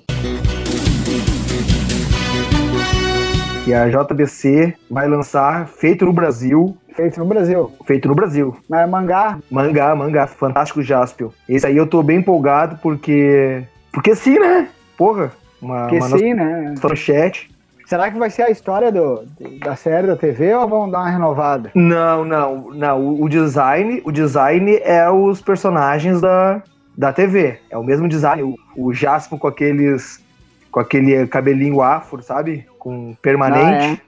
Que 3.64 3.72
a 3.72 3.88
JBC 3.88 4.74
vai 4.90 5.06
lançar 5.06 5.68
feito 5.68 6.04
no 6.04 6.12
Brasil. 6.12 6.76
Feito 6.94 7.18
no 7.18 7.26
Brasil. 7.26 7.72
Feito 7.84 8.08
no 8.08 8.14
Brasil. 8.14 8.56
Mas 8.68 8.80
é 8.80 8.86
mangá? 8.86 9.38
Mangá, 9.50 9.94
mangá. 9.94 10.26
Fantástico 10.26 10.82
Jaspion. 10.82 11.30
Esse 11.48 11.66
aí 11.66 11.76
eu 11.76 11.86
tô 11.86 12.02
bem 12.02 12.18
empolgado 12.18 12.78
porque. 12.82 13.62
Porque 13.92 14.14
sim, 14.14 14.38
né? 14.38 14.68
Porra. 14.96 15.32
Uma, 15.60 15.82
Porque 15.82 15.96
uma 15.96 16.18
sim, 16.18 16.34
né? 16.34 16.74
Fanchete. 16.80 17.50
Será 17.86 18.10
que 18.10 18.18
vai 18.18 18.30
ser 18.30 18.42
a 18.42 18.50
história 18.50 18.90
do, 18.90 19.22
da 19.62 19.76
série 19.76 20.06
da 20.06 20.16
TV 20.16 20.54
ou 20.54 20.66
vão 20.66 20.90
dar 20.90 21.00
uma 21.00 21.10
renovada? 21.10 21.70
Não, 21.74 22.24
não, 22.24 22.70
não. 22.70 23.00
O, 23.00 23.24
o 23.24 23.28
design, 23.28 24.00
o 24.04 24.10
design 24.10 24.76
é 24.82 25.08
os 25.10 25.42
personagens 25.42 26.20
da, 26.20 26.62
da 26.96 27.12
TV. 27.12 27.58
É 27.70 27.76
o 27.76 27.84
mesmo 27.84 28.08
design. 28.08 28.42
O, 28.42 28.56
o 28.76 28.94
Jasper 28.94 29.38
com 29.38 29.46
aqueles, 29.46 30.24
com 30.70 30.80
aquele 30.80 31.26
cabelinho 31.26 31.82
afro, 31.82 32.22
sabe? 32.22 32.66
Com 32.78 33.14
permanente. 33.20 34.02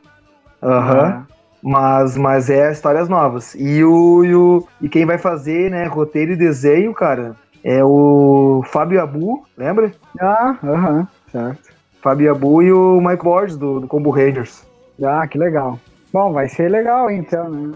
Aham. 0.63 1.27
Mas, 1.65 2.15
mas 2.15 2.51
é 2.51 2.71
histórias 2.71 3.09
novas. 3.09 3.55
E 3.55 3.83
o, 3.83 4.23
e 4.23 4.35
o 4.35 4.69
e 4.83 4.89
quem 4.89 5.07
vai 5.07 5.17
fazer, 5.17 5.71
né, 5.71 5.87
roteiro 5.87 6.33
e 6.33 6.37
desenho, 6.37 6.93
cara, 6.93 7.35
é 7.65 7.83
o 7.83 8.63
Fábio 8.67 9.01
Abu, 9.01 9.47
lembra? 9.57 9.91
Ah, 10.21 10.59
aham, 10.63 11.09
certo. 11.33 11.73
Fábio 12.03 12.31
Abu 12.31 12.63
e 12.63 12.71
o 12.71 13.01
Mike 13.01 13.25
Borges 13.25 13.57
do, 13.57 13.81
do 13.81 13.89
Combo 13.89 14.11
Rangers. 14.11 14.63
Ah, 15.03 15.27
que 15.27 15.39
legal. 15.39 15.81
Bom, 16.13 16.35
vai 16.35 16.51
ser 16.51 16.69
legal 16.69 17.11
então, 17.11 17.49
né? 17.49 17.73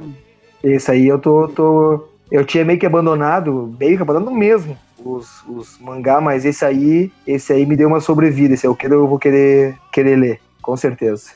Esse 0.62 0.90
aí 0.90 1.06
eu 1.06 1.18
tô, 1.18 1.48
tô. 1.48 2.08
Eu 2.30 2.44
tinha 2.44 2.66
meio 2.66 2.78
que 2.78 2.84
abandonado, 2.84 3.74
meio 3.80 3.96
que 3.96 4.02
abandonado 4.02 4.36
mesmo, 4.36 4.76
os, 5.02 5.42
os 5.48 5.80
mangá, 5.80 6.20
mas 6.20 6.44
esse 6.44 6.62
aí, 6.62 7.10
esse 7.26 7.54
aí 7.54 7.64
me 7.64 7.74
deu 7.74 7.88
uma 7.88 8.00
sobrevida. 8.00 8.52
Esse 8.52 8.66
é 8.66 8.68
o 8.68 8.76
que 8.76 8.86
eu 8.86 9.08
vou 9.08 9.18
querer, 9.18 9.78
querer 9.90 10.16
ler, 10.16 10.40
com 10.60 10.76
certeza. 10.76 11.30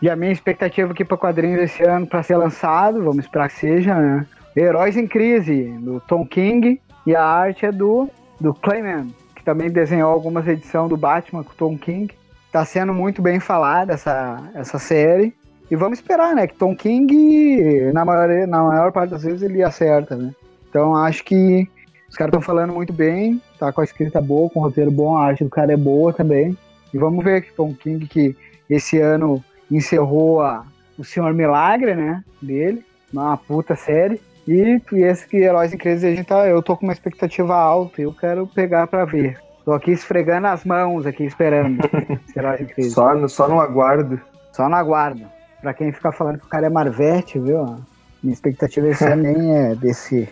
E 0.00 0.10
a 0.10 0.16
minha 0.16 0.32
expectativa 0.32 0.92
aqui 0.92 1.04
para 1.04 1.16
quadrinhos 1.16 1.62
esse 1.62 1.82
ano 1.82 2.06
para 2.06 2.22
ser 2.22 2.36
lançado, 2.36 3.02
vamos 3.02 3.24
esperar 3.24 3.48
que 3.48 3.56
seja, 3.56 3.94
né? 3.94 4.26
Heróis 4.56 4.96
em 4.96 5.06
Crise, 5.06 5.64
do 5.80 6.00
Tom 6.00 6.26
King, 6.26 6.80
e 7.06 7.14
a 7.14 7.22
arte 7.22 7.66
é 7.66 7.72
do, 7.72 8.08
do 8.40 8.54
Clayman, 8.54 9.14
que 9.34 9.44
também 9.44 9.70
desenhou 9.70 10.10
algumas 10.10 10.46
edições 10.46 10.88
do 10.88 10.96
Batman 10.96 11.44
com 11.44 11.52
o 11.52 11.56
Tom 11.56 11.78
King. 11.78 12.12
Tá 12.50 12.64
sendo 12.64 12.92
muito 12.92 13.20
bem 13.20 13.38
falada 13.38 13.92
essa, 13.92 14.50
essa 14.54 14.78
série. 14.78 15.34
E 15.70 15.76
vamos 15.76 15.98
esperar, 15.98 16.34
né? 16.34 16.46
Que 16.46 16.54
Tom 16.54 16.74
King, 16.74 17.92
na 17.92 18.04
maior, 18.04 18.28
na 18.46 18.62
maior 18.62 18.92
parte 18.92 19.10
das 19.10 19.22
vezes, 19.22 19.42
ele 19.42 19.62
acerta, 19.62 20.16
né? 20.16 20.32
Então 20.68 20.96
acho 20.96 21.24
que 21.24 21.68
os 22.08 22.16
caras 22.16 22.30
estão 22.30 22.40
falando 22.40 22.72
muito 22.72 22.92
bem, 22.92 23.42
tá 23.58 23.72
com 23.72 23.80
a 23.80 23.84
escrita 23.84 24.20
boa, 24.20 24.48
com 24.48 24.60
o 24.60 24.62
roteiro 24.62 24.90
bom, 24.90 25.16
a 25.16 25.26
arte 25.26 25.44
do 25.44 25.50
cara 25.50 25.72
é 25.72 25.76
boa 25.76 26.12
também. 26.12 26.56
E 26.94 26.98
vamos 26.98 27.24
ver 27.24 27.42
que 27.42 27.52
Tom 27.52 27.74
King, 27.74 28.06
que 28.06 28.36
esse 28.70 28.98
ano 29.00 29.44
encerrou 29.70 30.40
a, 30.42 30.64
o 30.98 31.04
Senhor 31.04 31.32
Milagre, 31.34 31.94
né? 31.94 32.22
Dele, 32.40 32.84
uma 33.12 33.36
puta 33.36 33.74
série. 33.76 34.20
E, 34.46 34.80
e 34.92 35.02
esse 35.02 35.26
que 35.26 35.38
Heróis 35.38 35.72
em 35.72 35.76
Crise, 35.76 36.06
a 36.06 36.10
gente 36.14 36.26
tá, 36.26 36.46
eu 36.46 36.62
tô 36.62 36.76
com 36.76 36.86
uma 36.86 36.92
expectativa 36.92 37.54
alta, 37.56 38.00
eu 38.00 38.12
quero 38.12 38.46
pegar 38.46 38.86
pra 38.86 39.04
ver. 39.04 39.38
Tô 39.64 39.72
aqui 39.72 39.90
esfregando 39.90 40.46
as 40.46 40.64
mãos 40.64 41.04
aqui, 41.06 41.24
esperando. 41.24 41.80
Será 42.32 42.56
que 42.56 42.66
fez? 42.72 42.92
Só, 42.92 43.14
no- 43.14 43.28
só 43.28 43.48
no 43.48 43.60
aguardo. 43.60 44.20
Só 44.52 44.68
no 44.68 44.76
aguardo. 44.76 45.24
Pra 45.60 45.74
quem 45.74 45.90
fica 45.92 46.12
falando 46.12 46.38
que 46.38 46.46
o 46.46 46.48
cara 46.48 46.66
é 46.66 46.70
Marvete, 46.70 47.40
viu? 47.40 47.64
Minha 48.22 48.32
expectativa 48.32 48.88
esse 48.88 49.04
ano 49.04 49.22
nem 49.24 49.56
é 49.56 49.74
desse. 49.74 50.28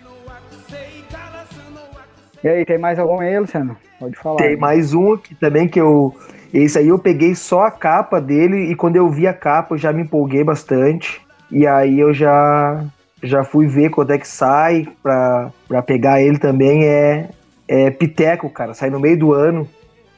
E 2.43 2.49
aí, 2.49 2.65
tem 2.65 2.79
mais 2.79 2.99
algum 2.99 3.19
aí, 3.21 3.39
Luciano? 3.39 3.77
Pode 3.99 4.17
falar. 4.17 4.37
Tem 4.37 4.57
mais 4.57 4.93
um 4.95 5.15
aqui 5.15 5.35
também 5.35 5.67
que 5.67 5.81
eu. 5.81 6.15
Esse 6.55 6.79
aí 6.79 6.87
eu 6.87 7.01
peguei 7.01 7.35
só 7.35 7.63
a 7.63 7.71
capa 7.71 8.21
dele 8.21 8.71
e 8.71 8.77
quando 8.77 8.95
eu 8.95 9.11
vi 9.11 9.27
a 9.27 9.35
capa 9.35 9.75
eu 9.75 9.79
já 9.79 9.93
me 9.93 10.03
empolguei 10.03 10.45
bastante. 10.45 11.21
E 11.51 11.67
aí 11.67 11.99
eu 11.99 12.15
já 12.15 12.85
já 13.21 13.43
fui 13.43 13.67
ver 13.67 13.91
quando 13.91 14.13
é 14.13 14.19
que 14.19 14.29
sai 14.29 14.87
pra, 15.03 15.51
pra 15.67 15.83
pegar 15.83 16.23
ele 16.23 16.39
também. 16.39 16.85
É, 16.85 17.29
é 17.67 17.91
Piteco, 17.91 18.49
cara. 18.49 18.73
Sai 18.73 18.89
no 18.89 19.01
meio 19.01 19.19
do 19.19 19.33
ano. 19.33 19.69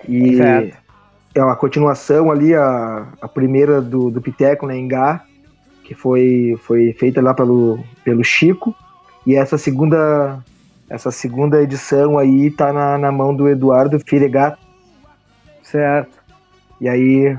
E 0.07 0.37
Certo. 0.37 0.76
é 1.34 1.43
uma 1.43 1.57
continuação 1.57 2.30
ali, 2.30 2.55
a, 2.55 3.07
a 3.18 3.28
primeira 3.28 3.80
do, 3.80 4.11
do 4.11 4.20
Piteco, 4.20 4.66
né, 4.66 4.76
Engá, 4.76 5.24
que 5.84 5.95
foi, 5.95 6.55
foi 6.64 6.93
feita 6.93 7.22
lá 7.22 7.32
pelo, 7.32 7.78
pelo 8.05 8.22
Chico. 8.22 8.74
E 9.26 9.34
essa 9.34 9.57
segunda 9.57 10.45
essa 10.89 11.11
segunda 11.11 11.62
edição 11.62 12.18
aí 12.18 12.51
tá 12.51 12.72
na, 12.72 12.99
na 12.99 13.11
mão 13.11 13.34
do 13.34 13.49
Eduardo 13.49 13.99
Firegato. 13.99 14.59
Certo. 15.62 16.26
E 16.81 16.89
aí, 16.89 17.37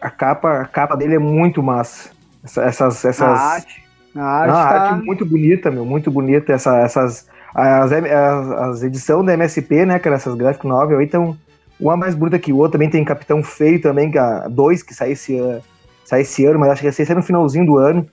a 0.00 0.10
capa, 0.10 0.60
a 0.60 0.64
capa 0.64 0.96
dele 0.96 1.14
é 1.14 1.18
muito 1.18 1.62
massa. 1.62 2.10
Essa- 2.44 2.62
essas, 2.64 3.04
essas, 3.04 3.22
A 3.22 3.42
arte. 3.54 3.82
A 4.14 4.18
Não, 4.18 4.24
arte, 4.26 4.50
a 4.50 4.52
tá- 4.52 4.82
arte 4.90 5.00
é 5.02 5.04
muito 5.06 5.24
bonita, 5.24 5.70
meu, 5.70 5.84
muito 5.84 6.10
bonita. 6.10 6.52
Essa, 6.52 6.76
essas, 6.78 7.28
as, 7.54 7.92
as, 7.92 8.50
as 8.50 8.82
edições 8.82 9.24
da 9.26 9.34
MSP, 9.34 9.86
né, 9.86 9.98
cara, 9.98 10.16
essas 10.16 10.34
graphic 10.34 10.66
novel 10.66 10.98
aí 10.98 11.04
estão 11.06 11.36
uma 11.80 11.96
mais 11.96 12.14
bonita 12.14 12.38
que 12.38 12.52
o 12.52 12.56
outro. 12.56 12.72
Também 12.72 12.90
tem 12.90 13.04
Capitão 13.04 13.42
Feio 13.42 13.80
também, 13.80 14.10
que 14.10 14.18
a 14.18 14.48
dois 14.48 14.82
que 14.82 14.92
sai 14.94 15.12
esse, 15.12 15.38
ano- 15.38 15.62
sai 16.04 16.22
esse 16.22 16.44
ano, 16.44 16.58
mas 16.58 16.70
acho 16.70 16.80
que 16.82 16.90
vai 16.90 17.06
ser 17.06 17.14
no 17.14 17.22
finalzinho 17.22 17.64
do 17.66 17.78
ano. 17.78 18.06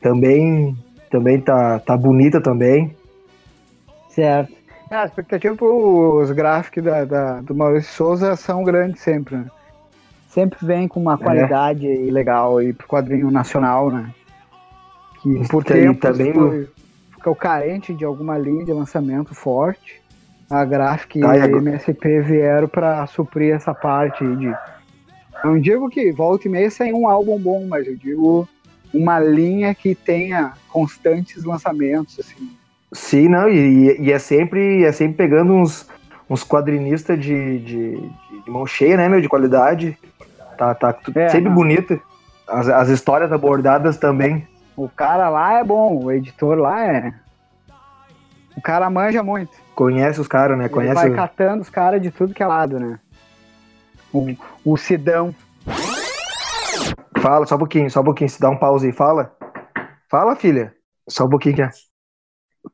Também, 0.00 0.76
também 1.10 1.40
tá, 1.40 1.78
tá 1.80 1.96
bonita 1.96 2.40
também. 2.40 2.94
Certo. 4.10 4.52
É, 4.90 4.96
a 4.96 5.04
expectativa 5.04 5.54
pros 5.54 6.30
gráficos 6.32 6.82
da, 6.82 7.04
da- 7.04 7.40
do 7.40 7.54
Maurício 7.54 7.92
Souza 7.92 8.34
são 8.36 8.64
grandes 8.64 9.00
sempre, 9.02 9.36
né? 9.36 9.46
Sempre 10.30 10.58
vem 10.64 10.86
com 10.88 11.00
É. 11.00 11.02
uma 11.02 11.18
qualidade 11.18 11.86
aí 11.86 12.10
legal 12.10 12.58
aí 12.58 12.72
pro 12.72 12.86
quadrinho 12.86 13.30
nacional, 13.30 13.90
né? 13.90 14.10
Que 15.20 15.34
por 15.48 15.62
Isso 15.62 15.72
tempo 15.74 16.00
também 16.00 16.32
foi, 16.32 16.68
ficou 17.12 17.34
carente 17.34 17.92
de 17.92 18.04
alguma 18.04 18.38
linha 18.38 18.64
de 18.64 18.72
lançamento 18.72 19.34
forte. 19.34 20.00
A 20.48 20.64
Graphic 20.64 21.20
Tá, 21.20 21.36
e 21.36 21.40
e 21.40 21.42
a 21.42 21.46
MSP 21.48 22.20
vieram 22.22 22.66
para 22.68 23.06
suprir 23.06 23.54
essa 23.54 23.74
parte 23.74 24.24
aí 24.24 24.36
de. 24.36 24.52
Não 25.44 25.58
digo 25.60 25.88
que 25.88 26.10
volta 26.12 26.48
e 26.48 26.50
meia 26.50 26.70
sai 26.70 26.92
um 26.92 27.08
álbum 27.08 27.38
bom, 27.38 27.66
mas 27.68 27.86
eu 27.86 27.96
digo 27.96 28.48
uma 28.92 29.18
linha 29.20 29.74
que 29.74 29.94
tenha 29.94 30.52
constantes 30.68 31.44
lançamentos, 31.44 32.18
assim. 32.18 32.50
Sim, 32.92 33.28
não, 33.28 33.48
e, 33.48 34.00
e 34.00 34.10
é 34.12 34.18
sempre 34.18 34.82
é 34.84 34.90
sempre 34.92 35.16
pegando 35.16 35.52
uns, 35.54 35.88
uns 36.28 36.42
quadrinistas 36.44 37.18
de- 37.20 37.58
de 37.60 38.10
mão 38.50 38.66
cheia, 38.66 38.96
né, 38.96 39.08
meu, 39.08 39.20
de 39.20 39.28
qualidade. 39.28 39.96
Tá, 40.58 40.74
tá 40.74 40.94
É, 41.14 41.28
sempre 41.30 41.48
não. 41.48 41.54
bonita. 41.54 42.00
As, 42.46 42.68
as 42.68 42.88
histórias 42.88 43.32
abordadas 43.32 43.96
também. 43.96 44.46
O 44.76 44.88
cara 44.88 45.28
lá 45.28 45.58
é 45.58 45.64
bom, 45.64 46.04
o 46.04 46.10
editor 46.12 46.58
lá 46.58 46.84
é. 46.84 47.14
O 48.56 48.60
cara 48.60 48.90
manja 48.90 49.22
muito. 49.22 49.52
Conhece 49.74 50.20
os 50.20 50.28
caras, 50.28 50.58
né? 50.58 50.64
Ele 50.64 50.74
Conhece. 50.74 50.94
vai 50.94 51.10
o- 51.10 51.14
catando 51.16 51.62
os 51.62 51.70
caras 51.70 52.02
de 52.02 52.10
tudo 52.10 52.34
que 52.34 52.42
é 52.42 52.46
lado, 52.46 52.78
né? 52.78 52.98
O, 54.12 54.26
o 54.64 54.76
Sidão. 54.76 55.34
Fala, 57.20 57.46
só 57.46 57.54
um 57.56 57.58
pouquinho, 57.58 57.90
só 57.90 58.00
um 58.00 58.04
pouquinho. 58.04 58.28
Se 58.30 58.40
dá 58.40 58.50
um 58.50 58.56
pause 58.56 58.86
aí, 58.86 58.92
fala. 58.92 59.34
Fala, 60.10 60.34
filha. 60.36 60.74
Só 61.08 61.24
um 61.26 61.28
pouquinho. 61.30 61.56
Quer, 61.56 61.70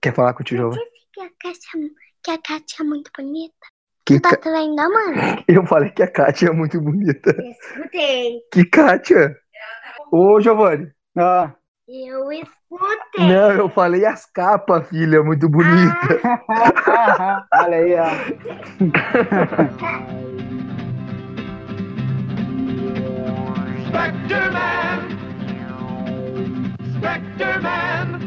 quer 0.00 0.14
falar 0.14 0.32
com 0.34 0.40
o 0.42 0.44
tio 0.44 0.56
Giovanni? 0.56 0.80
Que 1.12 1.20
a 1.20 1.28
Kátia, 1.40 1.80
que 2.22 2.30
a 2.30 2.38
Kátia 2.38 2.82
é 2.82 2.84
muito 2.84 3.10
bonita. 3.16 3.54
Que 4.06 4.14
Tu 4.20 4.22
tá 4.22 4.30
ca- 4.30 4.36
traindo 4.36 4.80
a 4.80 4.88
mãe? 4.88 5.44
Eu 5.48 5.66
falei 5.66 5.90
que 5.90 6.02
a 6.02 6.10
Kátia 6.10 6.48
é 6.48 6.52
muito 6.52 6.80
bonita. 6.80 7.34
Escutei. 7.42 8.38
Que 8.52 8.64
Kátia? 8.64 9.36
Ô, 10.12 10.40
Giovanni. 10.40 10.88
Ah. 11.18 11.52
Eu 11.88 12.30
escutei. 12.32 13.26
Não, 13.28 13.50
eu 13.52 13.68
falei 13.68 14.04
as 14.06 14.24
capas, 14.26 14.88
filha, 14.88 15.22
muito 15.22 15.48
bonita. 15.48 16.20
Olha 17.54 17.76
aí, 17.76 17.94
ó. 17.94 19.16
Spectre 23.86 24.50
Man! 24.50 25.00
Spectre 26.96 27.60
Man! 27.62 28.25